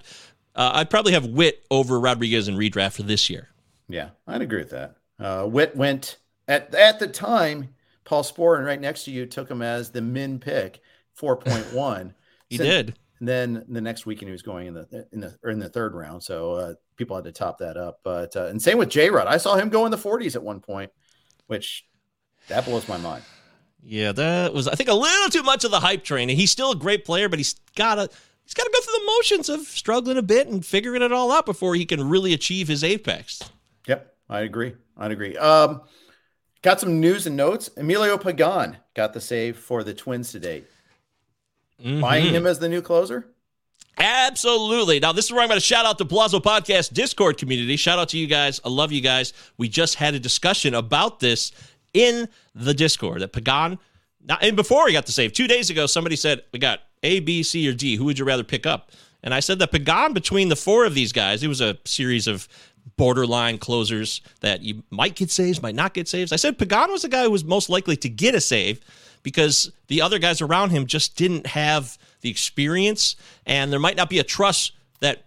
uh, 0.56 0.72
I'd 0.76 0.90
probably 0.90 1.14
have 1.14 1.26
Witt 1.26 1.66
over 1.72 2.00
Rodriguez 2.00 2.48
in 2.48 2.56
redraft 2.56 2.94
for 2.94 3.04
this 3.04 3.30
year. 3.30 3.50
Yeah, 3.88 4.10
I'd 4.28 4.42
agree 4.42 4.60
with 4.60 4.72
that. 4.72 4.96
Uh, 5.20 5.46
Witt 5.48 5.76
went 5.76 6.18
at 6.48 6.74
at 6.76 7.00
the 7.00 7.08
time. 7.08 7.70
Paul 8.04 8.24
Sporer, 8.24 8.66
right 8.66 8.82
next 8.82 9.06
to 9.06 9.12
you, 9.12 9.26
took 9.26 9.50
him 9.50 9.62
as 9.62 9.92
the 9.92 10.02
min 10.02 10.40
pick, 10.40 10.82
four 11.14 11.38
point 11.38 11.72
one. 11.74 12.14
he 12.50 12.58
did. 12.58 12.96
And 13.22 13.28
then 13.28 13.64
the 13.70 13.82
next 13.82 14.08
weekend 14.08 14.30
he 14.30 14.32
was 14.32 14.42
going 14.42 14.66
in 14.66 14.74
the 14.74 15.08
in 15.12 15.20
the 15.20 15.38
or 15.44 15.52
in 15.52 15.60
the 15.60 15.70
third 15.70 15.94
round, 15.94 16.24
so 16.24 16.54
uh, 16.54 16.74
people 16.98 17.16
had 17.16 17.26
to 17.26 17.32
top 17.32 17.60
that 17.60 17.78
up. 17.78 18.00
But 18.04 18.36
uh, 18.36 18.48
and 18.48 18.60
same 18.60 18.80
with 18.80 18.90
J 18.90 19.12
Rod, 19.12 19.28
I 19.28 19.38
saw 19.38 19.56
him 19.56 19.70
go 19.70 19.86
in 19.86 19.92
the 19.92 19.98
40s 19.98 20.36
at 20.36 20.42
one 20.42 20.60
point, 20.60 20.92
which 21.46 21.86
that 22.48 22.66
blows 22.66 22.90
my 22.90 22.98
mind. 22.98 23.24
Yeah, 23.84 24.12
that 24.12 24.56
was 24.56 24.68
I 24.68 24.74
think 24.74 24.90
a 24.90 24.96
little 24.96 25.30
too 25.30 25.44
much 25.44 25.64
of 25.64 25.70
the 25.70 25.82
hype 25.82 26.04
train. 26.04 26.32
And 26.32 26.40
he's 26.40 26.50
still 26.50 26.72
a 26.72 26.76
great 26.76 27.06
player, 27.06 27.30
but 27.30 27.38
he's 27.38 27.54
gotta 27.76 28.10
he's 28.44 28.56
gotta 28.56 28.72
go 28.74 28.82
through 28.82 29.00
the 29.00 29.12
motions 29.18 29.50
of 29.50 29.68
struggling 29.68 30.18
a 30.18 30.24
bit 30.24 30.48
and 30.48 30.66
figuring 30.66 31.04
it 31.04 31.12
all 31.12 31.32
out 31.32 31.46
before 31.46 31.76
he 31.76 31.86
can 31.86 32.10
really 32.10 32.34
achieve 32.34 32.68
his 32.70 32.84
apex. 32.84 33.52
Yep, 33.86 34.16
I 34.30 34.40
agree. 34.40 34.74
I 34.98 35.06
agree. 35.06 35.38
Um, 35.38 35.82
got 36.64 36.80
some 36.80 37.00
news 37.00 37.28
and 37.28 37.38
notes. 37.38 37.70
Emilio 37.78 38.18
Pagan 38.18 38.78
got 38.96 39.14
the 39.14 39.22
save 39.22 39.60
for 39.60 39.84
the 39.84 39.94
Twins 39.94 40.32
today. 40.32 40.64
Mm-hmm. 41.84 42.02
Buying 42.02 42.34
him 42.34 42.46
as 42.46 42.60
the 42.60 42.70
new 42.70 42.82
closer? 42.82 43.28
Absolutely. 43.98 45.00
Now, 45.00 45.12
this 45.12 45.26
is 45.26 45.32
where 45.32 45.42
I'm 45.42 45.48
going 45.48 45.60
to 45.60 45.66
shout 45.66 45.86
out 45.86 45.98
the 45.98 46.06
Palazzo 46.06 46.40
Podcast 46.40 46.94
Discord 46.94 47.38
community. 47.38 47.76
Shout 47.76 48.00
out 48.00 48.10
to 48.10 48.18
you 48.18 48.28
guys. 48.28 48.60
I 48.64 48.70
love 48.70 48.92
you 48.92 49.02
guys. 49.02 49.34
We 49.58 49.70
just 49.70 49.96
had 49.96 50.16
a 50.16 50.20
discussion 50.20 50.74
about 50.74 51.20
this 51.20 51.52
in 51.94 52.28
the 52.56 52.74
Discord 52.74 53.22
that 53.22 53.34
Pagan, 53.34 53.78
not, 54.24 54.44
and 54.44 54.56
before 54.56 54.86
we 54.86 54.94
got 54.94 55.06
the 55.06 55.12
save, 55.12 55.34
two 55.34 55.48
days 55.48 55.70
ago, 55.70 55.86
somebody 55.86 56.16
said, 56.16 56.44
We 56.54 56.60
got 56.60 56.80
A, 57.04 57.20
B, 57.20 57.44
C, 57.44 57.68
or 57.68 57.74
D. 57.74 57.96
Who 57.96 58.06
would 58.06 58.18
you 58.18 58.26
rather 58.26 58.44
pick 58.44 58.66
up? 58.66 58.92
And 59.24 59.34
I 59.34 59.40
said 59.40 59.60
that 59.60 59.72
Pagan, 59.72 60.14
between 60.14 60.50
the 60.50 60.56
four 60.56 60.86
of 60.86 60.96
these 60.96 61.12
guys, 61.12 61.44
it 61.44 61.48
was 61.48 61.62
a 61.62 61.78
series 61.86 62.28
of 62.28 62.48
borderline 62.98 63.58
closers 63.58 64.22
that 64.42 64.62
you 64.62 64.84
might 64.90 65.16
get 65.16 65.30
saves, 65.30 65.62
might 65.62 65.76
not 65.76 65.94
get 65.94 66.08
saves. 66.08 66.32
I 66.32 66.38
said 66.38 66.58
Pagan 66.58 66.92
was 66.92 67.04
the 67.04 67.10
guy 67.10 67.24
who 67.24 67.32
was 67.32 67.44
most 67.44 67.70
likely 67.70 67.96
to 67.98 68.10
get 68.10 68.36
a 68.36 68.42
save 68.42 68.80
because 69.24 69.72
the 69.88 70.02
other 70.02 70.20
guys 70.20 70.42
around 70.42 70.72
him 70.72 70.86
just 70.86 71.16
didn't 71.16 71.48
have 71.48 71.98
the 72.22 72.30
experience, 72.30 73.16
and 73.46 73.72
there 73.72 73.80
might 73.80 73.98
not 73.98 74.10
be 74.10 74.20
a 74.20 74.24
trust 74.24 74.74
that 75.00 75.26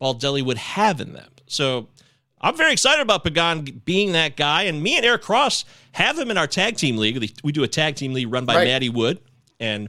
Baldelli 0.00 0.44
would 0.44 0.58
have 0.58 1.00
in 1.00 1.12
them. 1.12 1.30
So 1.46 1.88
I'm 2.40 2.56
very 2.56 2.72
excited 2.72 3.02
about 3.02 3.24
Pagan 3.24 3.82
being 3.84 4.12
that 4.12 4.36
guy, 4.36 4.64
and 4.64 4.82
me 4.82 4.96
and 4.96 5.06
Eric 5.06 5.22
Cross 5.22 5.64
have 5.92 6.18
him 6.18 6.30
in 6.30 6.38
our 6.38 6.46
tag 6.46 6.76
team 6.76 6.96
league. 6.96 7.32
We 7.44 7.52
do 7.52 7.62
a 7.62 7.68
tag 7.68 7.96
team 7.96 8.12
league 8.12 8.32
run 8.32 8.44
by 8.44 8.56
right. 8.56 8.66
Maddie 8.66 8.88
Wood, 8.88 9.20
and 9.60 9.88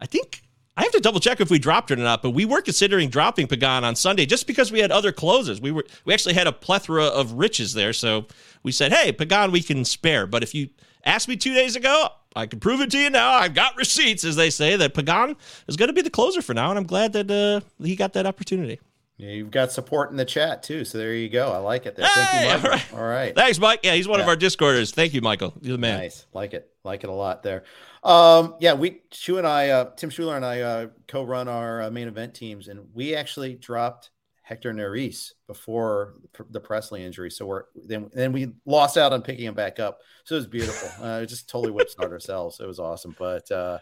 I 0.00 0.06
think 0.06 0.42
I 0.76 0.82
have 0.82 0.92
to 0.92 1.00
double 1.00 1.20
check 1.20 1.40
if 1.40 1.48
we 1.48 1.58
dropped 1.58 1.90
it 1.90 1.98
or 1.98 2.02
not, 2.02 2.22
but 2.22 2.30
we 2.30 2.44
were 2.44 2.60
considering 2.60 3.08
dropping 3.08 3.46
Pagan 3.46 3.82
on 3.82 3.96
Sunday 3.96 4.26
just 4.26 4.46
because 4.46 4.70
we 4.70 4.80
had 4.80 4.92
other 4.92 5.10
closes. 5.10 5.60
We 5.60 5.70
were 5.70 5.86
we 6.04 6.12
actually 6.12 6.34
had 6.34 6.46
a 6.46 6.52
plethora 6.52 7.06
of 7.06 7.32
riches 7.32 7.72
there, 7.72 7.94
so 7.94 8.26
we 8.62 8.72
said, 8.72 8.92
"Hey, 8.92 9.10
Pagan, 9.12 9.52
we 9.52 9.62
can 9.62 9.84
spare." 9.86 10.26
But 10.26 10.42
if 10.42 10.54
you 10.54 10.68
asked 11.06 11.28
me 11.28 11.36
two 11.36 11.54
days 11.54 11.76
ago, 11.76 12.08
I 12.34 12.46
can 12.46 12.60
prove 12.60 12.82
it 12.82 12.90
to 12.90 12.98
you 12.98 13.08
now. 13.08 13.32
I've 13.32 13.54
got 13.54 13.76
receipts, 13.76 14.24
as 14.24 14.36
they 14.36 14.50
say, 14.50 14.76
that 14.76 14.92
Pagan 14.92 15.36
is 15.66 15.76
going 15.76 15.88
to 15.88 15.94
be 15.94 16.02
the 16.02 16.10
closer 16.10 16.42
for 16.42 16.52
now, 16.52 16.68
and 16.68 16.78
I'm 16.78 16.86
glad 16.86 17.14
that 17.14 17.30
uh, 17.30 17.60
he 17.82 17.96
got 17.96 18.12
that 18.12 18.26
opportunity. 18.26 18.78
Yeah, 19.16 19.30
you've 19.30 19.50
got 19.50 19.72
support 19.72 20.10
in 20.10 20.18
the 20.18 20.26
chat 20.26 20.62
too, 20.62 20.84
so 20.84 20.98
there 20.98 21.14
you 21.14 21.30
go. 21.30 21.50
I 21.50 21.56
like 21.56 21.86
it. 21.86 21.96
There. 21.96 22.06
Thank 22.06 22.28
hey, 22.28 22.42
you, 22.42 22.54
Michael. 22.54 22.68
All 22.68 22.74
right. 22.76 22.92
all 22.92 23.08
right. 23.08 23.34
Thanks, 23.34 23.58
Mike. 23.58 23.80
Yeah, 23.82 23.94
he's 23.94 24.06
one 24.06 24.18
yeah. 24.18 24.24
of 24.24 24.28
our 24.28 24.36
Discorders. 24.36 24.90
Thank 24.90 25.14
you, 25.14 25.22
Michael. 25.22 25.54
You're 25.62 25.72
the 25.72 25.78
man. 25.78 26.00
Nice. 26.00 26.26
Like 26.34 26.52
it. 26.52 26.70
Like 26.84 27.02
it 27.02 27.08
a 27.08 27.14
lot 27.14 27.42
there. 27.42 27.64
Um, 28.04 28.56
yeah, 28.60 28.74
we 28.74 29.00
Shu 29.12 29.38
and 29.38 29.46
I, 29.46 29.70
uh, 29.70 29.90
Tim 29.96 30.10
Schuler 30.10 30.36
and 30.36 30.44
I, 30.44 30.60
uh, 30.60 30.86
co-run 31.08 31.48
our 31.48 31.82
uh, 31.82 31.90
main 31.90 32.08
event 32.08 32.34
teams, 32.34 32.68
and 32.68 32.88
we 32.94 33.16
actually 33.16 33.54
dropped 33.54 34.10
Hector 34.46 34.72
Neris 34.72 35.32
before 35.48 36.14
the 36.50 36.60
Pressly 36.60 37.00
injury. 37.00 37.32
So 37.32 37.46
we're 37.46 37.64
then 37.74 38.08
then 38.14 38.30
we 38.30 38.52
lost 38.64 38.96
out 38.96 39.12
on 39.12 39.20
picking 39.20 39.46
him 39.46 39.54
back 39.54 39.80
up. 39.80 39.98
So 40.22 40.36
it 40.36 40.38
was 40.38 40.46
beautiful. 40.46 40.88
Uh, 41.06 41.24
just 41.24 41.48
totally 41.48 41.72
whip 41.72 41.88
ourselves. 42.00 42.60
It 42.60 42.66
was 42.66 42.78
awesome. 42.78 43.14
But 43.18 43.50
uh, 43.50 43.78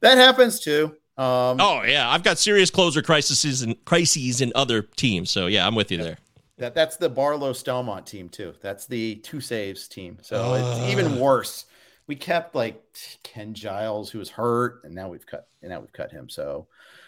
that 0.00 0.18
happens 0.18 0.60
too. 0.60 0.94
Um, 1.16 1.58
oh 1.58 1.82
yeah, 1.86 2.10
I've 2.10 2.22
got 2.22 2.38
serious 2.38 2.70
closer 2.70 3.00
crises 3.00 3.62
and 3.62 3.82
crises 3.86 4.42
in 4.42 4.52
other 4.54 4.82
teams. 4.82 5.30
So 5.30 5.46
yeah, 5.46 5.66
I'm 5.66 5.74
with 5.74 5.90
you 5.90 5.98
there. 5.98 6.18
That 6.58 6.74
that's 6.74 6.96
the 6.96 7.08
Barlow 7.08 7.52
Staumont 7.52 8.04
team 8.04 8.28
too. 8.28 8.54
That's 8.60 8.86
the 8.86 9.16
two 9.16 9.40
saves 9.40 9.88
team. 9.88 10.18
So 10.20 10.52
uh, 10.52 10.82
it's 10.82 10.92
even 10.92 11.18
worse. 11.18 11.64
We 12.06 12.14
kept 12.14 12.54
like 12.54 12.82
Ken 13.22 13.54
Giles, 13.54 14.10
who 14.10 14.18
was 14.18 14.28
hurt, 14.28 14.82
and 14.84 14.94
now 14.94 15.08
we've 15.08 15.26
cut 15.26 15.48
and 15.62 15.70
now 15.70 15.80
we've 15.80 15.92
cut 15.92 16.12
him. 16.12 16.28
So 16.28 16.66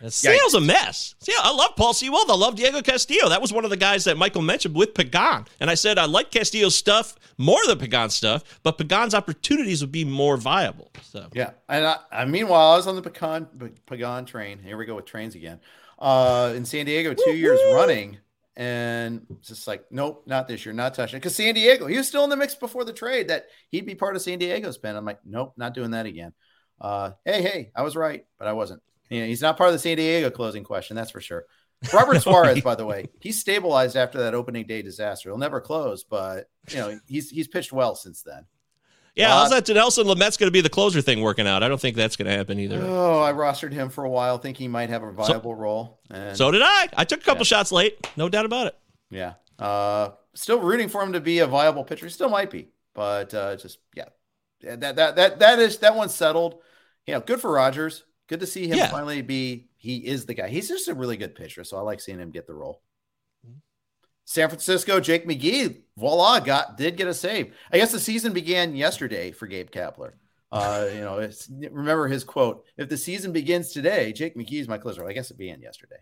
Seattle's 0.09 0.55
a 0.55 0.61
mess. 0.61 1.15
Yeah, 1.27 1.35
I 1.41 1.55
love 1.55 1.75
Paul 1.77 1.95
Sewald. 1.95 2.31
I 2.31 2.35
love 2.35 2.57
Diego 2.57 2.83
Castillo. 2.83 3.29
That 3.29 3.41
was 3.41 3.53
one 3.53 3.65
of 3.65 3.71
the 3.71 3.77
guys 3.77 4.05
that 4.05 4.17
Michael 4.17 4.43
mentioned 4.43 4.75
with 4.75 4.95
Pagan. 4.95 5.47
And 5.61 5.71
I 5.71 5.75
said 5.75 5.99
I 5.99 6.05
like 6.05 6.31
Castillo's 6.31 6.77
stuff 6.77 7.17
more 7.39 7.61
than 7.67 7.79
Pagan's 7.79 8.15
stuff, 8.15 8.61
but 8.63 8.79
Pagan's 8.79 9.15
opportunities 9.15 9.81
would 9.81 9.93
be 9.93 10.05
more 10.05 10.37
viable. 10.37 10.91
So 11.03 11.29
yeah, 11.33 11.53
and 11.69 11.87
I, 11.87 11.97
I 12.13 12.25
meanwhile 12.27 12.73
I 12.73 12.77
was 12.77 12.87
on 12.87 12.97
the 12.97 13.03
Pagan 13.03 13.47
Pagan 13.87 14.25
train. 14.27 14.59
Here 14.59 14.77
we 14.77 14.85
go 14.85 14.97
with 14.97 15.07
trains 15.07 15.35
again. 15.35 15.61
Uh, 15.99 16.53
in 16.55 16.65
San 16.65 16.85
Diego, 16.85 17.15
two 17.15 17.23
Woo-hoo! 17.27 17.39
years 17.39 17.59
running, 17.73 18.19
and 18.55 19.27
just 19.41 19.67
like 19.67 19.87
nope, 19.91 20.25
not 20.27 20.47
this 20.47 20.67
year, 20.67 20.75
not 20.75 20.93
touching. 20.93 21.19
Because 21.19 21.35
San 21.35 21.55
Diego, 21.55 21.87
he 21.87 21.97
was 21.97 22.07
still 22.07 22.25
in 22.25 22.31
the 22.31 22.37
mix 22.37 22.55
before 22.55 22.85
the 22.85 22.93
trade 22.93 23.29
that 23.29 23.47
he'd 23.71 23.87
be 23.87 23.95
part 23.95 24.15
of 24.15 24.21
San 24.21 24.39
Diego's 24.39 24.77
pen. 24.77 24.95
I'm 24.95 25.07
like, 25.07 25.21
nope, 25.25 25.55
not 25.57 25.73
doing 25.73 25.93
that 25.93 26.05
again. 26.05 26.35
Uh, 26.79 27.13
hey, 27.25 27.41
hey, 27.41 27.71
I 27.75 27.83
was 27.83 27.97
right, 27.97 28.27
but 28.39 28.47
I 28.47 28.53
wasn't. 28.53 28.83
Yeah, 29.09 29.25
he's 29.25 29.43
not 29.43 29.57
part 29.57 29.69
of 29.69 29.75
the 29.75 29.79
San 29.79 29.97
Diego 29.97 30.31
closing 30.31 30.65
question, 30.65 30.97
that's 30.97 31.11
for 31.11 31.21
sure. 31.21 31.45
Robert 31.93 32.21
Suarez, 32.23 32.61
by 32.61 32.75
the 32.75 32.87
way, 32.87 33.07
he's 33.21 33.39
stabilized 33.39 33.97
after 33.97 34.19
that 34.19 34.35
opening 34.35 34.67
day 34.67 34.83
disaster. 34.83 35.29
He'll 35.29 35.39
never 35.39 35.61
close, 35.61 36.05
but 36.05 36.49
you 36.71 36.77
know 36.77 36.99
he's 37.07 37.31
he's 37.31 37.49
pitched 37.49 37.73
well 37.73 37.95
since 37.95 38.23
then. 38.23 38.47
Yeah, 39.15 39.35
uh, 39.35 39.39
how's 39.39 39.51
that 39.51 39.65
Dinelson 39.65 40.05
Lamet's 40.05 40.37
going 40.37 40.49
to 40.49 40.53
be 40.53 40.61
the 40.61 40.69
closer 40.69 41.01
thing 41.01 41.23
working 41.23 41.47
out? 41.47 41.63
I 41.63 41.69
don't 41.69 41.81
think 41.81 41.97
that's 41.97 42.17
going 42.17 42.31
to 42.31 42.37
happen 42.37 42.61
either. 42.61 42.83
Oh, 42.83 43.23
I 43.23 43.33
rostered 43.33 43.73
him 43.73 43.89
for 43.89 44.05
a 44.05 44.11
while, 44.11 44.37
thinking 44.37 44.65
he 44.65 44.69
might 44.69 44.91
have 44.91 45.03
a 45.03 45.11
viable 45.11 45.53
so, 45.53 45.55
role. 45.55 46.01
And, 46.11 46.37
so 46.37 46.51
did 46.51 46.61
I. 46.63 46.89
I 46.97 47.05
took 47.05 47.21
a 47.21 47.25
couple 47.25 47.41
yeah. 47.41 47.49
shots 47.49 47.73
late, 47.73 48.11
no 48.17 48.29
doubt 48.29 48.45
about 48.45 48.67
it. 48.67 48.77
Yeah, 49.11 49.35
uh, 49.59 50.11
still 50.35 50.61
rooting 50.61 50.89
for 50.89 51.03
him 51.03 51.13
to 51.15 51.21
be 51.21 51.39
a 51.39 51.47
viable 51.47 51.85
pitcher. 51.85 52.07
He 52.07 52.13
still 52.13 52.29
might 52.29 52.51
be, 52.51 52.69
but 52.95 53.33
uh, 53.33 53.57
just 53.57 53.79
yeah, 53.95 54.09
that 54.63 54.97
that 54.97 55.17
that 55.17 55.39
that 55.39 55.59
is 55.61 55.79
that 55.79 55.95
one's 55.95 56.15
settled. 56.15 56.57
Yeah, 57.07 57.21
good 57.25 57.41
for 57.41 57.53
Rogers. 57.53 58.05
Good 58.29 58.41
to 58.41 58.47
see 58.47 58.67
him 58.67 58.79
yeah. 58.79 58.91
finally 58.91 59.23
be. 59.23 59.69
He 59.77 59.99
is 59.99 60.27
the 60.27 60.35
guy. 60.35 60.49
He's 60.49 60.69
just 60.69 60.89
a 60.89 60.95
really 60.95 61.17
good 61.17 61.35
pitcher, 61.35 61.63
so 61.65 61.77
I 61.77 61.81
like 61.81 62.01
seeing 62.01 62.19
him 62.19 62.31
get 62.31 62.47
the 62.47 62.55
role. 62.55 62.83
San 64.25 64.49
Francisco, 64.49 64.99
Jake 64.99 65.27
McGee, 65.27 65.83
voila, 65.97 66.41
got 66.41 66.77
did 66.77 66.97
get 66.97 67.07
a 67.07 67.15
save. 67.15 67.55
I 67.73 67.79
guess 67.79 67.93
the 67.93 68.01
season 68.01 68.33
began 68.33 68.75
yesterday 68.75 69.31
for 69.31 69.47
Gabe 69.47 69.71
Kapler. 69.71 70.15
Uh, 70.51 70.89
you 70.93 71.01
know, 71.01 71.29
remember 71.71 72.09
his 72.09 72.25
quote: 72.25 72.65
"If 72.77 72.89
the 72.89 72.97
season 72.97 73.33
begins 73.33 73.71
today, 73.71 74.13
Jake 74.13 74.37
McGee 74.37 74.61
is 74.61 74.69
my 74.69 74.79
closer." 74.79 75.07
I 75.07 75.13
guess 75.13 75.31
it 75.31 75.39
began 75.39 75.63
yesterday. 75.63 75.97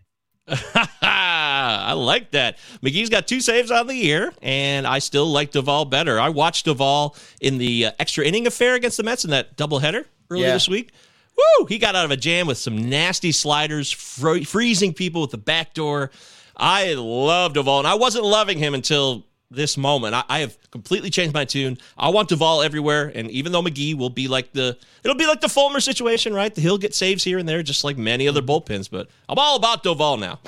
I 1.01 1.93
like 1.93 2.31
that. 2.31 2.57
McGee's 2.83 3.09
got 3.09 3.27
two 3.27 3.41
saves 3.41 3.69
on 3.69 3.87
the 3.87 3.95
year, 3.95 4.33
and 4.41 4.87
I 4.87 4.99
still 4.99 5.27
like 5.27 5.51
Doval 5.51 5.89
better. 5.89 6.19
I 6.19 6.29
watched 6.29 6.65
Doval 6.65 7.15
in 7.41 7.59
the 7.59 7.87
uh, 7.87 7.91
extra 7.99 8.25
inning 8.25 8.47
affair 8.47 8.73
against 8.75 8.97
the 8.97 9.03
Mets 9.03 9.23
in 9.23 9.31
that 9.31 9.55
doubleheader 9.55 10.05
earlier 10.29 10.47
yeah. 10.47 10.53
this 10.53 10.67
week. 10.67 10.91
Woo! 11.37 11.65
He 11.65 11.77
got 11.77 11.95
out 11.95 12.05
of 12.05 12.11
a 12.11 12.17
jam 12.17 12.47
with 12.47 12.57
some 12.57 12.89
nasty 12.89 13.31
sliders, 13.31 13.91
fro- 13.91 14.43
freezing 14.43 14.93
people 14.93 15.21
with 15.21 15.31
the 15.31 15.37
back 15.37 15.73
door. 15.73 16.11
I 16.55 16.93
love 16.93 17.53
Doval, 17.53 17.79
and 17.79 17.87
I 17.87 17.95
wasn't 17.95 18.25
loving 18.25 18.57
him 18.57 18.73
until 18.73 19.25
this 19.51 19.77
moment. 19.77 20.15
I, 20.15 20.23
I, 20.29 20.39
have 20.39 20.57
completely 20.71 21.09
changed 21.09 21.33
my 21.33 21.45
tune. 21.45 21.77
I 21.97 22.09
want 22.09 22.29
Doval 22.29 22.65
everywhere, 22.65 23.11
and 23.13 23.29
even 23.31 23.51
though 23.51 23.61
McGee 23.61 23.95
will 23.95 24.09
be 24.09 24.27
like 24.27 24.53
the, 24.53 24.77
it'll 25.03 25.17
be 25.17 25.27
like 25.27 25.41
the 25.41 25.49
Fulmer 25.49 25.79
situation, 25.79 26.33
right? 26.33 26.55
He'll 26.55 26.77
get 26.77 26.95
saves 26.95 27.23
here 27.23 27.37
and 27.37 27.47
there, 27.47 27.61
just 27.63 27.83
like 27.83 27.97
many 27.97 28.27
other 28.27 28.41
bullpens. 28.41 28.89
But 28.89 29.09
I'm 29.27 29.37
all 29.37 29.55
about 29.57 29.83
Doval 29.83 30.19
now. 30.19 30.39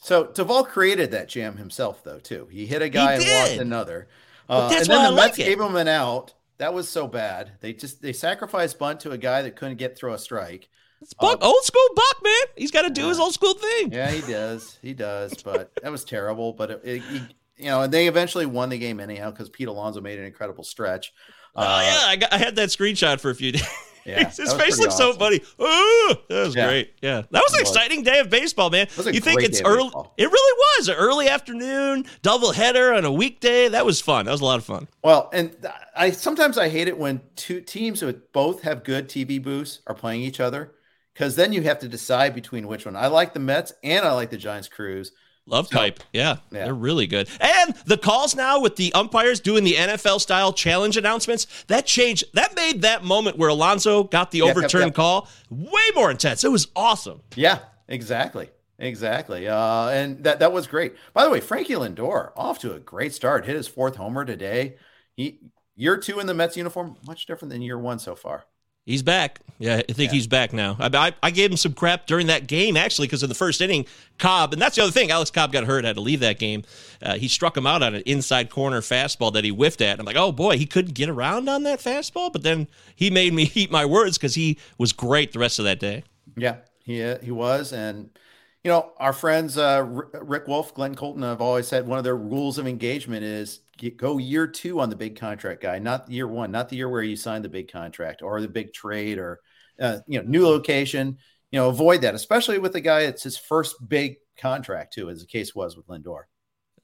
So 0.00 0.24
Doval 0.24 0.66
created 0.66 1.10
that 1.10 1.28
jam 1.28 1.56
himself, 1.56 2.02
though. 2.02 2.18
Too, 2.18 2.48
he 2.50 2.66
hit 2.66 2.82
a 2.82 2.88
guy 2.88 3.14
and 3.14 3.24
lost 3.24 3.52
another. 3.60 4.08
Uh, 4.48 4.70
and 4.74 4.86
then 4.86 5.10
the 5.10 5.16
Mets 5.16 5.38
like 5.38 5.46
gave 5.46 5.60
him 5.60 5.76
an 5.76 5.86
out 5.86 6.34
that 6.60 6.74
was 6.74 6.88
so 6.88 7.08
bad. 7.08 7.52
They 7.60 7.72
just 7.72 8.02
they 8.02 8.12
sacrificed 8.12 8.78
bunt 8.78 9.00
to 9.00 9.12
a 9.12 9.18
guy 9.18 9.42
that 9.42 9.56
couldn't 9.56 9.78
get 9.78 9.96
through 9.96 10.12
a 10.12 10.18
strike. 10.18 10.68
It's 11.00 11.14
Buck, 11.14 11.42
uh, 11.42 11.46
old 11.46 11.64
school 11.64 11.88
Buck, 11.96 12.22
man. 12.22 12.32
He's 12.54 12.70
got 12.70 12.82
to 12.82 12.90
do 12.90 13.08
his 13.08 13.18
old 13.18 13.32
school 13.32 13.54
thing. 13.54 13.90
Yeah, 13.90 14.10
he 14.10 14.20
does. 14.30 14.78
He 14.82 14.92
does. 14.92 15.34
But 15.44 15.72
that 15.82 15.90
was 15.90 16.04
terrible. 16.04 16.52
But 16.52 16.70
it, 16.70 16.80
it, 16.84 17.02
you 17.56 17.64
know, 17.64 17.82
and 17.82 17.92
they 17.92 18.06
eventually 18.08 18.44
won 18.44 18.68
the 18.68 18.76
game 18.76 19.00
anyhow 19.00 19.30
because 19.30 19.48
Pete 19.48 19.68
Alonso 19.68 20.02
made 20.02 20.18
an 20.18 20.26
incredible 20.26 20.62
stretch. 20.62 21.14
Oh 21.56 21.62
uh, 21.62 21.80
yeah, 21.82 22.00
I, 22.06 22.16
got, 22.16 22.32
I 22.32 22.36
had 22.36 22.56
that 22.56 22.68
screenshot 22.68 23.20
for 23.20 23.30
a 23.30 23.34
few 23.34 23.52
days. 23.52 23.66
Yeah, 24.10 24.28
his 24.30 24.52
face 24.52 24.78
looks 24.78 24.94
awesome. 24.94 25.12
so 25.12 25.18
funny. 25.18 25.40
Ooh, 25.60 26.14
that 26.28 26.46
was 26.46 26.56
yeah. 26.56 26.66
great. 26.66 26.94
Yeah, 27.02 27.22
that 27.30 27.42
was 27.42 27.54
an 27.54 27.60
exciting 27.60 28.02
day 28.02 28.18
of 28.20 28.30
baseball, 28.30 28.70
man. 28.70 28.88
You 28.96 29.20
think 29.20 29.42
it's 29.42 29.62
early? 29.62 29.90
It 30.16 30.30
really 30.30 30.58
was 30.78 30.88
an 30.88 30.96
early 30.96 31.28
afternoon 31.28 32.06
double 32.22 32.52
header 32.52 32.94
on 32.94 33.04
a 33.04 33.12
weekday. 33.12 33.68
That 33.68 33.86
was 33.86 34.00
fun. 34.00 34.26
That 34.26 34.32
was 34.32 34.40
a 34.40 34.44
lot 34.44 34.58
of 34.58 34.64
fun. 34.64 34.88
Well, 35.02 35.30
and 35.32 35.54
I 35.96 36.10
sometimes 36.10 36.58
I 36.58 36.68
hate 36.68 36.88
it 36.88 36.98
when 36.98 37.20
two 37.36 37.60
teams 37.60 38.00
that 38.00 38.32
both 38.32 38.62
have 38.62 38.84
good 38.84 39.08
TV 39.08 39.42
booths 39.42 39.80
are 39.86 39.94
playing 39.94 40.22
each 40.22 40.40
other 40.40 40.72
because 41.14 41.36
then 41.36 41.52
you 41.52 41.62
have 41.62 41.78
to 41.80 41.88
decide 41.88 42.34
between 42.34 42.66
which 42.66 42.86
one. 42.86 42.96
I 42.96 43.08
like 43.08 43.34
the 43.34 43.40
Mets 43.40 43.72
and 43.82 44.06
I 44.06 44.12
like 44.12 44.30
the 44.30 44.36
Giants 44.36 44.68
crews. 44.68 45.12
Love 45.50 45.68
type. 45.68 46.00
Yeah, 46.12 46.36
yeah, 46.50 46.64
they're 46.64 46.74
really 46.74 47.06
good. 47.06 47.28
And 47.40 47.74
the 47.84 47.96
calls 47.96 48.36
now 48.36 48.60
with 48.60 48.76
the 48.76 48.92
umpires 48.94 49.40
doing 49.40 49.64
the 49.64 49.74
NFL 49.74 50.20
style 50.20 50.52
challenge 50.52 50.96
announcements, 50.96 51.46
that 51.66 51.86
changed, 51.86 52.24
that 52.34 52.54
made 52.54 52.82
that 52.82 53.04
moment 53.04 53.36
where 53.36 53.48
Alonso 53.48 54.04
got 54.04 54.30
the 54.30 54.38
yep, 54.38 54.50
overturned 54.50 54.82
yep, 54.82 54.88
yep. 54.88 54.94
call 54.94 55.28
way 55.50 55.82
more 55.94 56.10
intense. 56.10 56.44
It 56.44 56.52
was 56.52 56.68
awesome. 56.76 57.20
Yeah, 57.34 57.58
exactly. 57.88 58.48
Exactly. 58.78 59.46
Uh, 59.46 59.88
and 59.88 60.24
that, 60.24 60.38
that 60.38 60.52
was 60.52 60.66
great. 60.66 60.94
By 61.12 61.24
the 61.24 61.30
way, 61.30 61.40
Frankie 61.40 61.74
Lindor 61.74 62.32
off 62.34 62.58
to 62.60 62.72
a 62.72 62.80
great 62.80 63.12
start. 63.12 63.44
Hit 63.44 63.56
his 63.56 63.68
fourth 63.68 63.96
homer 63.96 64.24
today. 64.24 64.76
He 65.16 65.40
year 65.76 65.96
two 65.98 66.18
in 66.18 66.26
the 66.26 66.34
Mets 66.34 66.56
uniform, 66.56 66.96
much 67.06 67.26
different 67.26 67.52
than 67.52 67.60
year 67.60 67.78
one 67.78 67.98
so 67.98 68.14
far. 68.14 68.46
He's 68.90 69.02
back. 69.04 69.40
Yeah, 69.60 69.76
I 69.76 69.92
think 69.92 70.10
yeah. 70.10 70.14
he's 70.14 70.26
back 70.26 70.52
now. 70.52 70.76
I, 70.80 70.88
I, 70.92 71.12
I, 71.22 71.30
gave 71.30 71.50
him 71.50 71.56
some 71.58 71.74
crap 71.74 72.06
during 72.06 72.28
that 72.28 72.46
game, 72.46 72.78
actually, 72.78 73.06
because 73.06 73.22
in 73.22 73.28
the 73.28 73.34
first 73.34 73.60
inning, 73.60 73.84
Cobb, 74.18 74.54
and 74.54 74.60
that's 74.60 74.74
the 74.74 74.82
other 74.82 74.90
thing, 74.90 75.10
Alex 75.10 75.30
Cobb 75.30 75.52
got 75.52 75.64
hurt, 75.64 75.84
had 75.84 75.96
to 75.96 76.00
leave 76.00 76.20
that 76.20 76.38
game. 76.38 76.64
Uh, 77.02 77.16
he 77.16 77.28
struck 77.28 77.56
him 77.56 77.66
out 77.66 77.82
on 77.82 77.94
an 77.94 78.02
inside 78.06 78.48
corner 78.48 78.80
fastball 78.80 79.32
that 79.34 79.44
he 79.44 79.50
whiffed 79.50 79.82
at. 79.82 80.00
I'm 80.00 80.06
like, 80.06 80.16
oh 80.16 80.32
boy, 80.32 80.56
he 80.56 80.64
couldn't 80.64 80.94
get 80.94 81.10
around 81.10 81.48
on 81.48 81.62
that 81.64 81.78
fastball, 81.78 82.32
but 82.32 82.42
then 82.42 82.68
he 82.96 83.10
made 83.10 83.34
me 83.34 83.52
eat 83.54 83.70
my 83.70 83.84
words 83.84 84.16
because 84.16 84.34
he 84.34 84.58
was 84.78 84.94
great 84.94 85.32
the 85.32 85.38
rest 85.38 85.58
of 85.58 85.66
that 85.66 85.78
day. 85.78 86.04
Yeah, 86.36 86.56
he, 86.82 87.02
uh, 87.02 87.18
he 87.22 87.30
was. 87.30 87.72
And, 87.72 88.10
you 88.64 88.70
know, 88.70 88.92
our 88.98 89.12
friends, 89.12 89.56
uh, 89.56 89.82
Rick 89.86 90.46
Wolf, 90.46 90.74
Glenn 90.74 90.94
Colton, 90.94 91.22
have 91.22 91.40
always 91.40 91.66
said 91.66 91.86
one 91.86 91.98
of 91.98 92.04
their 92.04 92.16
rules 92.16 92.58
of 92.58 92.66
engagement 92.66 93.24
is 93.24 93.60
go 93.96 94.18
year 94.18 94.46
two 94.46 94.80
on 94.80 94.90
the 94.90 94.96
big 94.96 95.18
contract 95.18 95.62
guy, 95.62 95.78
not 95.78 96.10
year 96.10 96.26
one, 96.26 96.50
not 96.50 96.68
the 96.68 96.76
year 96.76 96.88
where 96.88 97.02
you 97.02 97.16
signed 97.16 97.44
the 97.44 97.48
big 97.48 97.72
contract 97.72 98.20
or 98.20 98.40
the 98.40 98.48
big 98.48 98.74
trade 98.74 99.18
or 99.18 99.40
uh, 99.80 99.98
you 100.06 100.20
know 100.20 100.28
new 100.28 100.46
location. 100.46 101.16
You 101.50 101.58
know, 101.58 101.68
avoid 101.68 102.02
that, 102.02 102.14
especially 102.14 102.58
with 102.58 102.72
the 102.72 102.80
guy 102.80 103.00
it's 103.00 103.22
his 103.22 103.36
first 103.36 103.76
big 103.88 104.16
contract 104.38 104.92
too, 104.92 105.08
as 105.08 105.20
the 105.20 105.26
case 105.26 105.54
was 105.54 105.76
with 105.76 105.86
Lindor. 105.86 106.24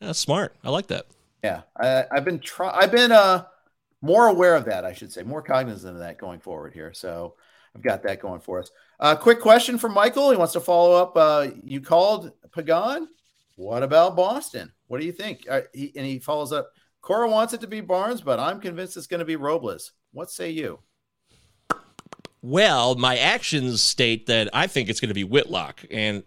That's 0.00 0.18
smart. 0.18 0.56
I 0.64 0.70
like 0.70 0.88
that. 0.88 1.06
Yeah, 1.44 1.62
I, 1.78 2.06
have 2.12 2.24
been 2.24 2.40
try. 2.40 2.70
I've 2.74 2.90
been 2.90 3.12
uh 3.12 3.44
more 4.00 4.28
aware 4.28 4.56
of 4.56 4.64
that. 4.64 4.84
I 4.84 4.94
should 4.94 5.12
say 5.12 5.22
more 5.22 5.42
cognizant 5.42 5.94
of 5.94 6.00
that 6.00 6.18
going 6.18 6.40
forward 6.40 6.72
here. 6.72 6.92
So 6.94 7.34
I've 7.74 7.82
got 7.82 8.02
that 8.04 8.20
going 8.20 8.40
for 8.40 8.60
us. 8.60 8.70
Uh, 8.98 9.14
quick 9.14 9.40
question 9.40 9.78
from 9.78 9.92
Michael. 9.92 10.30
He 10.30 10.36
wants 10.36 10.54
to 10.54 10.60
follow 10.60 10.94
up. 10.94 11.16
Uh, 11.16 11.48
you 11.62 11.80
called 11.80 12.32
Pagan. 12.54 13.08
What 13.56 13.82
about 13.82 14.16
Boston? 14.16 14.72
What 14.86 15.00
do 15.00 15.06
you 15.06 15.12
think? 15.12 15.46
Uh, 15.48 15.62
he, 15.72 15.92
and 15.96 16.06
he 16.06 16.18
follows 16.18 16.52
up. 16.52 16.70
Cora 17.00 17.28
wants 17.28 17.52
it 17.52 17.60
to 17.60 17.66
be 17.66 17.80
Barnes, 17.80 18.20
but 18.20 18.40
I'm 18.40 18.60
convinced 18.60 18.96
it's 18.96 19.06
going 19.06 19.20
to 19.20 19.26
be 19.26 19.36
Robles. 19.36 19.92
What 20.12 20.30
say 20.30 20.50
you? 20.50 20.80
Well, 22.42 22.94
my 22.94 23.16
actions 23.18 23.82
state 23.82 24.26
that 24.26 24.48
I 24.52 24.66
think 24.66 24.88
it's 24.88 25.00
going 25.00 25.08
to 25.08 25.14
be 25.14 25.24
Whitlock. 25.24 25.84
And 25.90 26.22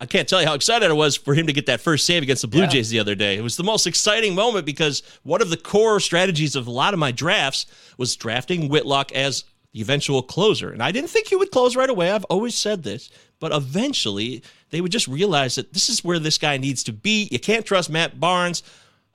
I 0.00 0.06
can't 0.06 0.28
tell 0.28 0.40
you 0.40 0.46
how 0.46 0.54
excited 0.54 0.90
I 0.90 0.94
was 0.94 1.16
for 1.16 1.34
him 1.34 1.46
to 1.46 1.52
get 1.52 1.66
that 1.66 1.80
first 1.80 2.04
save 2.04 2.22
against 2.22 2.42
the 2.42 2.48
Blue 2.48 2.62
yeah. 2.62 2.68
Jays 2.68 2.90
the 2.90 2.98
other 2.98 3.14
day. 3.14 3.36
It 3.36 3.42
was 3.42 3.56
the 3.56 3.64
most 3.64 3.86
exciting 3.86 4.34
moment 4.34 4.66
because 4.66 5.02
one 5.22 5.40
of 5.40 5.50
the 5.50 5.56
core 5.56 6.00
strategies 6.00 6.56
of 6.56 6.66
a 6.66 6.70
lot 6.70 6.92
of 6.92 7.00
my 7.00 7.12
drafts 7.12 7.66
was 7.96 8.16
drafting 8.16 8.68
Whitlock 8.68 9.12
as 9.12 9.44
eventual 9.78 10.22
closer. 10.22 10.70
And 10.70 10.82
I 10.82 10.92
didn't 10.92 11.10
think 11.10 11.28
he 11.28 11.36
would 11.36 11.50
close 11.50 11.76
right 11.76 11.90
away. 11.90 12.10
I've 12.10 12.24
always 12.24 12.54
said 12.54 12.82
this, 12.82 13.10
but 13.40 13.52
eventually 13.52 14.42
they 14.70 14.80
would 14.80 14.92
just 14.92 15.08
realize 15.08 15.54
that 15.56 15.72
this 15.72 15.88
is 15.88 16.04
where 16.04 16.18
this 16.18 16.38
guy 16.38 16.56
needs 16.56 16.82
to 16.84 16.92
be. 16.92 17.28
You 17.30 17.38
can't 17.38 17.66
trust 17.66 17.90
Matt 17.90 18.18
Barnes. 18.18 18.62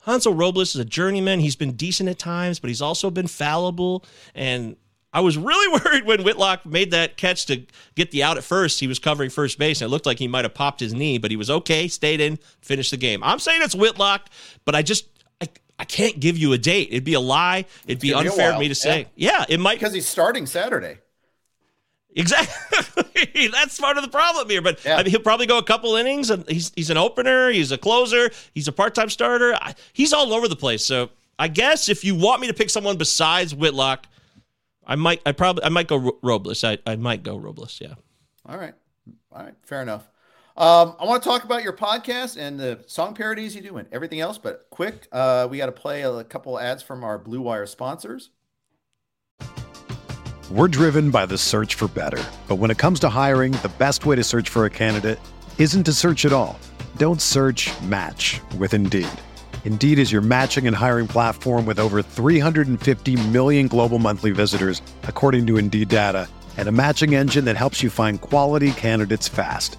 Hansel 0.04 0.34
Robles 0.34 0.74
is 0.74 0.80
a 0.80 0.84
journeyman. 0.84 1.40
He's 1.40 1.56
been 1.56 1.72
decent 1.72 2.08
at 2.08 2.18
times, 2.18 2.58
but 2.58 2.68
he's 2.68 2.82
also 2.82 3.10
been 3.10 3.28
fallible. 3.28 4.04
And 4.34 4.76
I 5.12 5.20
was 5.20 5.36
really 5.36 5.80
worried 5.84 6.04
when 6.04 6.24
Whitlock 6.24 6.64
made 6.66 6.90
that 6.92 7.16
catch 7.16 7.46
to 7.46 7.64
get 7.94 8.10
the 8.10 8.22
out 8.22 8.36
at 8.36 8.44
first. 8.44 8.80
He 8.80 8.86
was 8.86 8.98
covering 8.98 9.30
first 9.30 9.58
base, 9.58 9.80
and 9.80 9.88
it 9.88 9.92
looked 9.92 10.06
like 10.06 10.18
he 10.18 10.28
might 10.28 10.44
have 10.44 10.54
popped 10.54 10.80
his 10.80 10.94
knee, 10.94 11.18
but 11.18 11.30
he 11.30 11.36
was 11.36 11.50
okay, 11.50 11.86
stayed 11.88 12.20
in, 12.20 12.38
finished 12.60 12.90
the 12.90 12.96
game. 12.96 13.22
I'm 13.22 13.38
saying 13.38 13.62
it's 13.62 13.74
Whitlock, 13.74 14.28
but 14.64 14.74
I 14.74 14.82
just 14.82 15.06
I 15.82 15.84
can't 15.84 16.20
give 16.20 16.38
you 16.38 16.52
a 16.52 16.58
date. 16.58 16.90
It'd 16.92 17.02
be 17.02 17.14
a 17.14 17.20
lie. 17.20 17.64
It'd 17.88 17.98
be 17.98 18.14
unfair 18.14 18.52
of 18.52 18.60
me 18.60 18.68
to 18.68 18.74
say. 18.74 19.08
Yeah. 19.16 19.38
yeah, 19.40 19.46
it 19.48 19.58
might 19.58 19.80
because 19.80 19.92
he's 19.92 20.08
starting 20.08 20.46
Saturday. 20.46 20.98
Exactly. 22.14 23.48
That's 23.52 23.80
part 23.80 23.96
of 23.96 24.04
the 24.04 24.08
problem 24.08 24.48
here. 24.48 24.62
But 24.62 24.84
yeah. 24.84 24.94
I 24.94 25.02
mean, 25.02 25.10
he'll 25.10 25.18
probably 25.18 25.46
go 25.46 25.58
a 25.58 25.62
couple 25.64 25.96
innings, 25.96 26.30
and 26.30 26.48
he's 26.48 26.70
he's 26.76 26.88
an 26.90 26.98
opener, 26.98 27.50
he's 27.50 27.72
a 27.72 27.78
closer, 27.78 28.30
he's 28.54 28.68
a 28.68 28.72
part 28.72 28.94
time 28.94 29.10
starter. 29.10 29.56
I, 29.56 29.74
he's 29.92 30.12
all 30.12 30.32
over 30.32 30.46
the 30.46 30.54
place. 30.54 30.84
So 30.84 31.10
I 31.36 31.48
guess 31.48 31.88
if 31.88 32.04
you 32.04 32.14
want 32.14 32.40
me 32.40 32.46
to 32.46 32.54
pick 32.54 32.70
someone 32.70 32.96
besides 32.96 33.52
Whitlock, 33.52 34.06
I 34.86 34.94
might. 34.94 35.20
I 35.26 35.32
probably 35.32 35.64
I 35.64 35.68
might 35.68 35.88
go 35.88 36.16
Robles. 36.22 36.62
I 36.62 36.78
I 36.86 36.94
might 36.94 37.24
go 37.24 37.36
Robles. 37.36 37.80
Yeah. 37.82 37.94
All 38.46 38.56
right. 38.56 38.74
All 39.32 39.42
right. 39.42 39.54
Fair 39.64 39.82
enough. 39.82 40.08
Um, 40.54 40.96
I 41.00 41.06
want 41.06 41.22
to 41.22 41.28
talk 41.28 41.44
about 41.44 41.62
your 41.62 41.72
podcast 41.72 42.36
and 42.36 42.60
the 42.60 42.84
song 42.86 43.14
parodies 43.14 43.56
you 43.56 43.62
do 43.62 43.78
and 43.78 43.88
everything 43.90 44.20
else, 44.20 44.36
but 44.36 44.66
quick, 44.68 45.08
uh, 45.10 45.48
we 45.50 45.56
got 45.56 45.66
to 45.66 45.72
play 45.72 46.02
a, 46.02 46.22
couple 46.24 46.58
ads 46.58 46.82
from 46.82 47.04
our 47.04 47.18
Blue 47.18 47.40
Wire 47.40 47.66
sponsors. 47.66 48.30
We're 50.50 50.68
driven 50.68 51.10
by 51.10 51.24
the 51.24 51.38
search 51.38 51.74
for 51.74 51.88
better. 51.88 52.22
But 52.48 52.56
when 52.56 52.70
it 52.70 52.76
comes 52.76 53.00
to 53.00 53.08
hiring, 53.08 53.52
the 53.52 53.72
best 53.78 54.04
way 54.04 54.16
to 54.16 54.24
search 54.24 54.50
for 54.50 54.66
a 54.66 54.70
candidate 54.70 55.18
isn't 55.56 55.84
to 55.84 55.92
search 55.94 56.26
at 56.26 56.32
all. 56.34 56.58
Don't 56.98 57.22
search 57.22 57.70
match 57.82 58.40
with 58.58 58.74
Indeed. 58.74 59.08
Indeed 59.64 59.98
is 59.98 60.12
your 60.12 60.20
matching 60.20 60.66
and 60.66 60.76
hiring 60.76 61.08
platform 61.08 61.64
with 61.64 61.78
over 61.78 62.02
350 62.02 63.28
million 63.28 63.68
global 63.68 63.98
monthly 63.98 64.32
visitors, 64.32 64.82
according 65.04 65.46
to 65.46 65.56
Indeed 65.56 65.88
data, 65.88 66.28
and 66.58 66.68
a 66.68 66.72
matching 66.72 67.14
engine 67.14 67.46
that 67.46 67.56
helps 67.56 67.82
you 67.82 67.88
find 67.88 68.20
quality 68.20 68.72
candidates 68.72 69.28
fast. 69.28 69.78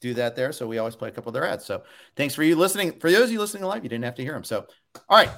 do 0.00 0.14
that 0.14 0.36
there. 0.36 0.52
So 0.52 0.66
we 0.66 0.78
always 0.78 0.96
play 0.96 1.08
a 1.08 1.12
couple 1.12 1.30
of 1.30 1.34
their 1.34 1.46
ads. 1.46 1.64
So 1.64 1.82
thanks 2.16 2.34
for 2.34 2.42
you 2.42 2.56
listening. 2.56 2.98
For 2.98 3.10
those 3.10 3.24
of 3.24 3.32
you 3.32 3.38
listening 3.38 3.64
live, 3.64 3.82
you 3.82 3.88
didn't 3.88 4.04
have 4.04 4.14
to 4.16 4.22
hear 4.22 4.32
them. 4.32 4.44
So 4.44 4.66
all 5.08 5.16
right, 5.16 5.30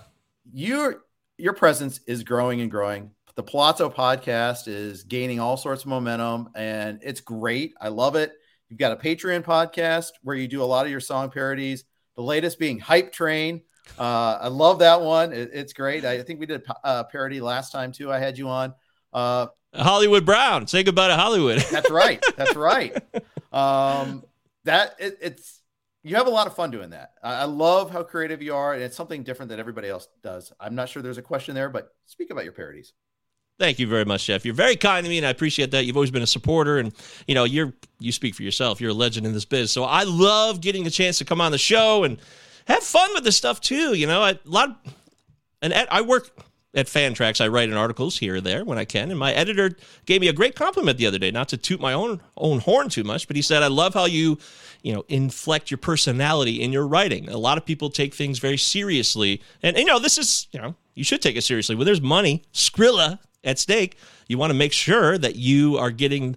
your 0.53 1.05
your 1.39 1.53
presence 1.53 2.01
is 2.07 2.23
growing 2.25 2.61
and 2.61 2.71
growing. 2.71 3.11
The 3.35 3.43
Palazzo 3.43 3.89
podcast 3.89 4.69
is 4.69 5.05
gaining 5.05 5.41
all 5.41 5.57
sorts 5.57 5.83
of 5.83 5.89
momentum, 5.89 6.51
and 6.55 7.01
it's 7.03 7.21
great. 7.21 7.75
I 7.81 7.89
love 7.89 8.15
it. 8.15 8.33
You've 8.69 8.79
got 8.79 8.93
a 8.93 8.97
Patreon 8.97 9.43
podcast 9.43 10.11
where 10.23 10.37
you 10.37 10.49
do 10.49 10.63
a 10.63 10.65
lot 10.65 10.85
of 10.85 10.91
your 10.91 11.01
song 11.01 11.31
parodies. 11.31 11.85
The 12.17 12.23
latest 12.23 12.59
being 12.59 12.79
Hype 12.79 13.13
Train. 13.13 13.63
Uh, 13.99 14.39
I 14.41 14.49
love 14.49 14.81
that 14.81 15.01
one. 15.01 15.33
It, 15.33 15.51
it's 15.53 15.73
great. 15.73 16.05
I 16.05 16.23
think 16.23 16.41
we 16.41 16.47
did 16.47 16.63
a 16.67 16.87
uh, 16.87 17.05
parody 17.05 17.41
last 17.41 17.73
time 17.73 17.93
too. 17.93 18.13
I 18.13 18.19
had 18.19 18.39
you 18.39 18.49
on. 18.49 18.75
Uh, 19.13 19.47
Hollywood 19.75 20.27
Brown. 20.27 20.67
Say 20.67 20.83
goodbye 20.83 21.09
to 21.09 21.17
Hollywood. 21.17 21.59
that's 21.71 21.91
right. 21.91 22.23
That's 22.37 22.57
right. 22.57 22.97
Um, 23.53 24.25
that 24.65 24.97
it, 24.99 25.19
it's 25.21 25.61
you 26.05 26.17
have 26.17 26.27
a 26.27 26.31
lot 26.31 26.47
of 26.47 26.55
fun 26.55 26.71
doing 26.71 26.91
that. 26.91 27.13
I, 27.23 27.45
love 27.45 27.91
how 27.91 28.03
creative 28.03 28.43
you 28.43 28.55
are, 28.55 28.75
and 28.75 28.83
it's 28.83 28.97
something 28.97 29.23
different 29.23 29.51
that 29.51 29.61
everybody 29.61 29.89
else 29.89 30.09
does. 30.23 30.53
I'm 30.59 30.75
not 30.75 30.89
sure 30.89 31.01
there's 31.01 31.19
a 31.19 31.23
question 31.23 31.55
there, 31.55 31.69
but 31.69 31.95
speak 32.07 32.31
about 32.31 32.43
your 32.45 32.53
parodies. 32.53 32.93
Thank 33.59 33.79
you 33.79 33.87
very 33.87 34.05
much, 34.05 34.27
Jeff. 34.27 34.45
You're 34.45 34.55
very 34.55 34.75
kind 34.75 35.05
to 35.05 35.11
me, 35.11 35.19
and 35.19 35.27
I 35.27 35.31
appreciate 35.31 35.71
that. 35.71 35.85
You've 35.85 35.97
always 35.97 36.11
been 36.11 36.23
a 36.23 36.27
supporter, 36.27 36.79
and 36.79 36.93
you 37.29 37.35
know 37.35 37.45
you're 37.45 37.73
you 38.01 38.11
speak 38.11 38.35
for 38.35 38.43
yourself. 38.43 38.81
You're 38.81 38.91
a 38.91 38.95
legend 38.95 39.27
in 39.27 39.33
this 39.33 39.45
biz, 39.45 39.71
so 39.71 39.85
I 39.85 40.03
love 40.03 40.61
getting 40.61 40.87
a 40.87 40.91
chance 40.91 41.19
to 41.19 41.25
come 41.25 41.41
on 41.41 41.53
the 41.53 41.59
show 41.59 42.03
and 42.03 42.19
have 42.67 42.83
fun 42.83 43.11
with 43.15 43.23
this 43.23 43.37
stuff 43.37 43.61
too. 43.61 43.95
You 43.95 44.07
know, 44.07 44.23
I, 44.23 44.31
a 44.31 44.39
lot, 44.45 44.71
of, 44.71 44.95
and 45.61 45.73
I 45.73 46.01
work 46.01 46.31
at 46.75 46.87
Fantrax, 46.87 47.41
I 47.41 47.49
write 47.49 47.68
in 47.68 47.77
articles 47.77 48.18
here 48.18 48.37
or 48.37 48.41
there 48.41 48.64
when 48.64 48.79
I 48.79 48.85
can. 48.85 49.11
And 49.11 49.18
my 49.18 49.33
editor 49.33 49.77
gave 50.07 50.20
me 50.20 50.29
a 50.29 50.33
great 50.33 50.57
compliment 50.57 50.97
the 50.97 51.07
other 51.07 51.18
day, 51.18 51.31
not 51.31 51.49
to 51.49 51.57
toot 51.57 51.81
my 51.81 51.93
own 51.93 52.20
own 52.37 52.61
horn 52.61 52.89
too 52.89 53.05
much, 53.05 53.27
but 53.27 53.37
he 53.37 53.43
said, 53.43 53.62
I 53.62 53.66
love 53.66 53.95
how 53.95 54.07
you, 54.07 54.39
you 54.83 54.95
know, 54.95 55.05
inflect 55.09 55.70
your 55.70 55.79
personality 55.79 56.62
in 56.62 56.73
your 56.73 56.87
writing. 56.87 57.29
A 57.29 57.37
lot 57.37 57.59
of 57.59 57.66
people 57.66 57.91
take 57.91 58.14
things 58.14 58.39
very 58.39 58.57
seriously. 58.57 59.43
And, 59.62 59.77
and 59.77 59.87
you 59.87 59.93
know, 59.93 59.99
this 59.99 60.16
is, 60.16 60.47
you 60.53 60.61
know, 60.61 60.75
you 60.95 61.05
should 61.05 61.20
take 61.20 61.37
it 61.37 61.43
seriously. 61.43 61.75
When 61.75 61.87
there's 61.87 62.01
money, 62.01 62.43
Skrilla 62.55 63.18
at 63.45 63.59
stake, 63.59 63.99
you 64.29 64.39
want 64.39 64.51
to 64.51 64.59
make 64.59 64.73
sure 64.73 65.18
that 65.18 65.37
you 65.37 65.77
are 65.77 65.91
getting 65.91 66.37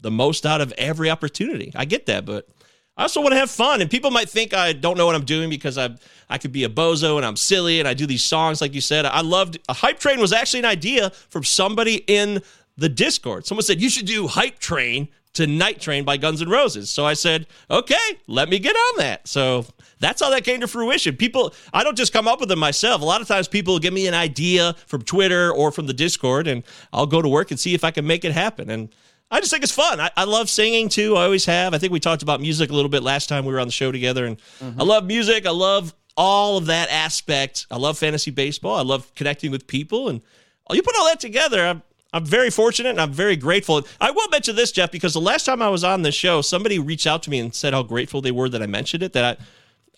the 0.00 0.10
most 0.10 0.46
out 0.46 0.60
of 0.60 0.72
every 0.78 1.10
opportunity. 1.10 1.72
I 1.74 1.84
get 1.84 2.06
that, 2.06 2.24
but 2.24 2.48
I 2.96 3.02
also 3.02 3.20
want 3.20 3.32
to 3.32 3.38
have 3.38 3.50
fun. 3.50 3.80
And 3.80 3.90
people 3.90 4.10
might 4.10 4.28
think 4.28 4.54
I 4.54 4.72
don't 4.72 4.96
know 4.96 5.06
what 5.06 5.14
I'm 5.14 5.24
doing 5.24 5.50
because 5.50 5.78
I 5.78 5.90
I 6.28 6.38
could 6.38 6.52
be 6.52 6.64
a 6.64 6.68
bozo 6.68 7.16
and 7.16 7.26
I'm 7.26 7.36
silly 7.36 7.80
and 7.80 7.88
I 7.88 7.94
do 7.94 8.06
these 8.06 8.24
songs 8.24 8.60
like 8.60 8.74
you 8.74 8.80
said. 8.80 9.04
I 9.04 9.20
loved 9.20 9.58
a 9.68 9.72
hype 9.72 9.98
train 9.98 10.20
was 10.20 10.32
actually 10.32 10.60
an 10.60 10.66
idea 10.66 11.10
from 11.10 11.44
somebody 11.44 12.04
in 12.06 12.42
the 12.76 12.88
Discord. 12.88 13.46
Someone 13.46 13.64
said 13.64 13.80
you 13.80 13.90
should 13.90 14.06
do 14.06 14.26
hype 14.26 14.58
train 14.58 15.08
to 15.34 15.46
Night 15.48 15.80
Train 15.80 16.04
by 16.04 16.16
Guns 16.16 16.40
N' 16.40 16.48
Roses. 16.48 16.90
So 16.90 17.04
I 17.04 17.14
said, 17.14 17.46
okay, 17.68 17.96
let 18.28 18.48
me 18.48 18.58
get 18.60 18.74
on 18.74 18.98
that. 18.98 19.26
So 19.26 19.66
that's 19.98 20.22
how 20.22 20.30
that 20.30 20.44
came 20.44 20.60
to 20.60 20.68
fruition. 20.68 21.16
People, 21.16 21.52
I 21.72 21.82
don't 21.82 21.96
just 21.96 22.12
come 22.12 22.28
up 22.28 22.38
with 22.38 22.48
them 22.48 22.60
myself. 22.60 23.02
A 23.02 23.04
lot 23.04 23.20
of 23.20 23.26
times 23.26 23.48
people 23.48 23.78
give 23.80 23.92
me 23.92 24.06
an 24.06 24.14
idea 24.14 24.76
from 24.86 25.02
Twitter 25.02 25.52
or 25.52 25.72
from 25.72 25.86
the 25.86 25.92
Discord, 25.92 26.46
and 26.46 26.62
I'll 26.92 27.06
go 27.06 27.20
to 27.20 27.28
work 27.28 27.50
and 27.50 27.58
see 27.58 27.74
if 27.74 27.82
I 27.82 27.90
can 27.90 28.06
make 28.06 28.24
it 28.24 28.30
happen. 28.30 28.70
And 28.70 28.94
I 29.30 29.40
just 29.40 29.50
think 29.50 29.64
it's 29.64 29.72
fun. 29.72 30.00
I, 30.00 30.10
I, 30.16 30.24
love 30.24 30.48
singing 30.48 30.88
too. 30.88 31.16
I 31.16 31.24
always 31.24 31.44
have. 31.46 31.74
I 31.74 31.78
think 31.78 31.92
we 31.92 31.98
talked 31.98 32.22
about 32.22 32.40
music 32.40 32.70
a 32.70 32.72
little 32.74 32.88
bit 32.88 33.02
last 33.02 33.28
time 33.28 33.44
we 33.44 33.52
were 33.52 33.60
on 33.60 33.66
the 33.66 33.72
show 33.72 33.90
together, 33.90 34.26
and 34.26 34.38
mm-hmm. 34.60 34.80
I 34.80 34.84
love 34.84 35.04
music. 35.04 35.46
I 35.46 35.50
love 35.50 35.94
all 36.16 36.56
of 36.56 36.66
that 36.66 36.88
aspect. 36.90 37.66
I 37.70 37.76
love 37.76 37.98
fantasy 37.98 38.30
baseball. 38.30 38.76
I 38.76 38.82
love 38.82 39.12
connecting 39.14 39.50
with 39.50 39.66
people, 39.66 40.08
and 40.08 40.20
you 40.70 40.82
put 40.82 40.94
all 40.96 41.06
that 41.06 41.20
together. 41.20 41.66
I'm, 41.66 41.82
I'm 42.12 42.24
very 42.24 42.50
fortunate 42.50 42.90
and 42.90 43.00
I'm 43.00 43.12
very 43.12 43.34
grateful. 43.34 43.82
I 44.00 44.12
will 44.12 44.28
mention 44.28 44.54
this, 44.54 44.70
Jeff, 44.70 44.92
because 44.92 45.14
the 45.14 45.20
last 45.20 45.44
time 45.44 45.60
I 45.60 45.68
was 45.68 45.82
on 45.82 46.02
the 46.02 46.12
show, 46.12 46.42
somebody 46.42 46.78
reached 46.78 47.08
out 47.08 47.24
to 47.24 47.30
me 47.30 47.40
and 47.40 47.52
said 47.52 47.74
how 47.74 47.82
grateful 47.82 48.20
they 48.20 48.30
were 48.30 48.48
that 48.48 48.62
I 48.62 48.66
mentioned 48.66 49.02
it. 49.02 49.14
That 49.14 49.38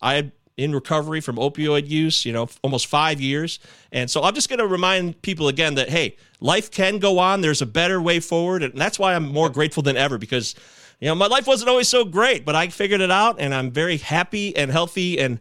I, 0.00 0.10
I 0.12 0.14
had 0.14 0.32
in 0.56 0.74
recovery 0.74 1.20
from 1.20 1.36
opioid 1.36 1.88
use, 1.88 2.24
you 2.24 2.32
know, 2.32 2.48
almost 2.62 2.86
five 2.86 3.20
years. 3.20 3.58
And 3.92 4.10
so 4.10 4.22
I'm 4.22 4.34
just 4.34 4.48
going 4.48 4.58
to 4.58 4.66
remind 4.66 5.20
people 5.22 5.48
again 5.48 5.74
that, 5.74 5.90
hey, 5.90 6.16
life 6.40 6.70
can 6.70 6.98
go 6.98 7.18
on. 7.18 7.42
There's 7.42 7.60
a 7.60 7.66
better 7.66 8.00
way 8.00 8.20
forward. 8.20 8.62
And 8.62 8.74
that's 8.74 8.98
why 8.98 9.14
I'm 9.14 9.26
more 9.26 9.50
grateful 9.50 9.82
than 9.82 9.96
ever 9.96 10.16
because, 10.16 10.54
you 10.98 11.08
know, 11.08 11.14
my 11.14 11.26
life 11.26 11.46
wasn't 11.46 11.68
always 11.68 11.88
so 11.88 12.04
great, 12.04 12.46
but 12.46 12.54
I 12.54 12.68
figured 12.68 13.02
it 13.02 13.10
out 13.10 13.36
and 13.38 13.54
I'm 13.54 13.70
very 13.70 13.98
happy 13.98 14.56
and 14.56 14.70
healthy 14.70 15.18
and 15.20 15.40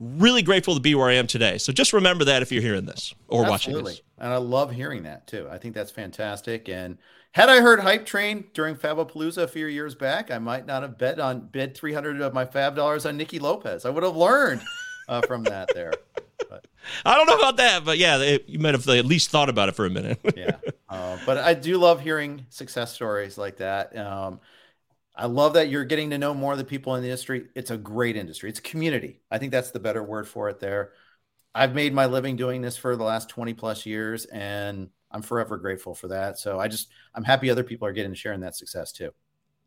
really 0.00 0.42
grateful 0.42 0.74
to 0.74 0.80
be 0.80 0.94
where 0.94 1.08
I 1.08 1.14
am 1.14 1.28
today. 1.28 1.58
So 1.58 1.72
just 1.72 1.92
remember 1.92 2.24
that 2.24 2.42
if 2.42 2.50
you're 2.50 2.62
hearing 2.62 2.86
this 2.86 3.14
or 3.28 3.46
Absolutely. 3.46 3.82
watching 3.82 3.84
this. 3.84 4.02
And 4.18 4.32
I 4.32 4.36
love 4.38 4.72
hearing 4.72 5.04
that 5.04 5.28
too. 5.28 5.48
I 5.50 5.58
think 5.58 5.74
that's 5.74 5.92
fantastic. 5.92 6.68
And 6.68 6.98
had 7.36 7.50
I 7.50 7.60
heard 7.60 7.80
hype 7.80 8.06
train 8.06 8.46
during 8.54 8.76
Fabapalooza 8.76 9.42
a 9.42 9.46
few 9.46 9.66
years 9.66 9.94
back, 9.94 10.30
I 10.30 10.38
might 10.38 10.64
not 10.64 10.80
have 10.80 10.96
bet 10.96 11.20
on 11.20 11.40
bid 11.40 11.76
300 11.76 12.22
of 12.22 12.32
my 12.32 12.46
FAAB 12.46 12.74
dollars 12.74 13.04
on 13.04 13.18
Nicky 13.18 13.38
Lopez. 13.38 13.84
I 13.84 13.90
would 13.90 14.04
have 14.04 14.16
learned 14.16 14.62
uh, 15.06 15.20
from 15.20 15.42
that 15.42 15.68
there. 15.74 15.92
But, 16.48 16.66
I 17.04 17.14
don't 17.14 17.26
know 17.26 17.36
about 17.36 17.58
that, 17.58 17.84
but 17.84 17.98
yeah, 17.98 18.16
they, 18.16 18.40
you 18.46 18.58
might 18.58 18.72
have 18.72 18.88
at 18.88 19.04
least 19.04 19.28
thought 19.28 19.50
about 19.50 19.68
it 19.68 19.74
for 19.74 19.84
a 19.84 19.90
minute. 19.90 20.18
yeah, 20.34 20.56
uh, 20.88 21.18
but 21.26 21.36
I 21.36 21.52
do 21.52 21.76
love 21.76 22.00
hearing 22.00 22.46
success 22.48 22.94
stories 22.94 23.36
like 23.36 23.58
that. 23.58 23.94
Um, 23.98 24.40
I 25.14 25.26
love 25.26 25.52
that 25.54 25.68
you're 25.68 25.84
getting 25.84 26.08
to 26.10 26.18
know 26.18 26.32
more 26.32 26.52
of 26.52 26.58
the 26.58 26.64
people 26.64 26.94
in 26.94 27.02
the 27.02 27.08
industry. 27.08 27.48
It's 27.54 27.70
a 27.70 27.76
great 27.76 28.16
industry. 28.16 28.48
It's 28.48 28.60
a 28.60 28.62
community. 28.62 29.20
I 29.30 29.36
think 29.36 29.52
that's 29.52 29.72
the 29.72 29.80
better 29.80 30.02
word 30.02 30.26
for 30.26 30.48
it 30.48 30.58
there. 30.58 30.92
I've 31.54 31.74
made 31.74 31.92
my 31.92 32.06
living 32.06 32.36
doing 32.36 32.62
this 32.62 32.78
for 32.78 32.96
the 32.96 33.04
last 33.04 33.28
20 33.28 33.52
plus 33.52 33.84
years, 33.84 34.24
and 34.24 34.88
I'm 35.16 35.22
forever 35.22 35.56
grateful 35.56 35.94
for 35.94 36.08
that. 36.08 36.38
So 36.38 36.60
I 36.60 36.68
just 36.68 36.88
I'm 37.14 37.24
happy 37.24 37.48
other 37.48 37.64
people 37.64 37.88
are 37.88 37.92
getting 37.92 38.12
to 38.12 38.16
sharing 38.16 38.40
that 38.40 38.54
success 38.54 38.92
too. 38.92 39.12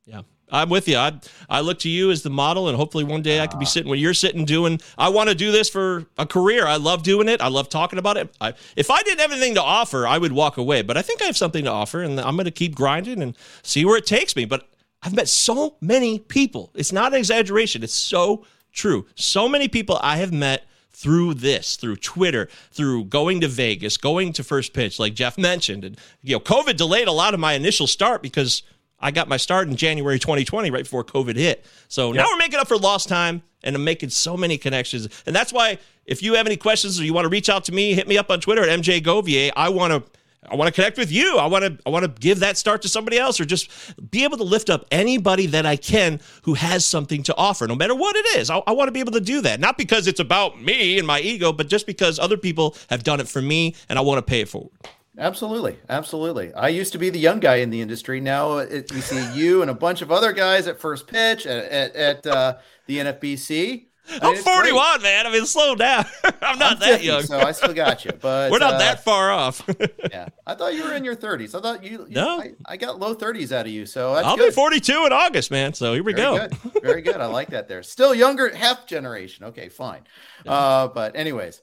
Yeah, 0.05 0.21
I'm 0.51 0.69
with 0.69 0.87
you. 0.87 0.95
I 0.95 1.19
I 1.49 1.61
look 1.61 1.79
to 1.79 1.89
you 1.89 2.11
as 2.11 2.21
the 2.21 2.29
model, 2.29 2.67
and 2.67 2.77
hopefully 2.77 3.03
one 3.03 3.23
day 3.23 3.39
I 3.39 3.47
could 3.47 3.59
be 3.59 3.65
ah. 3.65 3.69
sitting 3.69 3.89
where 3.89 3.97
you're 3.97 4.13
sitting 4.13 4.45
doing. 4.45 4.79
I 4.95 5.09
want 5.09 5.29
to 5.29 5.35
do 5.35 5.51
this 5.51 5.67
for 5.67 6.05
a 6.19 6.25
career. 6.27 6.67
I 6.67 6.75
love 6.75 7.01
doing 7.01 7.27
it. 7.27 7.41
I 7.41 7.47
love 7.47 7.67
talking 7.67 7.97
about 7.97 8.17
it. 8.17 8.31
I, 8.39 8.53
if 8.75 8.91
I 8.91 9.01
didn't 9.01 9.21
have 9.21 9.31
anything 9.31 9.55
to 9.55 9.63
offer, 9.63 10.07
I 10.07 10.19
would 10.19 10.31
walk 10.31 10.57
away. 10.57 10.83
But 10.83 10.97
I 10.97 11.01
think 11.01 11.21
I 11.23 11.25
have 11.25 11.37
something 11.37 11.65
to 11.65 11.71
offer, 11.71 12.03
and 12.03 12.19
I'm 12.19 12.35
going 12.35 12.45
to 12.45 12.51
keep 12.51 12.75
grinding 12.75 13.23
and 13.23 13.35
see 13.63 13.85
where 13.85 13.97
it 13.97 14.05
takes 14.05 14.35
me. 14.35 14.45
But 14.45 14.69
I've 15.01 15.15
met 15.15 15.27
so 15.27 15.77
many 15.81 16.19
people. 16.19 16.71
It's 16.75 16.91
not 16.91 17.13
an 17.13 17.17
exaggeration. 17.17 17.81
It's 17.81 17.93
so 17.95 18.45
true. 18.71 19.07
So 19.15 19.49
many 19.49 19.67
people 19.67 19.99
I 20.03 20.17
have 20.17 20.31
met 20.31 20.65
through 20.99 21.33
this, 21.33 21.77
through 21.77 21.95
Twitter, 21.95 22.49
through 22.71 23.05
going 23.05 23.39
to 23.39 23.47
Vegas, 23.47 23.95
going 23.95 24.33
to 24.33 24.43
first 24.43 24.73
pitch, 24.73 24.99
like 24.99 25.13
Jeff 25.13 25.37
mentioned. 25.37 25.85
And, 25.85 25.97
you 26.21 26.35
know, 26.35 26.41
COVID 26.41 26.75
delayed 26.75 27.07
a 27.07 27.13
lot 27.13 27.33
of 27.33 27.39
my 27.39 27.53
initial 27.53 27.87
start 27.87 28.21
because 28.21 28.63
I 28.99 29.11
got 29.11 29.29
my 29.29 29.37
start 29.37 29.69
in 29.69 29.77
January 29.77 30.19
2020, 30.19 30.69
right 30.71 30.83
before 30.83 31.05
COVID 31.05 31.37
hit. 31.37 31.65
So 31.87 32.07
yep. 32.07 32.17
now 32.17 32.25
we're 32.29 32.37
making 32.37 32.59
up 32.59 32.67
for 32.67 32.77
lost 32.77 33.07
time 33.07 33.43
and 33.63 33.77
I'm 33.77 33.83
making 33.85 34.09
so 34.09 34.35
many 34.35 34.57
connections. 34.57 35.07
And 35.25 35.33
that's 35.33 35.53
why 35.53 35.79
if 36.05 36.21
you 36.21 36.33
have 36.33 36.45
any 36.45 36.57
questions 36.57 36.99
or 36.99 37.05
you 37.05 37.13
want 37.13 37.23
to 37.23 37.29
reach 37.29 37.47
out 37.47 37.63
to 37.65 37.71
me, 37.71 37.93
hit 37.93 38.05
me 38.05 38.17
up 38.17 38.29
on 38.29 38.41
Twitter 38.41 38.61
at 38.61 38.79
MJ 38.79 39.01
Govier. 39.01 39.51
I 39.55 39.69
want 39.69 39.93
to 39.93 40.03
I 40.47 40.55
want 40.55 40.67
to 40.67 40.73
connect 40.73 40.97
with 40.97 41.11
you. 41.11 41.37
I 41.37 41.47
want 41.47 41.65
to 41.65 41.77
I 41.85 41.89
want 41.89 42.05
to 42.05 42.21
give 42.21 42.39
that 42.39 42.57
start 42.57 42.81
to 42.83 42.89
somebody 42.89 43.17
else 43.17 43.39
or 43.39 43.45
just 43.45 43.69
be 44.09 44.23
able 44.23 44.37
to 44.37 44.43
lift 44.43 44.69
up 44.69 44.85
anybody 44.89 45.47
that 45.47 45.65
I 45.65 45.75
can 45.75 46.21
who 46.43 46.53
has 46.53 46.85
something 46.85 47.23
to 47.23 47.35
offer, 47.35 47.67
no 47.67 47.75
matter 47.75 47.93
what 47.93 48.15
it 48.15 48.37
is. 48.37 48.49
I, 48.49 48.57
I 48.65 48.71
want 48.71 48.87
to 48.87 48.91
be 48.93 49.01
able 49.01 49.11
to 49.13 49.21
do 49.21 49.41
that. 49.41 49.59
Not 49.59 49.77
because 49.77 50.07
it's 50.07 50.19
about 50.19 50.61
me 50.61 50.97
and 50.97 51.05
my 51.05 51.19
ego, 51.19 51.51
but 51.51 51.67
just 51.67 51.85
because 51.85 52.19
other 52.19 52.37
people 52.37 52.75
have 52.89 53.03
done 53.03 53.19
it 53.19 53.27
for 53.27 53.41
me 53.41 53.75
and 53.89 53.99
I 53.99 54.01
want 54.01 54.19
to 54.19 54.29
pay 54.29 54.41
it 54.41 54.49
forward. 54.49 54.71
Absolutely, 55.17 55.77
absolutely. 55.89 56.53
I 56.53 56.69
used 56.69 56.93
to 56.93 56.97
be 56.97 57.09
the 57.09 57.19
young 57.19 57.41
guy 57.41 57.55
in 57.55 57.69
the 57.69 57.81
industry. 57.81 58.21
Now 58.21 58.59
it, 58.59 58.89
we 58.93 59.01
see 59.01 59.33
you 59.33 59.61
and 59.61 59.69
a 59.69 59.73
bunch 59.73 60.01
of 60.01 60.11
other 60.11 60.31
guys 60.31 60.67
at 60.67 60.79
First 60.79 61.07
Pitch 61.07 61.45
at 61.45 61.65
at, 61.65 61.95
at 61.95 62.27
uh, 62.27 62.57
the 62.85 62.99
NFBC. 62.99 63.88
I'm 64.21 64.35
41, 64.35 64.99
great. 64.99 65.03
man. 65.03 65.27
I 65.27 65.31
mean, 65.31 65.45
slow 65.45 65.75
down. 65.75 66.05
I'm 66.41 66.59
not 66.59 66.73
I'm 66.73 66.79
that 66.79 66.89
50, 66.91 67.05
young, 67.05 67.21
so 67.23 67.39
I 67.39 67.51
still 67.51 67.73
got 67.73 68.05
you. 68.05 68.11
But 68.11 68.51
we're 68.51 68.59
not 68.59 68.75
uh, 68.75 68.77
that 68.79 69.03
far 69.03 69.31
off. 69.31 69.61
yeah, 70.11 70.29
I 70.45 70.55
thought 70.55 70.73
you 70.73 70.83
were 70.83 70.93
in 70.93 71.03
your 71.03 71.15
30s. 71.15 71.55
I 71.55 71.61
thought 71.61 71.83
you. 71.83 72.05
you 72.07 72.15
no, 72.15 72.39
I, 72.39 72.53
I, 72.65 72.77
got 72.77 72.99
low 72.99 73.15
30s 73.15 73.51
out 73.51 73.65
of 73.65 73.71
you. 73.71 73.85
So 73.85 74.13
I'll 74.13 74.37
good. 74.37 74.49
be 74.49 74.53
42 74.53 75.05
in 75.05 75.13
August, 75.13 75.51
man. 75.51 75.73
So 75.73 75.93
here 75.93 76.03
we 76.03 76.13
Very 76.13 76.37
go. 76.37 76.47
Good. 76.47 76.81
Very 76.83 77.01
good. 77.01 77.17
I 77.17 77.25
like 77.27 77.49
that. 77.49 77.67
There, 77.67 77.83
still 77.83 78.13
younger, 78.13 78.53
half 78.55 78.85
generation. 78.87 79.45
Okay, 79.45 79.69
fine. 79.69 80.01
Uh, 80.45 80.87
but 80.87 81.17
anyways, 81.17 81.61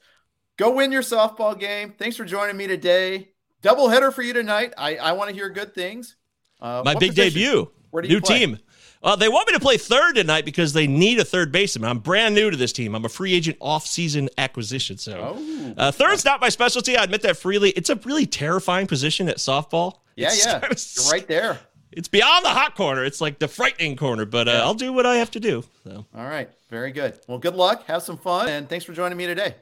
go 0.58 0.70
win 0.70 0.92
your 0.92 1.00
softball 1.02 1.58
game. 1.58 1.94
Thanks 1.98 2.14
for 2.14 2.26
joining 2.26 2.56
me 2.56 2.66
today. 2.66 3.30
Double 3.62 3.88
header 3.88 4.10
for 4.10 4.20
you 4.22 4.34
tonight. 4.34 4.74
I 4.76 4.96
I 4.96 5.12
want 5.12 5.30
to 5.30 5.34
hear 5.34 5.48
good 5.48 5.74
things. 5.74 6.16
Uh, 6.60 6.82
My 6.84 6.94
big 6.94 7.10
position? 7.10 7.32
debut. 7.40 7.70
Where 7.90 8.02
do 8.02 8.08
you 8.08 8.16
New 8.16 8.20
play? 8.20 8.38
team. 8.40 8.58
Uh, 9.06 9.14
they 9.14 9.28
want 9.28 9.46
me 9.46 9.54
to 9.54 9.60
play 9.60 9.76
third 9.76 10.16
tonight 10.16 10.44
because 10.44 10.72
they 10.72 10.88
need 10.88 11.20
a 11.20 11.24
third 11.24 11.52
baseman. 11.52 11.88
I'm 11.88 12.00
brand 12.00 12.34
new 12.34 12.50
to 12.50 12.56
this 12.56 12.72
team. 12.72 12.92
I'm 12.92 13.04
a 13.04 13.08
free 13.08 13.34
agent 13.34 13.56
off-season 13.60 14.28
acquisition. 14.36 14.98
So 14.98 15.36
oh. 15.38 15.74
uh, 15.78 15.92
third's 15.92 16.24
not 16.24 16.40
my 16.40 16.48
specialty. 16.48 16.96
I 16.96 17.04
admit 17.04 17.22
that 17.22 17.36
freely. 17.36 17.70
It's 17.70 17.88
a 17.88 17.94
really 17.94 18.26
terrifying 18.26 18.88
position 18.88 19.28
at 19.28 19.36
softball. 19.36 20.00
Yeah, 20.16 20.26
it's 20.32 20.44
yeah. 20.44 21.04
You're 21.04 21.12
right 21.12 21.28
there. 21.28 21.60
It's 21.92 22.08
beyond 22.08 22.44
the 22.44 22.50
hot 22.50 22.74
corner. 22.74 23.04
It's 23.04 23.20
like 23.20 23.38
the 23.38 23.46
frightening 23.46 23.94
corner, 23.94 24.24
but 24.24 24.48
uh, 24.48 24.50
yeah. 24.50 24.62
I'll 24.62 24.74
do 24.74 24.92
what 24.92 25.06
I 25.06 25.16
have 25.18 25.30
to 25.30 25.40
do. 25.40 25.62
So. 25.84 26.04
All 26.12 26.26
right. 26.26 26.50
Very 26.68 26.90
good. 26.90 27.20
Well, 27.28 27.38
good 27.38 27.54
luck. 27.54 27.86
Have 27.86 28.02
some 28.02 28.18
fun. 28.18 28.48
And 28.48 28.68
thanks 28.68 28.84
for 28.84 28.92
joining 28.92 29.16
me 29.16 29.26
today. 29.26 29.54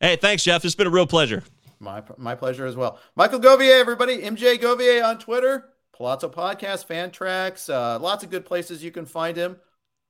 Hey, 0.00 0.16
thanks, 0.16 0.44
Jeff. 0.44 0.64
It's 0.64 0.74
been 0.74 0.86
a 0.86 0.90
real 0.90 1.06
pleasure. 1.06 1.44
My, 1.78 2.02
my 2.16 2.34
pleasure 2.34 2.64
as 2.64 2.74
well. 2.74 2.98
Michael 3.16 3.38
Govier, 3.38 3.78
everybody. 3.78 4.22
MJ 4.22 4.58
Govier 4.58 5.04
on 5.04 5.18
Twitter. 5.18 5.68
Palazzo 5.96 6.28
Podcast, 6.28 6.86
Fantrax, 6.86 7.72
uh, 7.72 7.98
lots 7.98 8.24
of 8.24 8.30
good 8.30 8.44
places 8.44 8.82
you 8.82 8.90
can 8.90 9.06
find 9.06 9.36
him. 9.36 9.56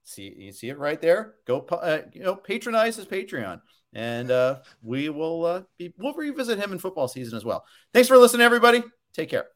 See, 0.04 0.34
you 0.36 0.52
see 0.52 0.68
it 0.68 0.78
right 0.78 1.00
there. 1.00 1.34
Go, 1.46 1.60
uh, 1.60 2.02
you 2.12 2.22
know, 2.22 2.34
patronize 2.34 2.96
his 2.96 3.06
Patreon, 3.06 3.60
and 3.92 4.30
uh, 4.30 4.60
we 4.82 5.08
will 5.08 5.44
uh, 5.44 5.62
be 5.78 5.94
we'll 5.98 6.14
revisit 6.14 6.58
him 6.58 6.72
in 6.72 6.78
football 6.78 7.08
season 7.08 7.36
as 7.36 7.44
well. 7.44 7.64
Thanks 7.92 8.08
for 8.08 8.16
listening, 8.18 8.44
everybody. 8.44 8.82
Take 9.14 9.28
care. 9.28 9.46